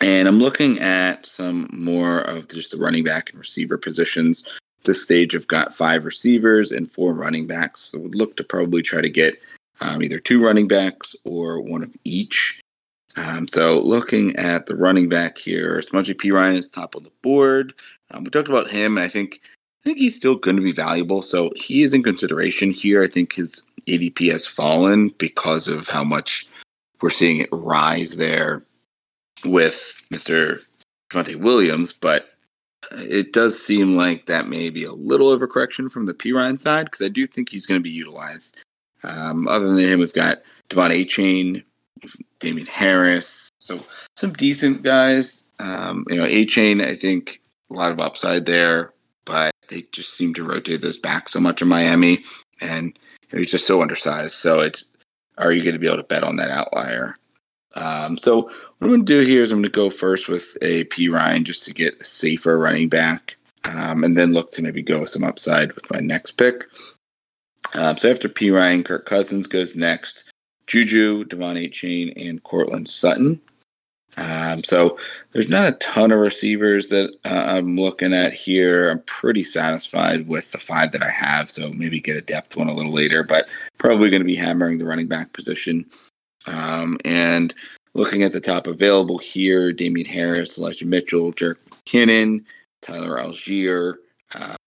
And 0.00 0.26
I'm 0.26 0.40
looking 0.40 0.78
at 0.80 1.24
some 1.24 1.68
more 1.72 2.20
of 2.22 2.48
just 2.48 2.72
the 2.72 2.78
running 2.78 3.04
back 3.04 3.30
and 3.30 3.38
receiver 3.38 3.78
positions. 3.78 4.42
This 4.82 5.02
stage, 5.02 5.34
I've 5.34 5.46
got 5.46 5.74
five 5.74 6.04
receivers 6.04 6.72
and 6.72 6.92
four 6.92 7.14
running 7.14 7.46
backs. 7.46 7.80
So, 7.80 7.98
would 8.00 8.14
look 8.14 8.36
to 8.36 8.44
probably 8.44 8.82
try 8.82 9.00
to 9.00 9.10
get 9.10 9.40
um, 9.80 10.02
either 10.02 10.18
two 10.18 10.44
running 10.44 10.68
backs 10.68 11.16
or 11.24 11.60
one 11.60 11.82
of 11.82 11.94
each. 12.04 12.60
Um, 13.16 13.46
so 13.46 13.80
looking 13.80 14.34
at 14.36 14.66
the 14.66 14.76
running 14.76 15.08
back 15.08 15.38
here, 15.38 15.80
Samaje 15.80 16.14
Perine 16.14 16.56
is 16.56 16.68
top 16.68 16.94
of 16.94 17.04
the 17.04 17.12
board. 17.22 17.74
Um, 18.10 18.24
we 18.24 18.30
talked 18.30 18.48
about 18.48 18.70
him, 18.70 18.96
and 18.96 19.04
I 19.04 19.08
think 19.08 19.40
I 19.84 19.90
think 19.90 19.98
he's 19.98 20.16
still 20.16 20.36
going 20.36 20.56
to 20.56 20.62
be 20.62 20.72
valuable. 20.72 21.22
So 21.22 21.52
he 21.56 21.82
is 21.82 21.92
in 21.92 22.02
consideration 22.02 22.70
here. 22.70 23.02
I 23.02 23.06
think 23.06 23.34
his 23.34 23.62
ADP 23.86 24.32
has 24.32 24.46
fallen 24.46 25.08
because 25.18 25.68
of 25.68 25.88
how 25.88 26.02
much 26.02 26.46
we're 27.02 27.10
seeing 27.10 27.36
it 27.36 27.50
rise 27.52 28.16
there 28.16 28.64
with 29.44 29.94
Mr. 30.10 30.60
Javonte 31.10 31.36
Williams, 31.36 31.92
but 31.92 32.30
it 32.92 33.34
does 33.34 33.62
seem 33.62 33.94
like 33.94 34.24
that 34.26 34.48
may 34.48 34.70
be 34.70 34.84
a 34.84 34.92
little 34.92 35.36
overcorrection 35.36 35.90
from 35.90 36.06
the 36.06 36.14
Perine 36.14 36.58
side 36.58 36.86
because 36.86 37.04
I 37.04 37.10
do 37.10 37.26
think 37.26 37.50
he's 37.50 37.66
going 37.66 37.78
to 37.78 37.82
be 37.82 37.90
utilized. 37.90 38.56
Um, 39.02 39.46
other 39.48 39.68
than 39.68 39.78
him, 39.78 40.00
we've 40.00 40.14
got 40.14 40.38
De'Von 40.70 40.90
Achane, 40.90 41.62
Damien 42.40 42.66
Harris. 42.66 43.50
So 43.58 43.80
some 44.16 44.32
decent 44.32 44.82
guys. 44.82 45.44
Um, 45.58 46.06
you 46.08 46.16
know, 46.16 46.26
Achane, 46.26 46.82
I 46.82 46.96
think 46.96 47.40
a 47.70 47.74
lot 47.74 47.92
of 47.92 48.00
upside 48.00 48.46
there, 48.46 48.92
but 49.24 49.53
they 49.68 49.82
just 49.92 50.14
seem 50.14 50.34
to 50.34 50.44
rotate 50.44 50.82
those 50.82 50.98
back 50.98 51.28
so 51.28 51.40
much 51.40 51.62
in 51.62 51.68
Miami, 51.68 52.24
and 52.60 52.98
he's 53.30 53.50
just 53.50 53.66
so 53.66 53.82
undersized. 53.82 54.32
So 54.32 54.60
it's 54.60 54.84
are 55.38 55.52
you 55.52 55.62
going 55.62 55.74
to 55.74 55.78
be 55.78 55.86
able 55.86 55.96
to 55.96 56.04
bet 56.04 56.24
on 56.24 56.36
that 56.36 56.50
outlier? 56.50 57.16
Um, 57.74 58.16
so 58.16 58.42
what 58.42 58.52
I'm 58.82 58.88
going 58.88 59.04
to 59.04 59.20
do 59.20 59.26
here 59.26 59.42
is 59.42 59.50
I'm 59.50 59.58
going 59.58 59.64
to 59.64 59.68
go 59.68 59.90
first 59.90 60.28
with 60.28 60.56
a 60.62 60.84
Perine 60.84 61.42
just 61.42 61.64
to 61.64 61.74
get 61.74 62.00
a 62.00 62.04
safer 62.04 62.58
running 62.58 62.88
back, 62.88 63.36
um, 63.64 64.04
and 64.04 64.16
then 64.16 64.32
look 64.32 64.52
to 64.52 64.62
maybe 64.62 64.82
go 64.82 65.00
with 65.00 65.10
some 65.10 65.24
upside 65.24 65.72
with 65.72 65.90
my 65.90 65.98
next 66.00 66.32
pick. 66.32 66.66
Um, 67.74 67.96
so 67.96 68.10
after 68.10 68.28
Perine, 68.28 68.84
Kirk 68.84 69.06
Cousins 69.06 69.46
goes 69.46 69.74
next. 69.74 70.24
Juju, 70.66 71.24
De'Von 71.24 71.62
Achane, 71.62 72.12
and 72.16 72.42
Courtland 72.42 72.88
Sutton. 72.88 73.40
Um, 74.54 74.64
so 74.64 74.98
there's 75.32 75.48
not 75.48 75.68
a 75.68 75.76
ton 75.78 76.12
of 76.12 76.20
receivers 76.20 76.88
that 76.88 77.12
uh, 77.24 77.44
I'm 77.46 77.76
looking 77.76 78.14
at 78.14 78.32
here. 78.32 78.90
I'm 78.90 79.02
pretty 79.02 79.44
satisfied 79.44 80.28
with 80.28 80.50
the 80.52 80.58
five 80.58 80.92
that 80.92 81.02
I 81.02 81.10
have. 81.10 81.50
So 81.50 81.70
maybe 81.72 82.00
get 82.00 82.16
a 82.16 82.20
depth 82.20 82.56
one 82.56 82.68
a 82.68 82.74
little 82.74 82.92
later, 82.92 83.22
but 83.22 83.48
probably 83.78 84.10
going 84.10 84.22
to 84.22 84.26
be 84.26 84.36
hammering 84.36 84.78
the 84.78 84.84
running 84.84 85.08
back 85.08 85.32
position. 85.32 85.84
Um, 86.46 86.98
and 87.04 87.54
looking 87.94 88.22
at 88.22 88.32
the 88.32 88.40
top 88.40 88.66
available 88.66 89.18
here, 89.18 89.72
Damien 89.72 90.06
Harris, 90.06 90.58
Elijah 90.58 90.86
Mitchell, 90.86 91.32
Jerick 91.32 91.56
McKinnon, 91.70 92.44
Tyler 92.82 93.18
Allgeier, 93.18 93.94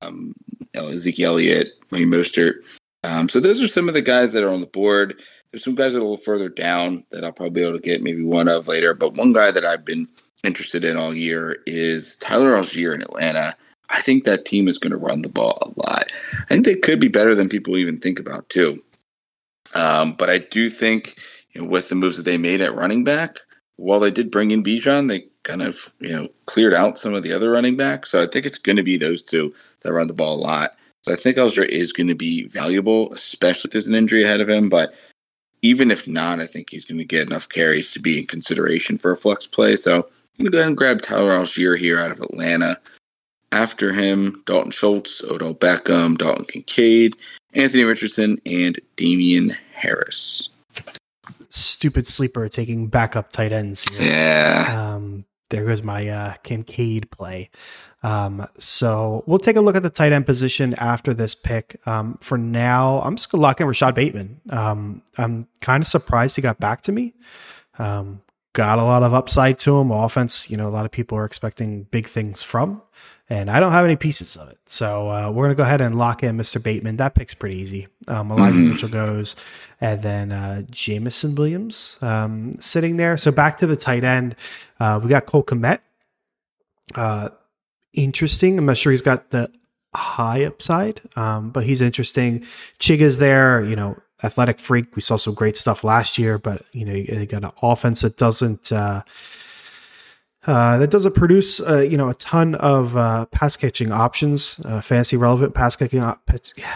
um, 0.01 0.33
Ezekiel 0.73 1.33
Elliott, 1.33 1.73
Wayne 1.91 2.09
Mostert. 2.09 2.55
Um, 3.03 3.29
so 3.29 3.39
those 3.39 3.61
are 3.61 3.67
some 3.67 3.87
of 3.87 3.93
the 3.93 4.01
guys 4.01 4.33
that 4.33 4.43
are 4.43 4.49
on 4.49 4.61
the 4.61 4.67
board. 4.67 5.21
There's 5.51 5.63
some 5.63 5.75
guys 5.75 5.95
a 5.95 5.99
little 5.99 6.17
further 6.17 6.49
down 6.49 7.03
that 7.11 7.23
I'll 7.23 7.31
probably 7.31 7.61
be 7.61 7.67
able 7.67 7.77
to 7.77 7.83
get 7.83 8.03
maybe 8.03 8.23
one 8.23 8.47
of 8.47 8.67
later. 8.67 8.93
But 8.93 9.15
one 9.15 9.33
guy 9.33 9.51
that 9.51 9.65
I've 9.65 9.85
been 9.85 10.07
interested 10.43 10.83
in 10.83 10.97
all 10.97 11.15
year 11.15 11.57
is 11.65 12.17
Tyler 12.17 12.53
Allgeier 12.53 12.93
in 12.93 13.01
Atlanta. 13.01 13.55
I 13.89 14.01
think 14.01 14.23
that 14.23 14.45
team 14.45 14.67
is 14.67 14.77
going 14.77 14.91
to 14.91 14.97
run 14.97 15.21
the 15.21 15.29
ball 15.29 15.57
a 15.61 15.87
lot. 15.87 16.07
I 16.49 16.53
think 16.53 16.65
they 16.65 16.75
could 16.75 16.99
be 16.99 17.07
better 17.07 17.35
than 17.35 17.49
people 17.49 17.77
even 17.77 17.99
think 17.99 18.19
about 18.19 18.49
too. 18.49 18.83
Um, 19.75 20.13
but 20.13 20.29
I 20.29 20.39
do 20.39 20.69
think 20.69 21.17
you 21.53 21.61
know, 21.61 21.67
with 21.67 21.89
the 21.89 21.95
moves 21.95 22.17
that 22.17 22.23
they 22.23 22.37
made 22.37 22.61
at 22.61 22.75
running 22.75 23.03
back, 23.03 23.39
while 23.77 23.99
they 23.99 24.11
did 24.11 24.31
bring 24.31 24.51
in 24.51 24.63
Bijan, 24.63 25.09
they 25.09 25.25
kind 25.43 25.61
of 25.61 25.77
you 25.99 26.09
know 26.09 26.27
cleared 26.45 26.73
out 26.73 26.97
some 26.97 27.13
of 27.13 27.23
the 27.23 27.33
other 27.33 27.51
running 27.51 27.77
backs. 27.77 28.11
So 28.11 28.21
I 28.21 28.27
think 28.27 28.45
it's 28.45 28.57
going 28.57 28.77
to 28.77 28.83
be 28.83 28.97
those 28.97 29.23
two 29.23 29.53
that 29.81 29.93
run 29.93 30.07
the 30.07 30.13
ball 30.13 30.35
a 30.35 30.41
lot. 30.41 30.75
So 31.01 31.13
I 31.13 31.15
think 31.15 31.37
Allgeier 31.37 31.65
is 31.65 31.93
going 31.93 32.07
to 32.07 32.15
be 32.15 32.47
valuable, 32.47 33.13
especially 33.13 33.69
if 33.69 33.71
there's 33.71 33.87
an 33.87 33.95
injury 33.95 34.23
ahead 34.23 34.41
of 34.41 34.49
him. 34.49 34.67
But 34.67 34.93
even 35.67 35.91
if 35.91 36.07
not, 36.07 36.39
I 36.39 36.47
think 36.47 36.69
he's 36.69 36.85
going 36.85 36.97
to 36.97 37.03
get 37.03 37.27
enough 37.27 37.49
carries 37.49 37.91
to 37.91 37.99
be 37.99 38.19
in 38.19 38.25
consideration 38.25 38.97
for 38.97 39.11
a 39.11 39.17
flex 39.17 39.45
play. 39.45 39.75
So 39.75 39.95
I'm 39.95 40.45
going 40.45 40.45
to 40.45 40.49
go 40.51 40.57
ahead 40.59 40.67
and 40.69 40.77
grab 40.77 41.01
Tyler 41.01 41.31
Allgeier 41.31 41.77
here 41.77 41.99
out 41.99 42.11
of 42.11 42.21
Atlanta. 42.21 42.79
After 43.51 43.91
him, 43.91 44.41
Dalton 44.45 44.71
Schultz, 44.71 45.21
Odell 45.23 45.53
Beckham, 45.53 46.17
Dalton 46.17 46.45
Kincaid, 46.45 47.17
Anthony 47.53 47.83
Richardson, 47.83 48.39
and 48.45 48.79
Damien 48.95 49.55
Harris. 49.73 50.49
Stupid 51.49 52.07
sleeper 52.07 52.47
taking 52.47 52.87
backup 52.87 53.31
tight 53.31 53.51
ends 53.51 53.83
here. 53.89 54.09
Yeah. 54.09 54.93
Um, 54.95 55.25
there 55.49 55.65
goes 55.65 55.83
my 55.83 56.07
uh, 56.07 56.33
Kincaid 56.43 57.11
play. 57.11 57.49
Um, 58.07 58.47
so 58.57 59.25
we'll 59.27 59.37
take 59.37 59.57
a 59.57 59.61
look 59.61 59.75
at 59.75 59.83
the 59.83 59.89
tight 59.89 60.13
end 60.13 60.25
position 60.25 60.73
after 60.75 61.13
this 61.13 61.35
pick. 61.35 61.81
Um, 61.85 62.17
for 62.21 62.37
now, 62.37 63.01
I'm 63.01 63.17
just 63.17 63.29
gonna 63.29 63.41
lock 63.41 63.59
in 63.59 63.67
Rashod 63.67 63.95
Bateman. 63.95 64.39
Um, 64.49 65.01
I'm 65.17 65.45
kind 65.59 65.83
of 65.83 65.87
surprised 65.87 66.37
he 66.37 66.41
got 66.41 66.57
back 66.57 66.83
to 66.83 66.93
me. 66.93 67.15
Um, 67.77 68.21
got 68.53 68.79
a 68.79 68.83
lot 68.83 69.03
of 69.03 69.13
upside 69.13 69.59
to 69.59 69.77
him. 69.77 69.91
Offense, 69.91 70.49
you 70.49 70.55
know, 70.55 70.69
a 70.69 70.71
lot 70.71 70.85
of 70.85 70.91
people 70.91 71.17
are 71.17 71.25
expecting 71.25 71.83
big 71.83 72.07
things 72.07 72.43
from, 72.43 72.81
and 73.29 73.51
I 73.51 73.59
don't 73.59 73.73
have 73.73 73.83
any 73.83 73.97
pieces 73.97 74.37
of 74.37 74.47
it. 74.51 74.59
So 74.67 75.09
uh, 75.11 75.29
we're 75.29 75.43
gonna 75.43 75.55
go 75.55 75.63
ahead 75.63 75.81
and 75.81 75.97
lock 75.97 76.23
in 76.23 76.37
Mr. 76.37 76.63
Bateman. 76.63 76.95
That 76.95 77.13
pick's 77.13 77.33
pretty 77.33 77.57
easy. 77.57 77.87
Um, 78.07 78.31
Elijah 78.31 78.55
mm-hmm. 78.55 78.71
Mitchell 78.71 78.89
goes, 78.89 79.35
and 79.81 80.01
then 80.01 80.31
uh, 80.31 80.61
Jameson 80.71 81.35
Williams 81.35 81.97
um, 82.01 82.53
sitting 82.61 82.95
there. 82.95 83.17
So 83.17 83.33
back 83.33 83.57
to 83.57 83.67
the 83.67 83.75
tight 83.75 84.05
end, 84.05 84.37
uh, 84.79 84.97
we 85.03 85.09
got 85.09 85.25
Cole 85.25 85.43
Kmet. 85.43 85.79
Uh, 86.95 87.29
interesting. 87.93 88.57
I'm 88.57 88.65
not 88.65 88.77
sure 88.77 88.91
he's 88.91 89.01
got 89.01 89.31
the 89.31 89.51
high 89.93 90.45
upside, 90.45 91.01
um, 91.15 91.49
but 91.49 91.63
he's 91.63 91.81
interesting. 91.81 92.45
Chiga's 92.79 93.17
there, 93.17 93.63
you 93.63 93.75
know, 93.75 93.97
athletic 94.23 94.59
freak. 94.59 94.95
We 94.95 95.01
saw 95.01 95.17
some 95.17 95.33
great 95.33 95.57
stuff 95.57 95.83
last 95.83 96.17
year, 96.17 96.37
but 96.37 96.65
you 96.71 96.85
know, 96.85 96.93
you 96.93 97.25
got 97.25 97.43
an 97.43 97.51
offense 97.61 98.01
that 98.01 98.17
doesn't 98.17 98.71
uh, 98.71 99.03
uh, 100.45 100.77
that 100.77 100.89
doesn't 100.89 101.13
produce 101.13 101.59
uh, 101.59 101.79
you 101.79 101.97
know 101.97 102.09
a 102.09 102.13
ton 102.15 102.55
of 102.55 102.95
uh, 102.95 103.25
pass 103.27 103.57
catching 103.57 103.91
options, 103.91 104.59
uh, 104.65 104.81
fancy 104.81 105.17
relevant 105.17 105.53
pass 105.53 105.75
catching 105.75 105.99
op- 105.99 106.25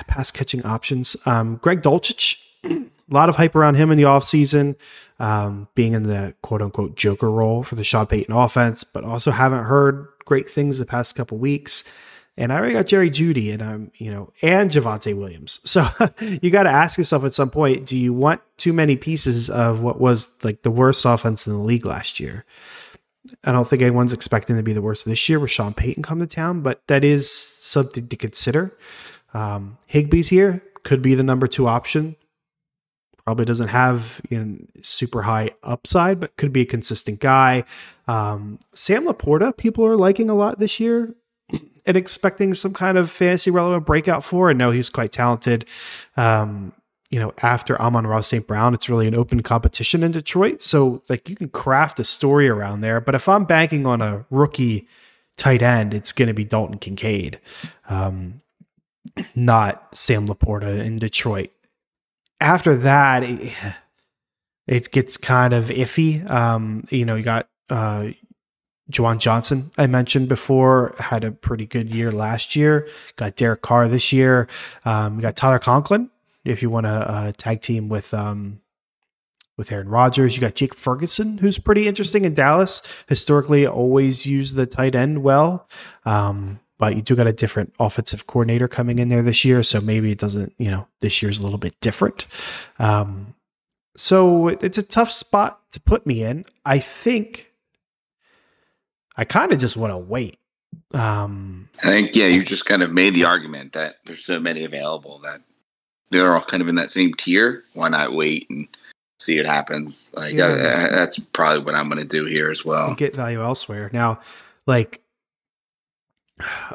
pass 0.07 0.31
catching 0.31 0.63
options. 0.65 1.15
Um, 1.25 1.55
Greg 1.57 1.81
Dulcich, 1.81 2.43
a 2.63 2.83
lot 3.09 3.29
of 3.29 3.37
hype 3.37 3.55
around 3.55 3.75
him 3.75 3.91
in 3.91 3.97
the 3.97 4.03
offseason, 4.03 4.75
um, 5.21 5.67
being 5.75 5.93
in 5.93 6.03
the 6.03 6.33
quote 6.41 6.63
unquote 6.63 6.95
Joker 6.95 7.29
role 7.29 7.61
for 7.61 7.75
the 7.75 7.83
Sean 7.83 8.07
Payton 8.07 8.35
offense, 8.35 8.83
but 8.83 9.03
also 9.03 9.29
haven't 9.29 9.65
heard 9.65 10.07
great 10.25 10.49
things 10.49 10.79
the 10.79 10.85
past 10.85 11.15
couple 11.15 11.37
weeks. 11.37 11.83
And 12.37 12.51
I 12.51 12.57
already 12.57 12.73
got 12.73 12.87
Jerry 12.87 13.11
Jeudy 13.11 13.53
and 13.53 13.61
I'm, 13.61 13.91
you 13.95 14.09
know, 14.09 14.33
and 14.41 14.71
Javonte 14.71 15.15
Williams. 15.15 15.59
So 15.65 15.87
you 16.41 16.49
got 16.49 16.63
to 16.63 16.71
ask 16.71 16.97
yourself 16.97 17.23
at 17.23 17.35
some 17.35 17.51
point, 17.51 17.85
do 17.85 17.95
you 17.95 18.13
want 18.13 18.41
too 18.57 18.73
many 18.73 18.95
pieces 18.95 19.49
of 19.51 19.81
what 19.81 20.01
was 20.01 20.31
like 20.43 20.63
the 20.63 20.71
worst 20.71 21.05
offense 21.05 21.45
in 21.45 21.53
the 21.53 21.59
league 21.59 21.85
last 21.85 22.19
year? 22.19 22.43
I 23.43 23.51
don't 23.51 23.67
think 23.67 23.83
anyone's 23.83 24.13
expecting 24.13 24.55
to 24.57 24.63
be 24.63 24.73
the 24.73 24.81
worst 24.81 25.05
this 25.05 25.29
year 25.29 25.39
with 25.39 25.51
Sean 25.51 25.75
Payton 25.75 26.01
come 26.01 26.19
to 26.19 26.25
town, 26.25 26.61
but 26.61 26.81
that 26.87 27.03
is 27.03 27.31
something 27.31 28.07
to 28.07 28.15
consider. 28.15 28.75
Um, 29.35 29.77
Higbee's 29.93 30.29
here, 30.29 30.63
could 30.81 31.03
be 31.03 31.13
the 31.13 31.21
number 31.21 31.45
two 31.45 31.67
option. 31.67 32.15
Probably 33.25 33.45
doesn't 33.45 33.69
have 33.69 34.21
you 34.29 34.39
know, 34.39 34.57
super 34.81 35.21
high 35.21 35.51
upside, 35.63 36.19
but 36.19 36.35
could 36.37 36.51
be 36.51 36.61
a 36.61 36.65
consistent 36.65 37.19
guy. 37.19 37.63
Um, 38.07 38.59
Sam 38.73 39.05
LaPorta, 39.05 39.55
people 39.55 39.85
are 39.85 39.95
liking 39.95 40.29
a 40.29 40.35
lot 40.35 40.59
this 40.59 40.79
year 40.79 41.15
and 41.85 41.97
expecting 41.97 42.53
some 42.53 42.73
kind 42.73 42.97
of 42.97 43.11
fantasy 43.11 43.51
relevant 43.51 43.85
breakout 43.85 44.23
for. 44.23 44.49
And 44.49 44.59
no, 44.59 44.71
he's 44.71 44.89
quite 44.89 45.11
talented. 45.11 45.65
Um, 46.17 46.73
you 47.11 47.19
know, 47.19 47.33
after 47.43 47.79
Amon-Ra 47.79 48.21
St. 48.21 48.47
Brown, 48.47 48.73
it's 48.73 48.89
really 48.89 49.07
an 49.07 49.15
open 49.15 49.43
competition 49.43 50.01
in 50.01 50.11
Detroit. 50.11 50.63
So, 50.63 51.03
like, 51.09 51.29
you 51.29 51.35
can 51.35 51.49
craft 51.49 51.99
a 51.99 52.05
story 52.05 52.47
around 52.47 52.81
there. 52.81 53.01
But 53.01 53.15
if 53.15 53.27
I'm 53.27 53.43
banking 53.43 53.85
on 53.85 54.01
a 54.01 54.25
rookie 54.29 54.87
tight 55.35 55.61
end, 55.61 55.93
it's 55.93 56.13
going 56.13 56.29
to 56.29 56.33
be 56.33 56.45
Dalton 56.45 56.77
Kincaid, 56.77 57.37
um, 57.89 58.41
not 59.35 59.93
Sam 59.93 60.25
LaPorta 60.25 60.79
in 60.79 60.95
Detroit. 60.95 61.51
After 62.41 62.75
that, 62.77 63.23
it, 63.23 63.53
it 64.67 64.91
gets 64.91 65.17
kind 65.17 65.53
of 65.53 65.65
iffy. 65.65 66.29
Um, 66.29 66.85
you 66.89 67.05
know, 67.05 67.15
you 67.15 67.23
got 67.23 67.47
uh, 67.69 68.09
Juwan 68.91 69.19
Johnson, 69.19 69.71
I 69.77 69.87
mentioned 69.87 70.29
before, 70.29 70.93
had 70.99 71.23
a 71.23 71.31
pretty 71.31 71.65
good 71.65 71.89
year 71.89 72.11
last 72.11 72.55
year. 72.55 72.87
Got 73.15 73.35
Derek 73.35 73.61
Carr 73.61 73.87
this 73.87 74.11
year. 74.11 74.47
Um, 74.85 75.19
got 75.19 75.35
Tyler 75.35 75.59
Conklin, 75.59 76.09
if 76.43 76.61
you 76.61 76.69
want 76.69 76.85
to 76.85 76.91
uh, 76.91 77.31
tag 77.37 77.61
team 77.61 77.89
with 77.89 78.13
um, 78.13 78.61
with 79.57 79.71
Aaron 79.71 79.89
Rodgers. 79.89 80.35
You 80.35 80.41
got 80.41 80.55
Jake 80.55 80.75
Ferguson, 80.75 81.37
who's 81.37 81.57
pretty 81.57 81.87
interesting 81.87 82.25
in 82.25 82.33
Dallas. 82.33 82.81
Historically, 83.07 83.65
always 83.65 84.25
used 84.25 84.55
the 84.55 84.65
tight 84.65 84.95
end 84.95 85.23
well. 85.23 85.69
Um, 86.05 86.59
but 86.81 86.95
you 86.95 87.03
do 87.03 87.15
got 87.15 87.27
a 87.27 87.31
different 87.31 87.75
offensive 87.79 88.25
coordinator 88.25 88.67
coming 88.67 88.97
in 88.97 89.07
there 89.09 89.21
this 89.21 89.45
year. 89.45 89.61
So 89.61 89.79
maybe 89.79 90.11
it 90.11 90.17
doesn't, 90.17 90.51
you 90.57 90.71
know, 90.71 90.87
this 90.99 91.21
year's 91.21 91.37
a 91.37 91.43
little 91.43 91.59
bit 91.59 91.79
different. 91.79 92.25
Um, 92.79 93.35
so 93.95 94.47
it's 94.47 94.79
a 94.79 94.83
tough 94.83 95.11
spot 95.11 95.61
to 95.73 95.79
put 95.79 96.07
me 96.07 96.23
in. 96.23 96.43
I 96.65 96.79
think 96.79 97.51
I 99.15 99.25
kind 99.25 99.53
of 99.53 99.59
just 99.59 99.77
want 99.77 99.93
to 99.93 99.97
wait. 99.99 100.39
Um, 100.91 101.69
I 101.83 101.89
think, 101.89 102.15
yeah, 102.15 102.25
you 102.25 102.43
just 102.43 102.65
kind 102.65 102.81
of 102.81 102.91
made 102.91 103.13
the 103.13 103.25
argument 103.25 103.73
that 103.73 103.97
there's 104.07 104.25
so 104.25 104.39
many 104.39 104.63
available 104.63 105.19
that 105.19 105.41
they're 106.09 106.33
all 106.33 106.43
kind 106.43 106.63
of 106.63 106.67
in 106.67 106.75
that 106.75 106.89
same 106.89 107.13
tier. 107.13 107.63
Why 107.73 107.89
not 107.89 108.13
wait 108.13 108.49
and 108.49 108.67
see 109.19 109.37
what 109.37 109.45
happens? 109.45 110.09
Like 110.15 110.33
yeah, 110.33 110.45
uh, 110.47 110.89
that's 110.89 111.19
probably 111.19 111.63
what 111.63 111.75
I'm 111.75 111.89
going 111.89 112.01
to 112.01 112.05
do 112.05 112.25
here 112.25 112.49
as 112.49 112.65
well. 112.65 112.95
Get 112.95 113.15
value 113.15 113.43
elsewhere. 113.43 113.91
Now, 113.93 114.19
like 114.65 115.03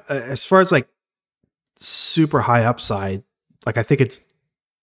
as 0.09 0.45
far 0.45 0.61
as 0.61 0.73
like 0.73 0.89
super 1.79 2.41
high 2.41 2.65
upside, 2.65 3.23
like 3.65 3.77
I 3.77 3.83
think 3.83 4.01
it's 4.01 4.21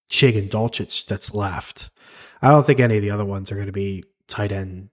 Chig 0.10 0.38
and 0.38 0.50
Dulcich 0.50 1.06
that's 1.06 1.34
left. 1.34 1.90
I 2.42 2.50
don't 2.50 2.66
think 2.66 2.80
any 2.80 2.98
of 2.98 3.02
the 3.02 3.12
other 3.12 3.26
ones 3.26 3.52
are 3.52 3.56
going 3.56 3.68
to 3.68 3.72
be 3.72 4.04
tight 4.28 4.52
end, 4.52 4.90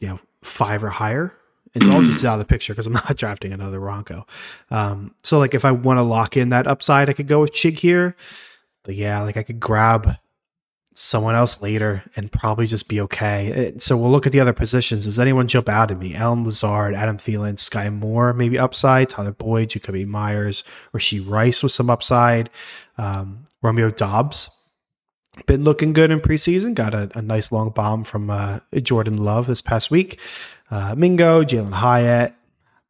you 0.00 0.08
know, 0.08 0.20
five 0.42 0.84
or 0.84 0.90
higher. 0.90 1.32
And 1.74 1.84
Dulcich 1.84 2.14
is 2.14 2.24
out 2.24 2.34
of 2.34 2.38
the 2.38 2.44
picture 2.46 2.72
because 2.72 2.86
I'm 2.86 2.94
not 2.94 3.16
drafting 3.16 3.52
another 3.52 3.80
Ronco. 3.80 4.24
Um, 4.70 5.14
so 5.22 5.38
like 5.38 5.54
if 5.54 5.64
I 5.64 5.72
want 5.72 5.98
to 5.98 6.02
lock 6.02 6.36
in 6.36 6.50
that 6.50 6.66
upside, 6.66 7.10
I 7.10 7.12
could 7.12 7.28
go 7.28 7.40
with 7.40 7.52
Chig 7.52 7.78
here. 7.78 8.16
But 8.82 8.94
yeah, 8.94 9.20
like 9.22 9.36
I 9.36 9.42
could 9.42 9.60
grab 9.60 10.16
someone 10.98 11.34
else 11.34 11.60
later 11.60 12.02
and 12.16 12.32
probably 12.32 12.66
just 12.66 12.88
be 12.88 13.02
okay. 13.02 13.74
So 13.76 13.98
we'll 13.98 14.10
look 14.10 14.24
at 14.24 14.32
the 14.32 14.40
other 14.40 14.54
positions. 14.54 15.04
Does 15.04 15.18
anyone 15.18 15.46
jump 15.46 15.68
out 15.68 15.90
at 15.90 15.98
me? 15.98 16.14
Allen 16.14 16.42
Lazard, 16.42 16.94
Adam 16.94 17.18
Thielen, 17.18 17.58
Sky 17.58 17.90
Moore, 17.90 18.32
maybe 18.32 18.58
upside. 18.58 19.10
Tyler 19.10 19.32
Boyd, 19.32 19.68
Jakobi 19.68 20.06
Meyers, 20.06 20.64
Rashee 20.94 21.22
Rice 21.28 21.62
with 21.62 21.72
some 21.72 21.90
upside. 21.90 22.48
Um, 22.96 23.44
Romeo 23.60 23.90
Doubs. 23.90 24.48
been 25.44 25.64
looking 25.64 25.92
good 25.92 26.10
in 26.10 26.20
preseason. 26.20 26.72
Got 26.72 26.94
a, 26.94 27.10
a 27.14 27.20
nice 27.20 27.52
long 27.52 27.70
bomb 27.70 28.04
from 28.04 28.30
uh, 28.30 28.60
Jordan 28.80 29.18
Love 29.18 29.48
this 29.48 29.60
past 29.60 29.90
week. 29.90 30.18
Uh, 30.70 30.94
Mingo, 30.94 31.44
Jalin 31.44 31.74
Hyatt, 31.74 32.34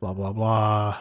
blah, 0.00 0.12
blah, 0.12 0.32
blah. 0.32 0.98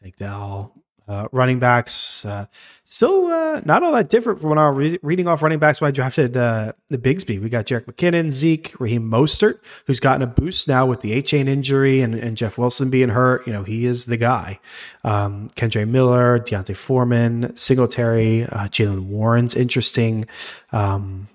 Tank 0.00 0.16
Dell. 0.16 0.83
Uh, 1.06 1.28
running 1.32 1.58
backs, 1.58 2.24
uh, 2.24 2.46
still 2.86 3.26
uh, 3.26 3.60
not 3.66 3.82
all 3.82 3.92
that 3.92 4.08
different 4.08 4.40
from 4.40 4.48
when 4.48 4.58
I 4.58 4.70
was 4.70 4.92
re- 4.92 4.98
reading 5.02 5.28
off 5.28 5.42
running 5.42 5.58
backs 5.58 5.78
when 5.80 5.88
I 5.88 5.90
drafted 5.90 6.34
uh, 6.34 6.72
the 6.88 6.96
Bigsby. 6.96 7.42
We 7.42 7.50
got 7.50 7.66
Jerick 7.66 7.84
McKinnon, 7.84 8.30
Zeke, 8.30 8.72
Raheem 8.78 9.02
Mostert, 9.10 9.58
who's 9.86 10.00
gotten 10.00 10.22
a 10.22 10.26
boost 10.26 10.66
now 10.66 10.86
with 10.86 11.02
the 11.02 11.10
Achane 11.10 11.46
injury 11.46 12.00
and, 12.00 12.14
and 12.14 12.38
Jeff 12.38 12.56
Wilson 12.56 12.88
being 12.88 13.10
hurt. 13.10 13.46
You 13.46 13.52
know, 13.52 13.64
he 13.64 13.84
is 13.84 14.06
the 14.06 14.16
guy. 14.16 14.60
Um, 15.02 15.50
Kendre 15.56 15.86
Miller, 15.86 16.38
D'Onta 16.38 16.74
Foreman, 16.74 17.54
Singletary, 17.54 18.44
uh, 18.44 18.68
Jaylen 18.68 19.06
Warren's 19.06 19.54
interesting. 19.54 20.26
Um, 20.72 21.28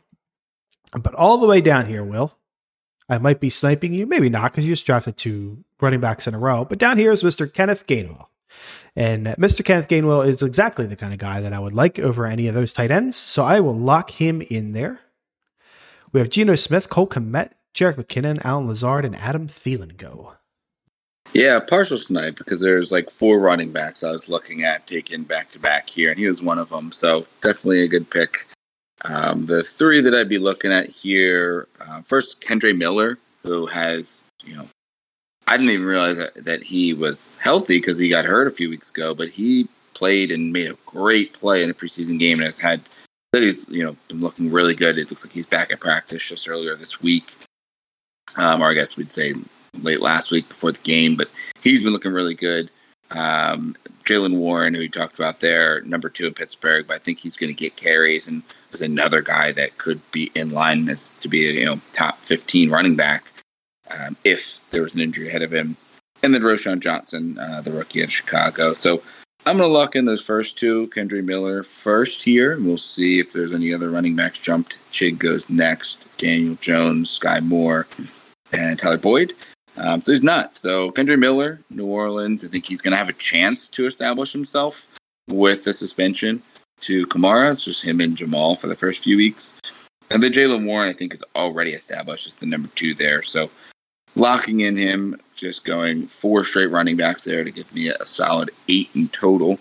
but 0.93 1.13
all 1.13 1.37
the 1.37 1.47
way 1.47 1.61
down 1.61 1.85
here, 1.85 2.03
Will, 2.03 2.33
I 3.07 3.19
might 3.19 3.39
be 3.39 3.51
sniping 3.51 3.93
you. 3.93 4.07
Maybe 4.07 4.29
not 4.29 4.51
because 4.51 4.65
you 4.65 4.71
just 4.71 4.87
drafted 4.87 5.17
two 5.17 5.63
running 5.79 5.99
backs 5.99 6.25
in 6.25 6.33
a 6.33 6.39
row. 6.39 6.65
But 6.65 6.79
down 6.79 6.97
here 6.97 7.11
is 7.11 7.21
Mr. 7.21 7.51
Kenneth 7.51 7.85
Gainwell. 7.85 8.28
And 8.95 9.27
Mr. 9.27 9.63
Kenneth 9.63 9.87
Gainwell 9.87 10.27
is 10.27 10.41
exactly 10.41 10.85
the 10.85 10.95
kind 10.95 11.13
of 11.13 11.19
guy 11.19 11.41
that 11.41 11.53
I 11.53 11.59
would 11.59 11.73
like 11.73 11.99
over 11.99 12.25
any 12.25 12.47
of 12.47 12.55
those 12.55 12.73
tight 12.73 12.91
ends. 12.91 13.15
So 13.15 13.43
I 13.43 13.59
will 13.59 13.77
lock 13.77 14.11
him 14.11 14.41
in 14.41 14.73
there. 14.73 14.99
We 16.11 16.19
have 16.19 16.29
Geno 16.29 16.55
Smith, 16.55 16.89
Cole 16.89 17.07
Kmet, 17.07 17.51
Jerick 17.73 17.95
McKinnon, 17.95 18.43
Allen 18.43 18.67
Lazard, 18.67 19.05
and 19.05 19.15
Adam 19.15 19.47
Thielen 19.47 19.95
go. 19.95 20.33
Yeah, 21.33 21.59
partial 21.59 21.99
snipe 21.99 22.37
because 22.37 22.59
there's 22.59 22.91
like 22.91 23.11
four 23.11 23.39
running 23.39 23.71
backs 23.71 24.03
I 24.03 24.11
was 24.11 24.29
looking 24.29 24.63
at 24.63 24.87
taking 24.87 25.23
back 25.23 25.51
to 25.51 25.59
back 25.59 25.87
here, 25.89 26.09
and 26.09 26.19
he 26.19 26.27
was 26.27 26.41
one 26.41 26.57
of 26.57 26.69
them. 26.69 26.91
So 26.91 27.27
definitely 27.41 27.83
a 27.83 27.87
good 27.87 28.09
pick. 28.09 28.47
Um, 29.05 29.45
the 29.45 29.63
three 29.63 30.01
that 30.01 30.15
I'd 30.15 30.27
be 30.27 30.39
looking 30.39 30.71
at 30.71 30.87
here 30.87 31.67
uh, 31.81 32.01
first, 32.01 32.41
Kendre 32.41 32.75
Miller, 32.75 33.19
who 33.43 33.67
has 33.67 34.23
you 34.43 34.55
know 34.55 34.67
I 35.49 35.57
didn't 35.57 35.71
even 35.71 35.87
realize 35.87 36.17
that, 36.35 36.61
he 36.61 36.93
was 36.93 37.35
healthy 37.41 37.79
because 37.79 37.97
he 37.97 38.07
got 38.07 38.23
hurt 38.23 38.47
a 38.47 38.51
few 38.51 38.69
weeks 38.69 38.91
ago, 38.91 39.15
but 39.15 39.29
he 39.29 39.67
played 39.95 40.31
and 40.31 40.53
made 40.53 40.69
a 40.69 40.77
great 40.85 41.33
play 41.33 41.63
in 41.63 41.67
the 41.67 41.73
preseason 41.73 42.19
game 42.19 42.37
and 42.37 42.45
has 42.45 42.59
had 42.59 42.81
that 43.33 43.41
he's 43.41 43.67
you 43.67 43.83
know 43.83 43.95
been 44.09 44.21
looking 44.21 44.51
really 44.51 44.75
good. 44.75 44.99
It 44.99 45.09
looks 45.09 45.25
like 45.25 45.33
he's 45.33 45.47
back 45.47 45.71
at 45.71 45.79
practice 45.79 46.23
just 46.23 46.47
earlier 46.47 46.75
this 46.75 47.01
week, 47.01 47.33
um, 48.37 48.61
or 48.61 48.69
I 48.69 48.75
guess 48.75 48.95
we'd 48.95 49.11
say 49.11 49.33
late 49.81 50.01
last 50.01 50.31
week 50.31 50.47
before 50.49 50.71
the 50.71 50.79
game. 50.81 51.15
But 51.15 51.31
he's 51.61 51.81
been 51.81 51.93
looking 51.93 52.13
really 52.13 52.35
good. 52.35 52.69
Um, 53.09 53.75
Jaylen 54.03 54.37
Warren, 54.37 54.75
who 54.75 54.81
we 54.81 54.87
talked 54.87 55.17
about 55.17 55.39
there, 55.39 55.81
number 55.81 56.09
two 56.09 56.27
in 56.27 56.35
Pittsburgh, 56.35 56.85
but 56.85 56.97
I 56.97 56.99
think 56.99 57.17
he's 57.17 57.37
going 57.37 57.49
to 57.49 57.59
get 57.59 57.75
carries 57.75 58.27
and 58.27 58.43
is 58.71 58.81
another 58.81 59.23
guy 59.23 59.51
that 59.53 59.79
could 59.79 59.99
be 60.11 60.29
in 60.35 60.51
line 60.51 60.89
as 60.89 61.11
to 61.21 61.27
be 61.27 61.49
a 61.49 61.53
you 61.53 61.65
know 61.65 61.81
top 61.91 62.19
fifteen 62.21 62.69
running 62.69 62.95
back 62.95 63.31
um, 63.89 64.15
if 64.23 64.59
there 64.71 64.81
was 64.81 64.95
an 64.95 65.01
injury 65.01 65.27
ahead 65.27 65.41
of 65.41 65.53
him. 65.53 65.75
And 66.23 66.33
then 66.33 66.41
Roschon 66.41 66.79
Johnson, 66.79 67.37
uh, 67.39 67.61
the 67.61 67.71
rookie 67.71 68.01
at 68.01 68.11
Chicago. 68.11 68.73
So 68.73 69.01
I'm 69.45 69.57
going 69.57 69.69
to 69.69 69.73
lock 69.73 69.95
in 69.95 70.05
those 70.05 70.21
first 70.21 70.57
two. 70.57 70.87
Kendre 70.89 71.23
Miller 71.23 71.63
first 71.63 72.21
here. 72.21 72.53
And 72.53 72.65
we'll 72.65 72.77
see 72.77 73.19
if 73.19 73.31
there's 73.31 73.53
any 73.53 73.73
other 73.73 73.89
running 73.89 74.15
backs 74.15 74.39
jumped. 74.39 74.79
Chig 74.91 75.17
goes 75.17 75.49
next. 75.49 76.05
Daniel 76.17 76.55
Jones, 76.55 77.09
Sky 77.09 77.39
Moore, 77.39 77.87
and 78.51 78.77
Tyler 78.77 78.97
Boyd. 78.97 79.33
Um, 79.77 80.01
so 80.01 80.11
he's 80.11 80.23
not. 80.23 80.57
So 80.57 80.91
Kendre 80.91 81.17
Miller, 81.17 81.61
New 81.69 81.85
Orleans, 81.85 82.43
I 82.43 82.49
think 82.49 82.65
he's 82.65 82.81
going 82.81 82.91
to 82.91 82.97
have 82.97 83.09
a 83.09 83.13
chance 83.13 83.69
to 83.69 83.87
establish 83.87 84.33
himself 84.33 84.85
with 85.29 85.63
the 85.63 85.73
suspension 85.73 86.41
to 86.81 87.07
Kamara. 87.07 87.53
It's 87.53 87.63
just 87.63 87.83
him 87.83 88.01
and 88.01 88.17
Jamaal 88.17 88.59
for 88.59 88.67
the 88.67 88.75
first 88.75 89.03
few 89.03 89.15
weeks. 89.15 89.53
And 90.09 90.21
then 90.21 90.33
Jaylen 90.33 90.65
Warren, 90.65 90.89
I 90.89 90.93
think, 90.93 91.13
is 91.13 91.23
already 91.35 91.71
established 91.71 92.27
as 92.27 92.35
the 92.35 92.45
number 92.45 92.69
two 92.75 92.93
there. 92.93 93.21
So 93.21 93.49
locking 94.15 94.61
in 94.61 94.75
him, 94.75 95.19
just 95.35 95.63
going 95.63 96.07
four 96.07 96.43
straight 96.43 96.67
running 96.67 96.97
backs 96.97 97.23
there 97.23 97.43
to 97.43 97.51
give 97.51 97.73
me 97.73 97.89
a 97.89 98.05
solid 98.05 98.51
eight 98.67 98.89
in 98.93 99.07
total. 99.09 99.59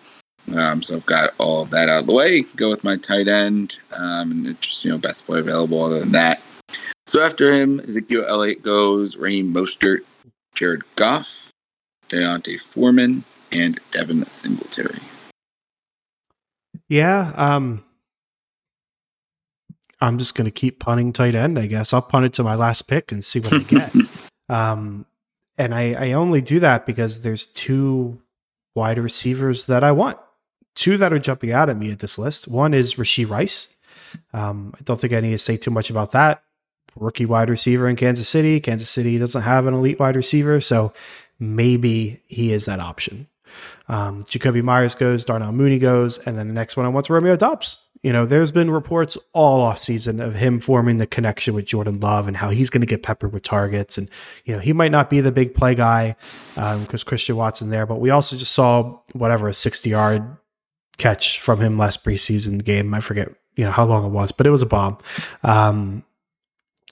Um, 0.54 0.82
so 0.82 0.96
I've 0.96 1.06
got 1.06 1.34
all 1.38 1.62
of 1.62 1.70
that 1.70 1.88
out 1.88 2.00
of 2.00 2.06
the 2.06 2.12
way. 2.12 2.42
Go 2.56 2.70
with 2.70 2.82
my 2.82 2.96
tight 2.96 3.28
end, 3.28 3.78
um, 3.92 4.32
and 4.32 4.60
just 4.60 4.84
you 4.84 4.90
know 4.90 4.98
best 4.98 5.26
play 5.26 5.40
available. 5.40 5.84
Other 5.84 6.00
than 6.00 6.12
that, 6.12 6.40
so 7.06 7.22
after 7.22 7.52
him, 7.52 7.80
Ezekiel 7.80 8.24
Elliott 8.28 8.62
goes, 8.62 9.16
Raheem 9.16 9.52
Mostert, 9.52 10.00
Jared 10.54 10.82
Goff, 10.96 11.50
D'Onta 12.08 12.60
Foreman, 12.60 13.24
and 13.52 13.80
Devin 13.90 14.30
Singletary. 14.30 15.00
Yeah, 16.88 17.32
um, 17.36 17.84
I'm 20.00 20.18
just 20.18 20.34
going 20.34 20.44
to 20.44 20.50
keep 20.50 20.78
punting 20.80 21.12
tight 21.12 21.34
end. 21.34 21.58
I 21.58 21.66
guess 21.66 21.92
I'll 21.92 22.02
punt 22.02 22.26
it 22.26 22.32
to 22.34 22.44
my 22.44 22.54
last 22.54 22.82
pick 22.88 23.10
and 23.10 23.24
see 23.24 23.40
what 23.40 23.52
I 23.52 23.58
get. 23.58 23.92
Um, 24.48 25.06
and 25.56 25.74
I, 25.74 25.92
I 25.92 26.12
only 26.12 26.40
do 26.40 26.60
that 26.60 26.86
because 26.86 27.22
there's 27.22 27.46
two 27.46 28.20
wide 28.74 28.98
receivers 28.98 29.66
that 29.66 29.82
I 29.82 29.92
want. 29.92 30.18
Two 30.74 30.96
that 30.98 31.12
are 31.12 31.18
jumping 31.18 31.50
out 31.50 31.68
at 31.68 31.76
me 31.76 31.90
at 31.90 31.98
this 31.98 32.18
list. 32.18 32.46
One 32.46 32.72
is 32.72 32.94
Rashee 32.94 33.28
Rice. 33.28 33.74
Um, 34.32 34.72
I 34.78 34.82
don't 34.84 35.00
think 35.00 35.12
I 35.12 35.20
need 35.20 35.32
to 35.32 35.38
say 35.38 35.56
too 35.56 35.72
much 35.72 35.90
about 35.90 36.12
that. 36.12 36.42
Rookie 36.94 37.26
wide 37.26 37.50
receiver 37.50 37.88
in 37.88 37.96
Kansas 37.96 38.28
City. 38.28 38.60
Kansas 38.60 38.88
City 38.88 39.18
doesn't 39.18 39.42
have 39.42 39.66
an 39.66 39.74
elite 39.74 39.98
wide 39.98 40.16
receiver, 40.16 40.60
so 40.60 40.92
maybe 41.38 42.22
he 42.26 42.52
is 42.52 42.64
that 42.66 42.80
option. 42.80 43.26
Um, 43.88 44.22
Jakobi 44.24 44.62
Meyers 44.62 44.94
goes, 44.94 45.24
Darnell 45.24 45.52
Mooney 45.52 45.78
goes, 45.78 46.18
and 46.18 46.38
then 46.38 46.48
the 46.48 46.54
next 46.54 46.76
one 46.76 46.86
I 46.86 46.90
want's 46.90 47.10
Romeo 47.10 47.36
Doubs. 47.36 47.78
You 48.02 48.12
know, 48.12 48.26
there's 48.26 48.52
been 48.52 48.70
reports 48.70 49.18
all 49.32 49.60
off 49.60 49.78
season 49.78 50.20
of 50.20 50.34
him 50.34 50.60
forming 50.60 50.98
the 50.98 51.06
connection 51.06 51.54
with 51.54 51.64
Jordan 51.66 52.00
Love 52.00 52.28
and 52.28 52.36
how 52.36 52.50
he's 52.50 52.70
going 52.70 52.80
to 52.80 52.86
get 52.86 53.02
peppered 53.02 53.32
with 53.32 53.42
targets. 53.42 53.98
And, 53.98 54.08
you 54.44 54.54
know, 54.54 54.60
he 54.60 54.72
might 54.72 54.92
not 54.92 55.10
be 55.10 55.20
the 55.20 55.32
big 55.32 55.54
play 55.54 55.74
guy 55.74 56.16
because 56.54 57.02
um, 57.02 57.06
Christian 57.06 57.36
Watson 57.36 57.70
there, 57.70 57.86
but 57.86 58.00
we 58.00 58.10
also 58.10 58.36
just 58.36 58.52
saw 58.52 59.00
whatever 59.12 59.48
a 59.48 59.54
60 59.54 59.90
yard 59.90 60.36
catch 60.96 61.40
from 61.40 61.60
him 61.60 61.78
last 61.78 62.04
preseason 62.04 62.62
game. 62.62 62.94
I 62.94 63.00
forget, 63.00 63.28
you 63.56 63.64
know, 63.64 63.72
how 63.72 63.84
long 63.84 64.04
it 64.04 64.10
was, 64.10 64.32
but 64.32 64.46
it 64.46 64.50
was 64.50 64.62
a 64.62 64.66
bomb. 64.66 64.98
Um, 65.42 66.04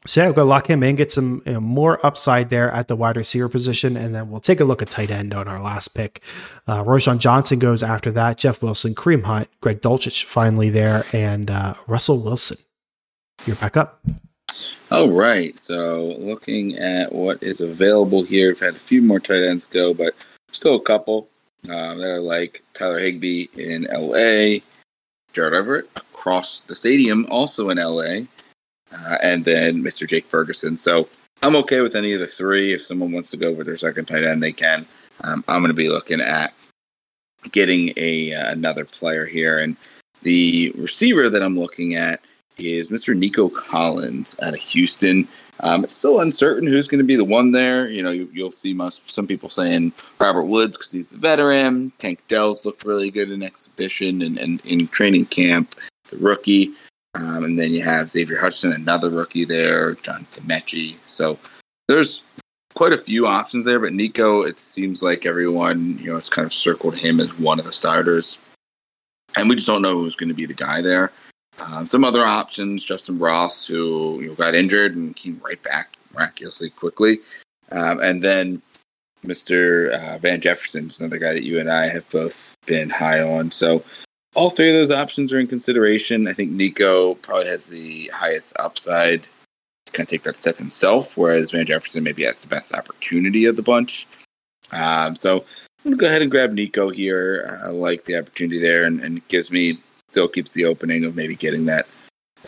so 0.06 0.20
yeah, 0.20 0.26
we'll 0.26 0.34
go 0.34 0.44
lock 0.44 0.68
him 0.68 0.82
in, 0.82 0.96
get 0.96 1.12
some 1.12 1.42
you 1.44 1.52
know, 1.52 1.60
more 1.60 2.04
upside 2.04 2.50
there 2.50 2.70
at 2.70 2.88
the 2.88 2.96
wide 2.96 3.16
receiver 3.16 3.48
position, 3.48 3.96
and 3.96 4.14
then 4.14 4.30
we'll 4.30 4.40
take 4.40 4.60
a 4.60 4.64
look 4.64 4.82
at 4.82 4.90
tight 4.90 5.10
end 5.10 5.34
on 5.34 5.48
our 5.48 5.60
last 5.60 5.88
pick. 5.88 6.22
Uh, 6.66 6.82
Roschon 6.82 7.18
Johnson 7.18 7.58
goes 7.58 7.82
after 7.82 8.10
that. 8.12 8.38
Jeff 8.38 8.62
Wilson, 8.62 8.94
Kareem 8.94 9.24
Hunt, 9.24 9.48
Greg 9.60 9.80
Dulcich 9.80 10.24
finally 10.24 10.70
there, 10.70 11.04
and 11.12 11.50
uh, 11.50 11.74
Russell 11.86 12.18
Wilson. 12.18 12.58
You're 13.44 13.56
back 13.56 13.76
up. 13.76 14.00
All 14.90 15.10
right. 15.10 15.58
So 15.58 16.14
looking 16.18 16.78
at 16.78 17.12
what 17.12 17.42
is 17.42 17.60
available 17.60 18.22
here, 18.22 18.48
we've 18.48 18.60
had 18.60 18.76
a 18.76 18.78
few 18.78 19.02
more 19.02 19.20
tight 19.20 19.42
ends 19.42 19.66
go, 19.66 19.92
but 19.92 20.14
still 20.52 20.76
a 20.76 20.82
couple 20.82 21.28
uh, 21.68 21.94
that 21.94 22.08
are 22.08 22.20
like 22.20 22.62
Tyler 22.72 22.98
Higbee 22.98 23.48
in 23.56 23.86
L.A., 23.88 24.62
Gerald 25.32 25.54
Everett 25.54 25.90
across 25.96 26.60
the 26.60 26.74
stadium, 26.74 27.26
also 27.30 27.70
in 27.70 27.78
L.A., 27.78 28.26
uh, 28.92 29.18
and 29.22 29.44
then 29.44 29.82
Mr. 29.82 30.08
Jake 30.08 30.26
Ferguson. 30.26 30.76
So 30.76 31.08
I'm 31.42 31.56
okay 31.56 31.80
with 31.80 31.96
any 31.96 32.12
of 32.12 32.20
the 32.20 32.26
three. 32.26 32.72
If 32.72 32.82
someone 32.82 33.12
wants 33.12 33.30
to 33.30 33.36
go 33.36 33.52
with 33.52 33.66
their 33.66 33.76
second 33.76 34.06
tight 34.06 34.24
end, 34.24 34.42
they 34.42 34.52
can. 34.52 34.86
Um, 35.24 35.44
I'm 35.48 35.60
going 35.60 35.68
to 35.68 35.74
be 35.74 35.88
looking 35.88 36.20
at 36.20 36.52
getting 37.52 37.92
a 37.96 38.34
uh, 38.34 38.52
another 38.52 38.84
player 38.84 39.26
here, 39.26 39.58
and 39.58 39.76
the 40.22 40.72
receiver 40.76 41.30
that 41.30 41.42
I'm 41.42 41.58
looking 41.58 41.94
at 41.94 42.20
is 42.58 42.88
Mr. 42.88 43.16
Nico 43.16 43.48
Collins 43.48 44.36
out 44.42 44.54
of 44.54 44.60
Houston. 44.60 45.28
Um, 45.60 45.84
it's 45.84 45.94
still 45.94 46.20
uncertain 46.20 46.68
who's 46.68 46.88
going 46.88 46.98
to 46.98 47.04
be 47.04 47.16
the 47.16 47.24
one 47.24 47.52
there. 47.52 47.88
You 47.88 48.02
know, 48.02 48.10
you, 48.10 48.28
will 48.34 48.52
see 48.52 48.74
most, 48.74 49.10
some 49.10 49.26
people 49.26 49.48
saying 49.48 49.92
Robert 50.18 50.44
Woods 50.44 50.76
because 50.76 50.92
he's 50.92 51.12
a 51.14 51.18
veteran. 51.18 51.92
Tank 51.98 52.20
Dell's 52.28 52.66
looked 52.66 52.84
really 52.84 53.10
good 53.10 53.30
in 53.30 53.42
exhibition 53.42 54.22
and, 54.22 54.38
and 54.38 54.60
in 54.66 54.88
training 54.88 55.26
camp, 55.26 55.74
the 56.08 56.18
rookie. 56.18 56.72
Um, 57.16 57.44
and 57.44 57.58
then 57.58 57.72
you 57.72 57.82
have 57.82 58.10
Xavier 58.10 58.38
Hutchinson, 58.38 58.72
another 58.72 59.08
rookie 59.08 59.46
there, 59.46 59.94
John 59.96 60.26
Metchie. 60.46 60.96
So 61.06 61.38
there's 61.88 62.20
quite 62.74 62.92
a 62.92 62.98
few 62.98 63.26
options 63.26 63.64
there, 63.64 63.80
but 63.80 63.94
Nico, 63.94 64.42
it 64.42 64.60
seems 64.60 65.02
like 65.02 65.24
everyone, 65.24 65.98
you 65.98 66.10
know, 66.10 66.18
it's 66.18 66.28
kind 66.28 66.44
of 66.44 66.52
circled 66.52 66.96
him 66.96 67.18
as 67.20 67.38
one 67.38 67.58
of 67.58 67.64
the 67.64 67.72
starters. 67.72 68.38
And 69.36 69.48
we 69.48 69.54
just 69.54 69.66
don't 69.66 69.82
know 69.82 69.96
who's 69.98 70.16
going 70.16 70.28
to 70.28 70.34
be 70.34 70.46
the 70.46 70.54
guy 70.54 70.82
there. 70.82 71.10
Um, 71.58 71.86
some 71.86 72.04
other 72.04 72.22
options, 72.22 72.84
Justin 72.84 73.18
Ross, 73.18 73.66
who 73.66 74.20
you 74.20 74.28
know, 74.28 74.34
got 74.34 74.54
injured 74.54 74.94
and 74.94 75.16
came 75.16 75.40
right 75.42 75.62
back 75.62 75.96
miraculously 76.12 76.68
quickly. 76.68 77.20
Um, 77.72 78.00
and 78.00 78.22
then 78.22 78.60
Mr. 79.24 79.90
Uh, 79.90 80.18
Van 80.18 80.40
Jefferson 80.40 80.86
is 80.86 81.00
another 81.00 81.18
guy 81.18 81.32
that 81.32 81.44
you 81.44 81.58
and 81.58 81.70
I 81.70 81.88
have 81.88 82.08
both 82.10 82.54
been 82.66 82.90
high 82.90 83.20
on. 83.20 83.50
So 83.50 83.82
all 84.36 84.50
three 84.50 84.68
of 84.68 84.76
those 84.76 84.90
options 84.90 85.32
are 85.32 85.40
in 85.40 85.46
consideration. 85.46 86.28
I 86.28 86.34
think 86.34 86.52
Nico 86.52 87.14
probably 87.16 87.48
has 87.48 87.66
the 87.66 88.08
highest 88.08 88.52
upside 88.58 89.22
to 89.86 89.92
kind 89.92 90.06
of 90.06 90.10
take 90.10 90.24
that 90.24 90.36
step 90.36 90.58
himself, 90.58 91.16
whereas 91.16 91.52
Van 91.52 91.64
Jefferson 91.64 92.04
maybe 92.04 92.24
has 92.24 92.42
the 92.42 92.46
best 92.46 92.72
opportunity 92.72 93.46
of 93.46 93.56
the 93.56 93.62
bunch. 93.62 94.06
Um, 94.72 95.16
so 95.16 95.36
I'm 95.38 95.92
going 95.92 95.96
to 95.96 96.00
go 96.02 96.06
ahead 96.06 96.22
and 96.22 96.30
grab 96.30 96.52
Nico 96.52 96.90
here. 96.90 97.48
I 97.64 97.70
like 97.70 98.04
the 98.04 98.18
opportunity 98.18 98.60
there, 98.60 98.84
and, 98.84 99.00
and 99.00 99.18
it 99.18 99.28
gives 99.28 99.50
me 99.50 99.80
still 100.08 100.28
keeps 100.28 100.52
the 100.52 100.66
opening 100.66 101.04
of 101.04 101.16
maybe 101.16 101.34
getting 101.34 101.64
that 101.66 101.86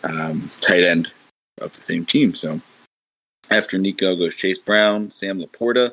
um, 0.03 0.51
tight 0.61 0.83
end 0.83 1.11
of 1.59 1.73
the 1.73 1.81
same 1.81 2.05
team. 2.05 2.35
So 2.35 2.61
after 3.49 3.79
Nico 3.79 4.15
goes 4.15 4.35
Chase 4.35 4.59
Brown, 4.59 5.09
Sam 5.09 5.41
LaPorta, 5.41 5.91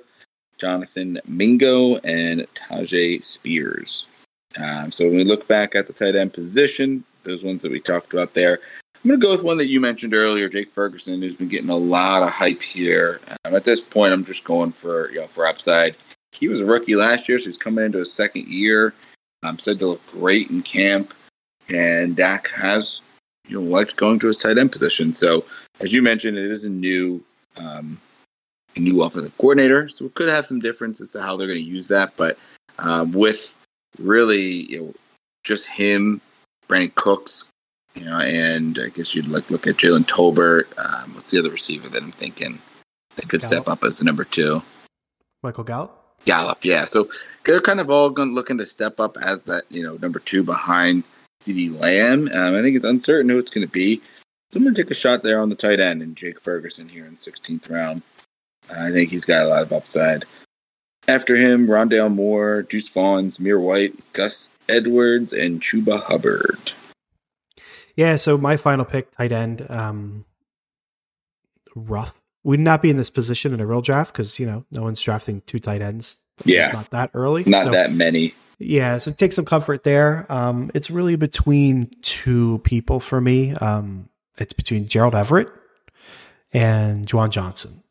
Jonathan 0.58 1.18
Mingo, 1.26 1.96
and 1.98 2.46
Tyjae 2.54 3.24
Spears. 3.24 4.04
Um, 4.62 4.90
so 4.92 5.06
when 5.06 5.16
we 5.16 5.24
look 5.24 5.46
back 5.48 5.74
at 5.74 5.86
the 5.86 5.92
tight 5.92 6.16
end 6.16 6.32
position, 6.32 7.04
those 7.24 7.42
ones 7.42 7.62
that 7.62 7.72
we 7.72 7.80
talked 7.80 8.12
about 8.12 8.34
there, 8.34 8.58
I'm 8.94 9.08
going 9.08 9.20
to 9.20 9.26
go 9.26 9.32
with 9.32 9.42
one 9.42 9.58
that 9.58 9.66
you 9.66 9.80
mentioned 9.80 10.14
earlier, 10.14 10.48
Jake 10.48 10.72
Ferguson, 10.72 11.20
who's 11.20 11.34
been 11.34 11.48
getting 11.48 11.70
a 11.70 11.76
lot 11.76 12.22
of 12.22 12.30
hype 12.30 12.62
here. 12.62 13.20
Um, 13.44 13.54
at 13.54 13.64
this 13.64 13.80
point, 13.80 14.12
I'm 14.12 14.24
just 14.24 14.44
going 14.44 14.72
for 14.72 15.10
you 15.10 15.20
know 15.20 15.26
for 15.26 15.46
upside. 15.46 15.96
He 16.32 16.48
was 16.48 16.60
a 16.60 16.66
rookie 16.66 16.96
last 16.96 17.28
year, 17.28 17.38
so 17.38 17.46
he's 17.46 17.58
coming 17.58 17.84
into 17.84 17.98
his 17.98 18.12
second 18.12 18.48
year. 18.48 18.94
Um, 19.42 19.58
said 19.58 19.78
to 19.78 19.86
look 19.86 20.06
great 20.06 20.50
in 20.50 20.62
camp 20.62 21.14
and 21.72 22.16
Dak 22.16 22.48
has 22.50 23.00
you 23.46 23.60
know 23.60 23.66
liked 23.66 23.96
going 23.96 24.18
to 24.20 24.26
his 24.26 24.38
tight 24.38 24.58
end 24.58 24.72
position. 24.72 25.14
So 25.14 25.44
as 25.80 25.92
you 25.92 26.02
mentioned, 26.02 26.36
it 26.36 26.50
is 26.50 26.64
a 26.64 26.70
new 26.70 27.22
um, 27.56 28.00
a 28.76 28.80
new 28.80 29.02
offensive 29.02 29.36
coordinator, 29.38 29.88
so 29.88 30.04
it 30.04 30.14
could 30.14 30.28
have 30.28 30.46
some 30.46 30.60
differences 30.60 31.12
to 31.12 31.22
how 31.22 31.36
they're 31.36 31.46
going 31.46 31.58
to 31.58 31.64
use 31.64 31.88
that. 31.88 32.16
But 32.16 32.38
um, 32.78 33.12
with 33.12 33.56
really 33.98 34.70
you 34.70 34.80
know 34.80 34.94
just 35.44 35.66
him, 35.66 36.20
Brandin 36.68 36.94
Cooks, 36.94 37.50
you 37.94 38.04
know, 38.04 38.18
and 38.18 38.78
I 38.78 38.88
guess 38.88 39.14
you'd 39.14 39.28
like 39.28 39.50
look 39.50 39.66
at 39.66 39.76
Jalen 39.76 40.06
Tolbert. 40.06 40.66
Um, 40.76 41.14
what's 41.14 41.30
the 41.30 41.38
other 41.38 41.50
receiver 41.50 41.88
that 41.88 42.02
I'm 42.02 42.12
thinking 42.12 42.60
that 43.16 43.28
could 43.28 43.40
Gallup. 43.40 43.64
step 43.64 43.68
up 43.68 43.84
as 43.84 43.98
the 43.98 44.04
number 44.04 44.24
two? 44.24 44.62
Michael 45.42 45.64
Gallup. 45.64 46.02
Gallup, 46.24 46.64
yeah. 46.64 46.84
So 46.84 47.08
they're 47.44 47.60
kind 47.60 47.80
of 47.80 47.88
all 47.88 48.10
going 48.10 48.34
looking 48.34 48.58
to 48.58 48.66
step 48.66 48.98
up 49.00 49.16
as 49.22 49.42
that 49.42 49.64
you 49.70 49.82
know 49.82 49.96
number 50.02 50.18
two 50.18 50.42
behind 50.42 51.04
CeeDee 51.42 51.78
Lamb. 51.78 52.28
Um, 52.34 52.54
I 52.54 52.62
think 52.62 52.76
it's 52.76 52.84
uncertain 52.84 53.30
who 53.30 53.38
it's 53.38 53.50
going 53.50 53.66
to 53.66 53.72
be. 53.72 54.02
So 54.52 54.58
I'm 54.58 54.62
going 54.62 54.74
to 54.74 54.82
take 54.82 54.90
a 54.90 54.94
shot 54.94 55.22
there 55.22 55.40
on 55.40 55.48
the 55.48 55.56
tight 55.56 55.80
end 55.80 56.02
and 56.02 56.16
Jake 56.16 56.40
Ferguson 56.40 56.88
here 56.88 57.06
in 57.06 57.14
16th 57.14 57.68
round. 57.70 58.02
I 58.70 58.90
think 58.90 59.10
he's 59.10 59.24
got 59.24 59.44
a 59.44 59.48
lot 59.48 59.62
of 59.62 59.72
upside. 59.72 60.24
After 61.08 61.36
him, 61.36 61.66
Rondale 61.66 62.12
Moore, 62.12 62.62
Deuce 62.62 62.88
Vaughn, 62.88 63.30
Zamir 63.30 63.60
White, 63.60 63.94
Gus 64.12 64.50
Edwards, 64.68 65.32
and 65.32 65.60
Chuba 65.60 66.02
Hubbard. 66.02 66.72
Yeah, 67.94 68.16
so 68.16 68.36
my 68.36 68.56
final 68.56 68.84
pick, 68.84 69.10
tight 69.12 69.32
end, 69.32 69.66
um, 69.70 70.24
rough. 71.74 72.14
We'd 72.44 72.60
not 72.60 72.82
be 72.82 72.90
in 72.90 72.96
this 72.96 73.10
position 73.10 73.54
in 73.54 73.60
a 73.60 73.66
real 73.66 73.80
draft 73.80 74.12
because 74.12 74.38
you 74.38 74.46
know 74.46 74.64
no 74.70 74.82
one's 74.82 75.00
drafting 75.00 75.42
two 75.46 75.58
tight 75.58 75.82
ends. 75.82 76.16
Yeah, 76.44 76.66
it's 76.66 76.74
not 76.74 76.90
that 76.90 77.10
early. 77.14 77.44
Not 77.44 77.64
so, 77.64 77.70
that 77.70 77.92
many. 77.92 78.34
Yeah, 78.58 78.98
so 78.98 79.12
take 79.12 79.32
some 79.32 79.44
comfort 79.44 79.84
there. 79.84 80.30
Um, 80.30 80.70
it's 80.74 80.90
really 80.90 81.16
between 81.16 81.90
two 82.02 82.58
people 82.64 83.00
for 83.00 83.20
me. 83.20 83.52
Um, 83.54 84.08
it's 84.38 84.52
between 84.52 84.88
Gerald 84.88 85.14
Everett 85.14 85.48
and 86.52 87.06
Juwan 87.06 87.30
Johnson. 87.30 87.82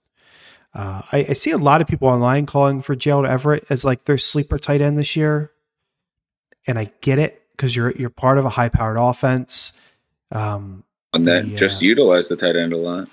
Uh, 0.76 1.02
I, 1.14 1.26
I, 1.30 1.34
see 1.34 1.52
a 1.52 1.58
lot 1.58 1.80
of 1.80 1.88
people 1.88 2.10
online 2.10 2.46
calling 2.46 2.82
for 2.82 2.98
Gerald 2.98 3.26
Everett 3.26 3.64
as 3.70 3.86
like 3.86 4.04
their 4.04 4.18
sleeper 4.18 4.60
tight 4.60 4.82
end 4.82 4.98
this 4.98 5.16
year, 5.16 5.52
and 6.68 6.78
I 6.78 6.92
get 7.00 7.18
it 7.18 7.42
because 7.52 7.74
you're 7.74 7.92
you're 7.92 8.10
part 8.10 8.38
of 8.38 8.44
a 8.44 8.50
high 8.50 8.68
powered 8.68 8.98
offense. 8.98 9.72
Um, 10.34 10.84
and 11.14 11.26
then 11.26 11.52
the, 11.52 11.56
just 11.56 11.82
uh, 11.82 11.86
utilize 11.86 12.28
the 12.28 12.36
tight 12.36 12.58
end 12.58 12.74
a 12.74 12.78
lot. 12.78 13.08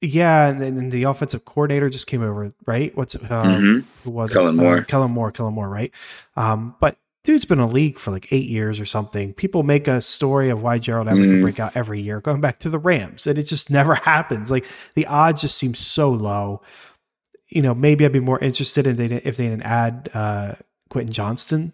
Yeah, 0.00 0.48
and 0.48 0.60
then 0.60 0.90
the 0.90 1.04
offensive 1.04 1.44
coordinator 1.44 1.88
just 1.88 2.08
came 2.08 2.24
over, 2.24 2.52
right? 2.66 2.94
What's 2.96 3.14
um, 3.14 3.22
mm-hmm. 3.22 3.78
who 4.02 4.10
was 4.10 4.32
Kellen 4.32 4.58
it? 4.58 4.62
Moore? 4.62 4.78
Uh, 4.78 4.82
Kellen 4.82 5.12
Moore, 5.12 5.30
Kellen 5.30 5.54
Moore, 5.54 5.68
right? 5.68 5.92
Um, 6.34 6.74
but 6.80 6.96
dude's 7.24 7.44
been 7.44 7.58
in 7.58 7.64
a 7.64 7.68
league 7.68 7.98
for 7.98 8.10
like 8.10 8.32
eight 8.32 8.48
years 8.48 8.80
or 8.80 8.86
something. 8.86 9.32
People 9.34 9.62
make 9.62 9.86
a 9.86 10.00
story 10.00 10.50
of 10.50 10.62
why 10.62 10.78
Gerald 10.78 11.08
Everett 11.08 11.28
mm. 11.28 11.32
can 11.32 11.42
break 11.42 11.60
out 11.60 11.76
every 11.76 12.00
year, 12.00 12.20
going 12.20 12.40
back 12.40 12.58
to 12.60 12.70
the 12.70 12.78
Rams, 12.78 13.26
and 13.26 13.38
it 13.38 13.44
just 13.44 13.70
never 13.70 13.94
happens. 13.94 14.50
Like 14.50 14.66
the 14.94 15.06
odds 15.06 15.42
just 15.42 15.56
seem 15.56 15.74
so 15.74 16.10
low. 16.10 16.62
You 17.48 17.62
know, 17.62 17.74
maybe 17.74 18.04
I'd 18.04 18.12
be 18.12 18.20
more 18.20 18.40
interested 18.40 18.86
in 18.86 18.96
they, 18.96 19.06
if 19.06 19.36
they 19.36 19.48
didn't 19.48 19.62
add 19.62 20.10
uh, 20.14 20.54
Quentin 20.88 21.12
Johnston, 21.12 21.72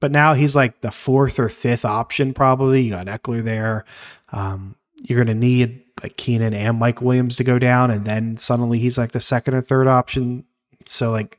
but 0.00 0.10
now 0.10 0.34
he's 0.34 0.56
like 0.56 0.80
the 0.80 0.90
fourth 0.90 1.38
or 1.38 1.48
fifth 1.48 1.84
option. 1.84 2.34
Probably 2.34 2.82
you 2.82 2.90
got 2.90 3.06
Ekeler 3.06 3.42
there. 3.42 3.84
Um, 4.30 4.74
you're 5.00 5.24
going 5.24 5.34
to 5.34 5.46
need 5.46 5.84
like 6.02 6.16
Keenan 6.16 6.54
and 6.54 6.78
Mike 6.78 7.00
Williams 7.00 7.36
to 7.36 7.44
go 7.44 7.58
down, 7.58 7.90
and 7.90 8.04
then 8.04 8.36
suddenly 8.36 8.78
he's 8.78 8.98
like 8.98 9.12
the 9.12 9.20
second 9.20 9.54
or 9.54 9.62
third 9.62 9.86
option. 9.86 10.44
So 10.86 11.12
like 11.12 11.38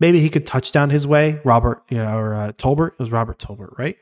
maybe 0.00 0.20
he 0.20 0.28
could 0.28 0.46
touch 0.46 0.72
down 0.72 0.90
his 0.90 1.06
way. 1.06 1.40
Robert, 1.44 1.82
you 1.88 1.98
know, 1.98 2.16
or 2.16 2.34
uh, 2.34 2.52
Tolbert. 2.52 2.92
It 2.92 2.98
was 2.98 3.10
Robert 3.10 3.38
Tolbert, 3.38 3.78
right? 3.78 3.96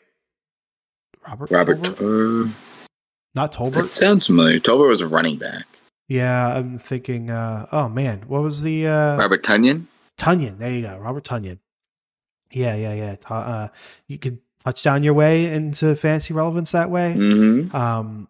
Robert. 1.27 1.51
Robert. 1.51 1.83
Tolbert? 1.83 2.49
Uh, 2.49 2.53
Not 3.35 3.53
Tolbert. 3.53 3.83
That 3.83 3.89
sounds 3.89 4.27
familiar. 4.27 4.61
Tolbert 4.61 4.89
was 4.89 5.01
a 5.01 5.07
running 5.07 5.39
back. 5.39 5.65
Yeah, 6.09 6.57
I'm 6.57 6.79
thinking. 6.79 7.31
Uh, 7.31 7.67
oh 7.73 7.89
man, 7.89 8.25
what 8.27 8.43
was 8.43 8.63
the 8.63 8.87
uh, 8.87 9.17
Robert 9.17 9.43
Tonyan? 9.43 9.87
Tonyan. 10.19 10.59
There 10.59 10.71
you 10.71 10.83
go, 10.83 10.99
Robert 10.99 11.25
Tonyan. 11.25 11.59
Yeah, 12.51 12.75
yeah, 12.75 12.95
yeah. 12.95 13.17
Uh, 13.35 13.69
you 14.07 14.19
could 14.19 14.39
touch 14.65 14.83
down 14.83 15.03
your 15.03 15.15
way 15.15 15.47
into 15.53 15.97
fantasy 15.97 16.35
relevance 16.35 16.73
that 16.73 16.91
way. 16.91 17.15
Mm-hmm. 17.17 17.75
Um, 17.75 18.29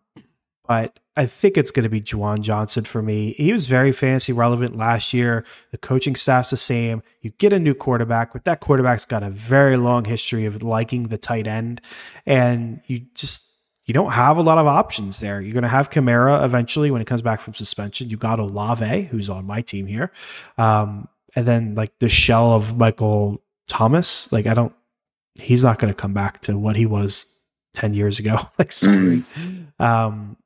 but 0.67 0.99
I 1.17 1.27
think 1.27 1.57
it's 1.57 1.71
going 1.71 1.85
to 1.85 1.91
be 1.91 2.01
Juwan 2.01 2.41
Johnson 2.41 2.85
for 2.85 3.03
me. 3.03 3.35
He 3.35 3.53
was 3.53 3.67
very 3.67 3.93
fantasy 3.93 4.33
relevant 4.33 4.77
last 4.77 5.13
year. 5.13 5.45
The 5.71 5.79
coaching 5.79 6.17
staff's 6.17 6.51
the 6.51 6.57
same. 6.57 7.03
You 7.21 7.31
get 7.31 7.53
a 7.53 7.59
new 7.59 7.75
quarterback, 7.75 8.33
but 8.33 8.45
that 8.45 8.61
quarterback's 8.61 9.05
got 9.05 9.23
a 9.23 9.31
very 9.31 9.77
long 9.77 10.07
history 10.07 10.45
of 10.47 10.63
liking 10.63 11.05
the 11.05 11.19
tight 11.19 11.47
end, 11.47 11.81
and 12.27 12.81
you 12.87 13.03
just 13.15 13.51
you 13.85 13.95
don't 13.95 14.13
have 14.13 14.39
a 14.39 14.43
lot 14.43 14.59
of 14.59 14.67
options 14.67 15.21
there. 15.21 15.41
You're 15.41 15.53
going 15.53 15.63
to 15.63 15.69
have 15.69 15.91
Kamara 15.91 16.43
eventually 16.45 16.91
when 16.91 17.03
it 17.03 17.07
comes 17.07 17.23
back 17.23 17.41
from 17.41 17.55
suspension. 17.55 18.09
You 18.09 18.17
got 18.17 18.41
Olave, 18.41 19.03
who's 19.05 19.29
on 19.29 19.45
my 19.45 19.61
team 19.61 19.87
here, 19.87 20.11
um, 20.57 21.09
and 21.37 21.47
then 21.47 21.75
like 21.75 21.99
the 22.01 22.09
shell 22.09 22.53
of 22.53 22.77
Michael 22.77 23.43
Thomas. 23.69 24.33
Like 24.33 24.47
I 24.47 24.55
don't, 24.55 24.75
he's 25.35 25.63
not 25.63 25.79
going 25.79 25.93
to 25.93 25.97
come 25.97 26.15
back 26.15 26.41
to 26.43 26.59
what 26.59 26.75
he 26.75 26.87
was 26.87 27.27
ten 27.73 27.95
years 27.95 28.19
ago. 28.19 28.39
like 28.59 28.73
sorry. 28.73 29.23
Mm-hmm. 29.23 29.83
Um, 29.83 30.37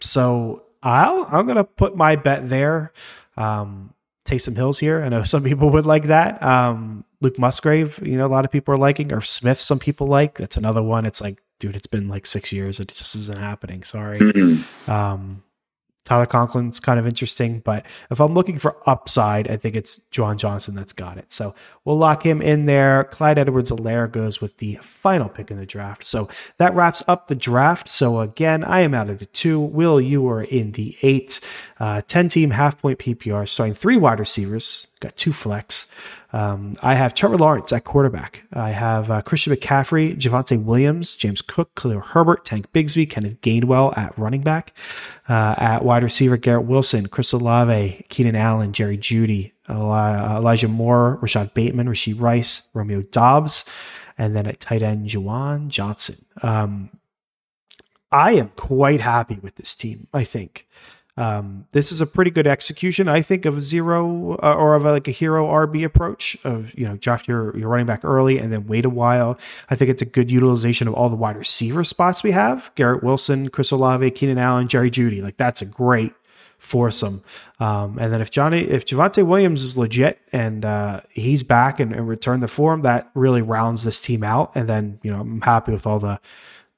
so 0.00 0.64
I'll 0.82 1.28
I'm 1.30 1.46
gonna 1.46 1.64
put 1.64 1.96
my 1.96 2.16
bet 2.16 2.48
there. 2.48 2.92
Um, 3.36 3.94
Taysom 4.24 4.56
Hill's 4.56 4.78
here. 4.78 5.02
I 5.02 5.08
know 5.08 5.22
some 5.24 5.42
people 5.42 5.70
would 5.70 5.86
like 5.86 6.04
that. 6.04 6.42
Um, 6.42 7.04
Luke 7.20 7.38
Musgrave, 7.38 7.98
you 8.06 8.16
know, 8.16 8.26
a 8.26 8.28
lot 8.28 8.44
of 8.44 8.50
people 8.50 8.74
are 8.74 8.78
liking, 8.78 9.12
or 9.12 9.20
Smith, 9.20 9.60
some 9.60 9.78
people 9.78 10.06
like. 10.06 10.38
That's 10.38 10.56
another 10.56 10.82
one. 10.82 11.04
It's 11.04 11.20
like, 11.20 11.42
dude, 11.58 11.74
it's 11.74 11.86
been 11.86 12.08
like 12.08 12.26
six 12.26 12.52
years. 12.52 12.78
It 12.78 12.88
just 12.88 13.14
isn't 13.16 13.38
happening. 13.38 13.82
Sorry. 13.82 14.20
Um, 14.86 15.42
Tyler 16.08 16.24
Conklin's 16.24 16.80
kind 16.80 16.98
of 16.98 17.06
interesting, 17.06 17.58
but 17.58 17.84
if 18.10 18.18
I'm 18.18 18.32
looking 18.32 18.58
for 18.58 18.76
upside, 18.88 19.46
I 19.46 19.58
think 19.58 19.76
it's 19.76 20.00
Juwan 20.10 20.38
Johnson 20.38 20.74
that's 20.74 20.94
got 20.94 21.18
it. 21.18 21.30
So 21.30 21.54
we'll 21.84 21.98
lock 21.98 22.24
him 22.24 22.40
in 22.40 22.64
there. 22.64 23.04
Clyde 23.04 23.36
Edwards 23.36 23.70
Helaire 23.70 24.10
goes 24.10 24.40
with 24.40 24.56
the 24.56 24.76
final 24.76 25.28
pick 25.28 25.50
in 25.50 25.58
the 25.58 25.66
draft. 25.66 26.04
So 26.04 26.30
that 26.56 26.74
wraps 26.74 27.02
up 27.08 27.28
the 27.28 27.34
draft. 27.34 27.90
So 27.90 28.20
again, 28.20 28.64
I 28.64 28.80
am 28.80 28.94
out 28.94 29.10
of 29.10 29.18
the 29.18 29.26
two. 29.26 29.60
Will, 29.60 30.00
you 30.00 30.26
are 30.30 30.44
in 30.44 30.72
the 30.72 30.96
eight. 31.02 31.40
Uh, 31.78 32.00
10 32.00 32.30
team 32.30 32.50
half 32.52 32.80
point 32.80 32.98
PPR, 32.98 33.46
starting 33.46 33.74
three 33.74 33.98
wide 33.98 34.18
receivers, 34.18 34.86
got 35.00 35.14
two 35.14 35.34
flex. 35.34 35.92
Um, 36.32 36.74
I 36.82 36.94
have 36.94 37.14
Trevor 37.14 37.38
Lawrence 37.38 37.72
at 37.72 37.84
quarterback. 37.84 38.42
I 38.52 38.70
have 38.70 39.10
uh, 39.10 39.22
Christian 39.22 39.54
McCaffrey, 39.54 40.16
Javonte 40.18 40.62
Williams, 40.62 41.14
James 41.14 41.40
Cook, 41.40 41.74
Khalil 41.74 42.00
Herbert, 42.00 42.44
Tank 42.44 42.70
Bigsby, 42.72 43.08
Kenneth 43.08 43.40
Gainwell 43.40 43.96
at 43.96 44.16
running 44.18 44.42
back. 44.42 44.74
Uh, 45.28 45.54
at 45.56 45.84
wide 45.84 46.02
receiver, 46.02 46.36
Garrett 46.36 46.66
Wilson, 46.66 47.06
Chris 47.06 47.32
Olave, 47.32 48.04
Keenan 48.10 48.36
Allen, 48.36 48.72
Jerry 48.72 48.98
Jeudy, 48.98 49.52
Elijah 49.70 50.68
Moore, 50.68 51.18
Rashod 51.22 51.54
Bateman, 51.54 51.88
Rashee 51.88 52.18
Rice, 52.18 52.68
Romeo 52.74 53.02
Doubs, 53.02 53.64
and 54.18 54.36
then 54.36 54.46
at 54.46 54.60
tight 54.60 54.82
end, 54.82 55.08
Juwan 55.08 55.68
Johnson. 55.68 56.24
Um, 56.42 56.90
I 58.10 58.32
am 58.32 58.50
quite 58.56 59.00
happy 59.00 59.38
with 59.42 59.56
this 59.56 59.74
team, 59.74 60.08
I 60.12 60.24
think. 60.24 60.66
Um, 61.18 61.66
this 61.72 61.90
is 61.90 62.00
a 62.00 62.06
pretty 62.06 62.30
good 62.30 62.46
execution, 62.46 63.08
I 63.08 63.22
think, 63.22 63.44
of 63.44 63.64
zero 63.64 64.38
uh, 64.40 64.54
or 64.54 64.76
of 64.76 64.86
a, 64.86 64.92
like 64.92 65.08
a 65.08 65.10
hero 65.10 65.48
RB 65.48 65.84
approach 65.84 66.36
of 66.44 66.72
you 66.78 66.84
know 66.84 66.96
draft 66.96 67.26
your 67.26 67.56
your 67.58 67.68
running 67.68 67.86
back 67.86 68.04
early 68.04 68.38
and 68.38 68.52
then 68.52 68.68
wait 68.68 68.84
a 68.84 68.90
while. 68.90 69.36
I 69.68 69.74
think 69.74 69.90
it's 69.90 70.00
a 70.00 70.06
good 70.06 70.30
utilization 70.30 70.86
of 70.86 70.94
all 70.94 71.08
the 71.08 71.16
wide 71.16 71.36
receiver 71.36 71.82
spots 71.82 72.22
we 72.22 72.30
have: 72.30 72.70
Garrett 72.76 73.02
Wilson, 73.02 73.48
Chris 73.48 73.72
Olave, 73.72 74.08
Keenan 74.12 74.38
Allen, 74.38 74.68
Jerry 74.68 74.92
Jeudy. 74.92 75.20
Like 75.20 75.36
that's 75.36 75.60
a 75.60 75.66
great 75.66 76.14
foursome. 76.58 77.24
Um, 77.58 77.98
and 77.98 78.12
then 78.12 78.20
if 78.20 78.30
Johnny, 78.30 78.60
if 78.60 78.86
Javonte 78.86 79.26
Williams 79.26 79.64
is 79.64 79.76
legit 79.76 80.20
and 80.32 80.64
uh, 80.64 81.00
he's 81.10 81.42
back 81.42 81.80
and, 81.80 81.92
and 81.92 82.06
returned 82.06 82.44
the 82.44 82.48
form, 82.48 82.82
that 82.82 83.10
really 83.14 83.42
rounds 83.42 83.82
this 83.82 84.00
team 84.00 84.22
out. 84.22 84.52
And 84.54 84.68
then 84.68 85.00
you 85.02 85.10
know 85.10 85.22
I'm 85.22 85.40
happy 85.40 85.72
with 85.72 85.84
all 85.84 85.98
the 85.98 86.20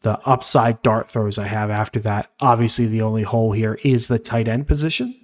the 0.03 0.19
upside 0.27 0.83
dart 0.83 1.11
throws 1.11 1.39
I 1.39 1.47
have 1.47 1.71
after 1.71 2.01
that. 2.01 2.31
Obviously, 2.41 2.87
the 2.87 3.03
only 3.03 3.23
hole 3.23 3.53
here 3.53 3.79
is 3.85 4.09
the 4.09 4.19
tight 4.19 4.49
end 4.49 4.67
position. 4.67 5.15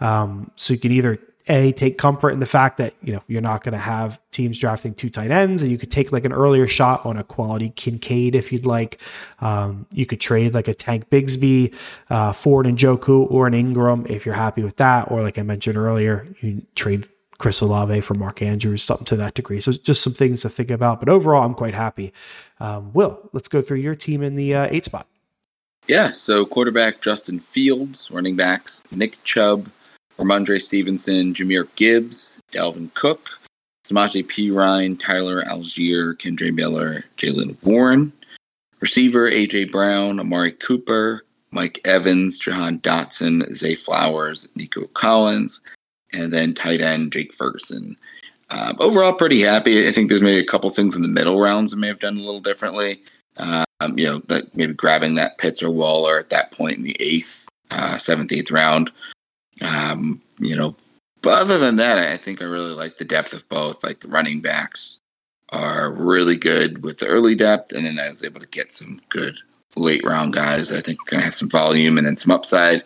Um, 0.00 0.50
so 0.56 0.72
you 0.72 0.78
can 0.78 0.92
either 0.92 1.18
a 1.48 1.72
take 1.72 1.98
comfort 1.98 2.30
in 2.30 2.38
the 2.38 2.46
fact 2.46 2.76
that 2.76 2.94
you 3.02 3.12
know 3.12 3.22
you're 3.26 3.40
not 3.40 3.64
going 3.64 3.72
to 3.72 3.78
have 3.78 4.20
teams 4.30 4.58
drafting 4.58 4.94
two 4.94 5.10
tight 5.10 5.30
ends, 5.30 5.62
and 5.62 5.70
you 5.70 5.78
could 5.78 5.90
take 5.90 6.12
like 6.12 6.24
an 6.24 6.32
earlier 6.32 6.68
shot 6.68 7.04
on 7.04 7.16
a 7.16 7.24
quality 7.24 7.70
Kincaid 7.70 8.34
if 8.34 8.52
you'd 8.52 8.66
like. 8.66 9.00
Um, 9.40 9.86
you 9.90 10.06
could 10.06 10.20
trade 10.20 10.54
like 10.54 10.68
a 10.68 10.74
Tank 10.74 11.10
Bigsby, 11.10 11.74
uh, 12.08 12.32
Ford 12.32 12.66
Joku, 12.66 13.28
or 13.30 13.46
an 13.48 13.54
Engram 13.54 14.08
if 14.08 14.24
you're 14.24 14.34
happy 14.34 14.62
with 14.62 14.76
that. 14.76 15.10
Or 15.10 15.22
like 15.22 15.38
I 15.38 15.42
mentioned 15.42 15.76
earlier, 15.76 16.28
you 16.40 16.62
trade 16.76 17.08
Chris 17.40 17.62
Olave 17.62 18.02
for 18.02 18.12
Mark 18.12 18.42
Andrews, 18.42 18.82
something 18.82 19.06
to 19.06 19.16
that 19.16 19.34
degree. 19.34 19.60
So 19.60 19.72
just 19.72 20.02
some 20.02 20.12
things 20.12 20.42
to 20.42 20.50
think 20.50 20.70
about. 20.70 21.00
But 21.00 21.08
overall, 21.08 21.42
I'm 21.42 21.54
quite 21.54 21.74
happy. 21.74 22.12
Um, 22.60 22.92
Will, 22.92 23.18
let's 23.32 23.48
go 23.48 23.62
through 23.62 23.78
your 23.78 23.96
team 23.96 24.22
in 24.22 24.36
the 24.36 24.54
uh, 24.54 24.68
eight 24.70 24.84
spot. 24.84 25.06
Yeah, 25.88 26.12
so 26.12 26.44
quarterback 26.44 27.00
Justin 27.00 27.40
Fields, 27.40 28.10
running 28.10 28.36
backs 28.36 28.82
Nick 28.90 29.22
Chubb, 29.24 29.70
Rhamondre 30.18 30.60
Stevenson, 30.60 31.32
Jahmyr 31.32 31.66
Gibbs, 31.76 32.42
Dalvin 32.52 32.92
Cook, 32.92 33.30
Samaje 33.88 34.22
Perine, 34.24 35.00
Tyler 35.00 35.42
Allgeier, 35.44 36.14
Kendre 36.14 36.54
Miller, 36.54 37.04
Jaylen 37.16 37.56
Warren. 37.62 38.12
Receiver 38.80 39.30
AJ 39.30 39.72
Brown, 39.72 40.20
Amari 40.20 40.52
Cooper, 40.52 41.24
Mike 41.52 41.80
Evans, 41.86 42.38
Jahan 42.38 42.78
Dotson, 42.80 43.50
Zay 43.54 43.74
Flowers, 43.74 44.46
Nico 44.54 44.86
Collins, 44.88 45.60
and 46.12 46.32
then 46.32 46.54
tight 46.54 46.80
end 46.80 47.12
Jake 47.12 47.32
Ferguson. 47.34 47.96
Um, 48.50 48.76
overall, 48.80 49.12
pretty 49.12 49.40
happy. 49.40 49.86
I 49.86 49.92
think 49.92 50.08
there's 50.08 50.22
maybe 50.22 50.40
a 50.40 50.46
couple 50.46 50.68
things 50.70 50.96
in 50.96 51.02
the 51.02 51.08
middle 51.08 51.40
rounds 51.40 51.72
I 51.72 51.76
may 51.76 51.86
have 51.86 52.00
done 52.00 52.16
a 52.16 52.22
little 52.22 52.40
differently. 52.40 53.02
Um, 53.36 53.96
you 53.96 54.04
know, 54.04 54.18
that 54.26 54.54
maybe 54.56 54.74
grabbing 54.74 55.14
that 55.14 55.38
Pitts 55.38 55.62
or 55.62 55.70
Waller 55.70 56.18
at 56.18 56.30
that 56.30 56.52
point 56.52 56.76
in 56.76 56.82
the 56.82 56.96
eighth, 57.00 57.46
uh, 57.70 57.96
seventh, 57.96 58.32
eighth 58.32 58.50
round. 58.50 58.90
Um, 59.62 60.20
you 60.38 60.56
know, 60.56 60.74
but 61.22 61.40
other 61.40 61.58
than 61.58 61.76
that, 61.76 61.98
I 61.98 62.16
think 62.16 62.42
I 62.42 62.46
really 62.46 62.74
like 62.74 62.98
the 62.98 63.04
depth 63.04 63.32
of 63.32 63.48
both. 63.48 63.82
Like 63.84 64.00
the 64.00 64.08
running 64.08 64.40
backs 64.40 65.00
are 65.50 65.92
really 65.92 66.36
good 66.36 66.82
with 66.82 66.98
the 66.98 67.06
early 67.06 67.34
depth, 67.34 67.72
and 67.72 67.86
then 67.86 67.98
I 67.98 68.08
was 68.08 68.24
able 68.24 68.40
to 68.40 68.46
get 68.48 68.72
some 68.72 69.00
good 69.10 69.36
late 69.76 70.04
round 70.04 70.32
guys. 70.32 70.72
I 70.72 70.80
think 70.80 70.98
are 71.00 71.10
going 71.10 71.20
to 71.20 71.24
have 71.24 71.34
some 71.34 71.50
volume 71.50 71.98
and 71.98 72.06
then 72.06 72.16
some 72.16 72.32
upside. 72.32 72.82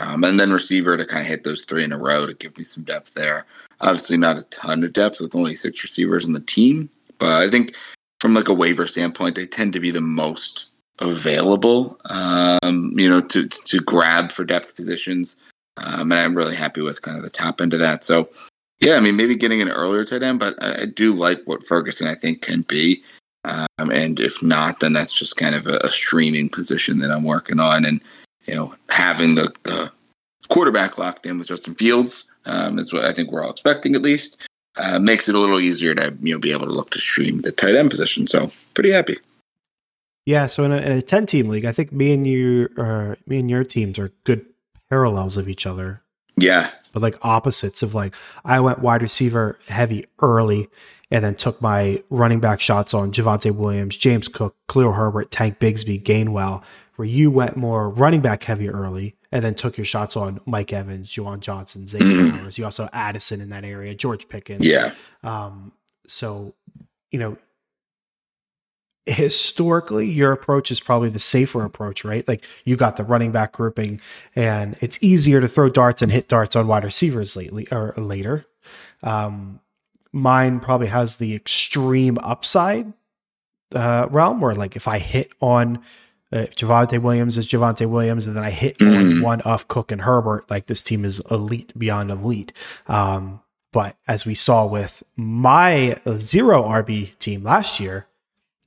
Um, 0.00 0.24
and 0.24 0.40
then 0.40 0.50
receiver 0.50 0.96
to 0.96 1.04
kind 1.04 1.20
of 1.20 1.26
hit 1.26 1.44
those 1.44 1.64
three 1.64 1.84
in 1.84 1.92
a 1.92 1.98
row 1.98 2.24
to 2.24 2.32
give 2.34 2.56
me 2.56 2.64
some 2.64 2.84
depth 2.84 3.12
there. 3.14 3.44
Obviously, 3.80 4.16
not 4.16 4.38
a 4.38 4.44
ton 4.44 4.82
of 4.82 4.92
depth 4.92 5.20
with 5.20 5.36
only 5.36 5.54
six 5.54 5.82
receivers 5.82 6.24
in 6.24 6.32
the 6.32 6.40
team, 6.40 6.88
but 7.18 7.30
I 7.30 7.50
think 7.50 7.74
from 8.20 8.34
like 8.34 8.48
a 8.48 8.54
waiver 8.54 8.86
standpoint, 8.86 9.36
they 9.36 9.46
tend 9.46 9.72
to 9.74 9.80
be 9.80 9.90
the 9.90 10.00
most 10.00 10.70
available, 11.00 11.98
um, 12.06 12.92
you 12.96 13.08
know, 13.08 13.20
to 13.20 13.48
to 13.48 13.80
grab 13.80 14.32
for 14.32 14.44
depth 14.44 14.74
positions. 14.74 15.36
Um, 15.76 16.12
and 16.12 16.20
I'm 16.20 16.36
really 16.36 16.56
happy 16.56 16.80
with 16.80 17.02
kind 17.02 17.16
of 17.16 17.22
the 17.22 17.30
top 17.30 17.60
end 17.60 17.72
of 17.72 17.80
that. 17.80 18.04
So, 18.04 18.28
yeah, 18.80 18.96
I 18.96 19.00
mean, 19.00 19.16
maybe 19.16 19.34
getting 19.34 19.62
an 19.62 19.70
earlier 19.70 20.04
tight 20.04 20.22
end, 20.22 20.38
but 20.38 20.62
I, 20.62 20.82
I 20.82 20.86
do 20.86 21.12
like 21.12 21.42
what 21.44 21.66
Ferguson 21.66 22.08
I 22.08 22.14
think 22.14 22.42
can 22.42 22.62
be. 22.62 23.02
Um, 23.44 23.90
and 23.90 24.20
if 24.20 24.42
not, 24.42 24.80
then 24.80 24.92
that's 24.92 25.12
just 25.12 25.36
kind 25.36 25.54
of 25.54 25.66
a, 25.66 25.78
a 25.78 25.88
streaming 25.88 26.50
position 26.50 26.98
that 26.98 27.10
I'm 27.10 27.24
working 27.24 27.60
on. 27.60 27.86
And 27.86 28.02
you 28.50 28.56
know, 28.56 28.74
having 28.88 29.36
the, 29.36 29.52
the 29.62 29.90
quarterback 30.48 30.98
locked 30.98 31.24
in 31.24 31.38
with 31.38 31.46
Justin 31.46 31.76
Fields 31.76 32.24
um, 32.46 32.80
is 32.80 32.92
what 32.92 33.04
I 33.04 33.12
think 33.12 33.30
we're 33.30 33.44
all 33.44 33.50
expecting 33.50 33.94
at 33.94 34.02
least. 34.02 34.48
Uh, 34.76 34.98
makes 34.98 35.28
it 35.28 35.34
a 35.34 35.38
little 35.38 35.60
easier 35.60 35.94
to 35.94 36.16
you 36.20 36.34
know 36.34 36.40
be 36.40 36.52
able 36.52 36.66
to 36.66 36.72
look 36.72 36.90
to 36.90 37.00
stream 37.00 37.42
the 37.42 37.52
tight 37.52 37.76
end 37.76 37.90
position. 37.90 38.26
So 38.26 38.50
pretty 38.74 38.90
happy. 38.90 39.18
Yeah, 40.26 40.46
so 40.46 40.64
in 40.64 40.72
a, 40.72 40.76
in 40.78 40.92
a 40.92 41.02
ten 41.02 41.26
team 41.26 41.48
league, 41.48 41.64
I 41.64 41.72
think 41.72 41.92
me 41.92 42.12
and 42.12 42.26
you, 42.26 42.68
uh, 42.76 43.14
me 43.26 43.38
and 43.38 43.50
your 43.50 43.64
teams 43.64 43.98
are 43.98 44.12
good 44.24 44.44
parallels 44.88 45.36
of 45.36 45.48
each 45.48 45.66
other. 45.66 46.02
Yeah, 46.36 46.70
but 46.92 47.02
like 47.02 47.18
opposites 47.22 47.82
of 47.82 47.94
like 47.94 48.14
I 48.44 48.60
went 48.60 48.80
wide 48.80 49.02
receiver 49.02 49.58
heavy 49.68 50.06
early, 50.20 50.68
and 51.10 51.24
then 51.24 51.34
took 51.34 51.60
my 51.60 52.02
running 52.10 52.40
back 52.40 52.60
shots 52.60 52.94
on 52.94 53.12
Javonte 53.12 53.52
Williams, 53.52 53.96
James 53.96 54.28
Cook, 54.28 54.56
Khalil 54.68 54.92
Herbert, 54.92 55.30
Tank 55.30 55.58
Bigsby, 55.58 56.02
Gainwell, 56.02 56.62
where 57.00 57.08
you 57.08 57.30
went 57.30 57.56
more 57.56 57.88
running 57.88 58.20
back 58.20 58.44
heavy 58.44 58.68
early 58.68 59.16
and 59.32 59.42
then 59.42 59.54
took 59.54 59.78
your 59.78 59.86
shots 59.86 60.18
on 60.18 60.38
Mike 60.44 60.70
Evans, 60.70 61.08
Juwan 61.08 61.40
Johnson, 61.40 61.86
Zay 61.86 61.98
mm-hmm. 61.98 62.36
Flowers. 62.36 62.58
You 62.58 62.66
also 62.66 62.90
Addison 62.92 63.40
in 63.40 63.48
that 63.48 63.64
area, 63.64 63.94
George 63.94 64.28
Pickens. 64.28 64.66
Yeah. 64.66 64.92
Um, 65.22 65.72
so, 66.06 66.54
you 67.10 67.18
know, 67.18 67.38
historically, 69.06 70.10
your 70.10 70.30
approach 70.30 70.70
is 70.70 70.78
probably 70.78 71.08
the 71.08 71.18
safer 71.18 71.64
approach, 71.64 72.04
right? 72.04 72.28
Like 72.28 72.44
you 72.66 72.76
got 72.76 72.98
the 72.98 73.04
running 73.04 73.32
back 73.32 73.52
grouping, 73.52 73.98
and 74.36 74.76
it's 74.82 75.02
easier 75.02 75.40
to 75.40 75.48
throw 75.48 75.70
darts 75.70 76.02
and 76.02 76.12
hit 76.12 76.28
darts 76.28 76.54
on 76.54 76.66
wide 76.66 76.84
receivers 76.84 77.34
lately 77.34 77.66
or 77.72 77.94
later. 77.96 78.44
Um, 79.02 79.60
mine 80.12 80.60
probably 80.60 80.88
has 80.88 81.16
the 81.16 81.34
extreme 81.34 82.18
upside 82.18 82.92
uh, 83.74 84.06
realm 84.10 84.42
where, 84.42 84.54
like, 84.54 84.76
if 84.76 84.86
I 84.86 84.98
hit 84.98 85.32
on 85.40 85.82
uh, 86.32 86.40
if 86.40 86.54
Javonte 86.54 87.00
Williams 87.00 87.36
is 87.36 87.46
Javonte 87.46 87.88
Williams, 87.88 88.26
and 88.26 88.36
then 88.36 88.44
I 88.44 88.50
hit 88.50 88.78
mm. 88.78 89.22
one 89.22 89.40
off 89.42 89.68
Cook 89.68 89.90
and 89.90 90.02
Herbert, 90.02 90.50
like 90.50 90.66
this 90.66 90.82
team 90.82 91.04
is 91.04 91.20
elite 91.30 91.76
beyond 91.78 92.10
elite. 92.10 92.52
Um, 92.86 93.40
but 93.72 93.96
as 94.06 94.26
we 94.26 94.34
saw 94.34 94.66
with 94.66 95.02
my 95.16 95.98
zero 96.16 96.62
RB 96.62 97.16
team 97.18 97.44
last 97.44 97.80
year, 97.80 98.06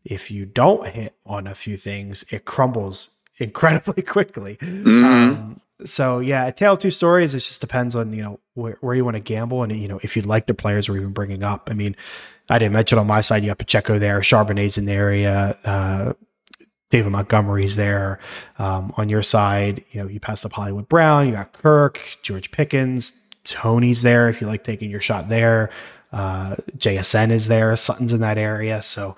if 0.03 0.31
you 0.31 0.45
don't 0.45 0.87
hit 0.87 1.15
on 1.25 1.47
a 1.47 1.55
few 1.55 1.77
things, 1.77 2.25
it 2.29 2.45
crumbles 2.45 3.21
incredibly 3.37 4.03
quickly. 4.03 4.57
Mm. 4.57 5.03
Um, 5.03 5.61
so 5.85 6.19
yeah, 6.19 6.45
a 6.47 6.51
tale 6.51 6.73
of 6.73 6.79
two 6.79 6.91
stories. 6.91 7.33
It 7.33 7.39
just 7.39 7.61
depends 7.61 7.95
on 7.95 8.13
you 8.13 8.23
know 8.23 8.39
where, 8.53 8.77
where 8.81 8.95
you 8.95 9.03
want 9.03 9.15
to 9.15 9.21
gamble 9.21 9.63
and 9.63 9.71
you 9.71 9.87
know 9.87 9.99
if 10.03 10.15
you'd 10.15 10.25
like 10.25 10.47
the 10.47 10.53
players 10.53 10.89
we're 10.89 10.97
even 10.97 11.11
bringing 11.11 11.43
up. 11.43 11.69
I 11.69 11.73
mean, 11.73 11.95
I 12.49 12.59
didn't 12.59 12.73
mention 12.73 12.99
on 12.99 13.07
my 13.07 13.21
side 13.21 13.43
you 13.43 13.49
got 13.49 13.57
Pacheco 13.57 13.99
there, 13.99 14.19
Charbonnet's 14.19 14.77
in 14.77 14.85
the 14.85 14.93
area. 14.93 15.57
Uh, 15.63 16.13
David 16.93 17.11
Montgomery's 17.11 17.75
there. 17.75 18.19
Um, 18.59 18.93
on 18.97 19.09
your 19.09 19.23
side, 19.23 19.83
you 19.91 19.99
know, 19.99 20.07
you 20.07 20.19
passed 20.19 20.45
up 20.45 20.53
Hollywood 20.53 20.87
Brown, 20.87 21.25
you 21.25 21.33
got 21.33 21.51
Kirk, 21.51 22.19
George 22.21 22.51
Pickens, 22.51 23.19
Toney's 23.43 24.03
there 24.03 24.29
if 24.29 24.39
you 24.39 24.45
like 24.45 24.63
taking 24.63 24.91
your 24.91 25.01
shot 25.01 25.27
there. 25.27 25.71
Uh, 26.11 26.55
JSN 26.77 27.31
is 27.31 27.47
there, 27.47 27.75
Sutton's 27.75 28.13
in 28.13 28.19
that 28.19 28.37
area. 28.37 28.83
So 28.83 29.15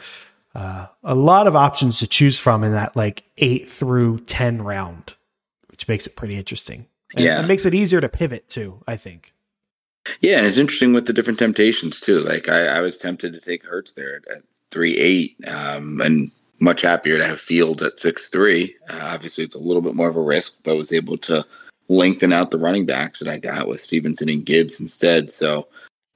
uh, 0.56 0.88
a 1.04 1.16
lot 1.16 1.48
of 1.48 1.56
options 1.58 2.00
to 2.00 2.08
choose 2.08 2.40
from 2.40 2.64
in 2.64 2.72
that 2.72 2.96
like 2.96 3.26
eight 3.40 3.70
through 3.70 4.22
10 4.22 4.62
round, 4.62 5.16
which 5.68 5.86
makes 5.90 6.08
it 6.08 6.16
pretty 6.16 6.38
interesting. 6.38 6.86
And 7.14 7.26
yeah. 7.26 7.44
It 7.44 7.46
makes 7.46 7.66
it 7.66 7.74
easier 7.74 8.00
to 8.00 8.08
pivot 8.08 8.48
too, 8.48 8.82
I 8.88 8.96
think. 8.96 9.34
Yeah, 10.22 10.38
and 10.38 10.48
it's 10.48 10.56
interesting 10.56 10.94
with 10.94 11.08
the 11.08 11.14
different 11.14 11.40
temptations 11.40 12.00
too. 12.00 12.20
Like 12.20 12.48
I, 12.48 12.68
I 12.68 12.80
was 12.80 12.96
tempted 12.96 13.34
to 13.34 13.42
take 13.42 13.66
Hurts 13.66 13.92
there 13.92 14.16
at, 14.16 14.38
at 14.38 14.44
three 14.72 14.96
eight, 14.96 15.36
um, 15.46 16.00
and 16.00 16.32
much 16.60 16.82
happier 16.82 17.18
to 17.18 17.26
have 17.26 17.40
Fields 17.42 17.84
at 17.84 18.00
six 18.00 18.30
three. 18.30 18.76
Uh, 18.90 19.12
obviously, 19.14 19.44
it's 19.44 19.56
a 19.56 19.60
little 19.60 19.82
bit 19.82 19.96
more 19.96 20.10
of 20.10 20.16
a 20.16 20.22
risk, 20.22 20.58
but 20.64 20.72
I 20.72 20.76
was 20.76 20.94
able 20.94 21.18
to 21.20 21.46
lengthen 21.88 22.34
out 22.34 22.52
the 22.52 22.58
running 22.58 22.86
backs 22.86 23.20
that 23.20 23.28
I 23.28 23.38
got 23.38 23.68
with 23.68 23.82
Stevenson 23.82 24.30
and 24.30 24.46
Gibbs 24.46 24.80
instead. 24.80 25.32
So 25.32 25.68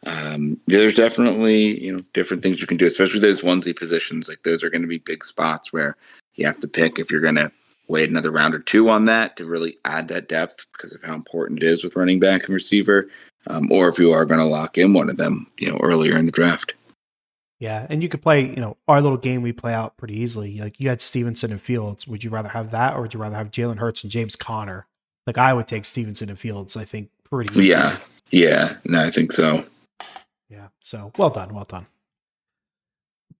um, 0.06 0.60
there's 0.68 0.96
definitely 0.96 1.84
you 1.84 1.92
know 1.92 2.00
different 2.14 2.44
things 2.44 2.62
you 2.62 2.68
can 2.68 2.78
do, 2.78 2.88
especially 2.88 3.20
those 3.20 3.42
onesie 3.42 3.78
positions. 3.78 4.28
Like 4.28 4.44
those 4.44 4.64
are 4.64 4.70
going 4.70 4.82
to 4.82 4.88
be 4.88 5.00
big 5.00 5.24
spots 5.24 5.74
where 5.74 5.96
you 6.36 6.46
have 6.46 6.60
to 6.60 6.68
pick 6.68 7.00
if 7.00 7.12
you're 7.12 7.22
going 7.22 7.36
to 7.36 7.52
wait 7.90 8.10
another 8.10 8.32
round 8.32 8.54
or 8.54 8.60
two 8.60 8.88
on 8.90 9.06
that 9.06 9.36
to 9.36 9.46
really 9.46 9.78
add 9.84 10.08
that 10.08 10.30
depth 10.30 10.66
because 10.74 10.94
of 10.94 11.04
how 11.04 11.16
important 11.16 11.62
it 11.62 11.66
is 11.66 11.84
with 11.84 11.96
running 11.96 12.20
back 12.20 12.46
and 12.46 12.54
receiver, 12.54 13.10
um, 13.48 13.68
or 13.72 13.90
if 13.90 13.98
you 13.98 14.12
are 14.12 14.26
going 14.26 14.40
to 14.40 14.46
lock 14.46 14.78
in 14.78 14.94
one 14.94 15.10
of 15.10 15.18
them, 15.18 15.48
you 15.58 15.70
know, 15.70 15.80
earlier 15.82 16.16
in 16.16 16.26
the 16.26 16.32
draft. 16.32 16.74
Yeah, 17.60 17.86
and 17.90 18.02
you 18.02 18.08
could 18.08 18.22
play, 18.22 18.42
you 18.42 18.56
know, 18.56 18.78
our 18.88 19.02
little 19.02 19.18
game 19.18 19.42
we 19.42 19.52
play 19.52 19.74
out 19.74 19.98
pretty 19.98 20.18
easily. 20.18 20.60
Like 20.60 20.80
you 20.80 20.88
had 20.88 21.02
Stevenson 21.02 21.52
and 21.52 21.62
Fields. 21.62 22.08
Would 22.08 22.24
you 22.24 22.30
rather 22.30 22.50
have 22.50 22.72
that, 22.72 22.96
or 22.96 23.02
would 23.02 23.14
you 23.14 23.20
rather 23.20 23.36
have 23.36 23.52
Jalen 23.52 23.78
Hurts 23.78 24.04
and 24.04 24.12
James 24.12 24.36
Conner? 24.36 24.88
Like 25.28 25.38
I 25.38 25.54
would 25.54 25.68
take 25.68 25.84
Stevenson 25.86 26.30
and 26.30 26.40
Fields. 26.40 26.78
I 26.78 26.86
think 26.86 27.10
pretty. 27.26 27.54
Easy. 27.54 27.70
Yeah, 27.70 27.98
yeah, 28.32 28.78
no, 28.86 29.02
I 29.02 29.10
think 29.12 29.34
so. 29.34 29.66
Yeah. 30.50 30.68
So 30.80 31.12
well 31.18 31.30
done, 31.30 31.54
well 31.54 31.66
done. 31.66 31.88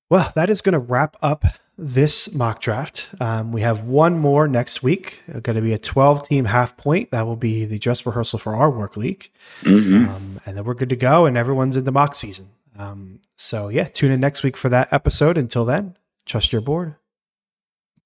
Well, 0.10 0.32
that 0.36 0.50
is 0.50 0.62
going 0.62 0.74
to 0.74 0.80
wrap 0.80 1.16
up 1.22 1.46
this 1.78 2.34
mock 2.34 2.62
draft. 2.62 3.10
Um, 3.22 3.52
we 3.52 3.62
have 3.62 3.82
one 3.82 4.20
more 4.20 4.48
next 4.48 4.84
week. 4.84 5.22
It's 5.28 5.42
going 5.42 5.56
to 5.56 5.62
be 5.62 5.72
a 5.72 5.78
12 5.78 6.28
team 6.28 6.46
half 6.46 6.76
point. 6.76 7.12
That 7.12 7.26
will 7.26 7.36
be 7.36 7.66
the 7.66 7.80
dress 7.80 8.06
rehearsal 8.06 8.40
for 8.40 8.56
our 8.56 8.70
work 8.70 8.98
league. 8.98 9.30
Mm-hmm. 9.62 10.10
Um, 10.10 10.42
and 10.46 10.58
then 10.58 10.66
we're 10.66 10.74
good 10.74 10.90
to 10.90 10.96
go, 10.96 11.26
and 11.26 11.38
everyone's 11.38 11.76
in 11.76 11.86
the 11.86 11.92
mock 11.92 12.16
season. 12.16 12.50
Um, 12.80 13.20
so, 13.36 13.68
yeah, 13.68 13.84
tune 13.84 14.12
in 14.12 14.22
next 14.22 14.42
week 14.42 14.58
for 14.58 14.70
that 14.70 14.92
episode. 14.92 15.38
Until 15.38 15.66
then, 15.66 15.98
trust 16.26 16.52
your 16.52 16.62
board. 16.62 16.96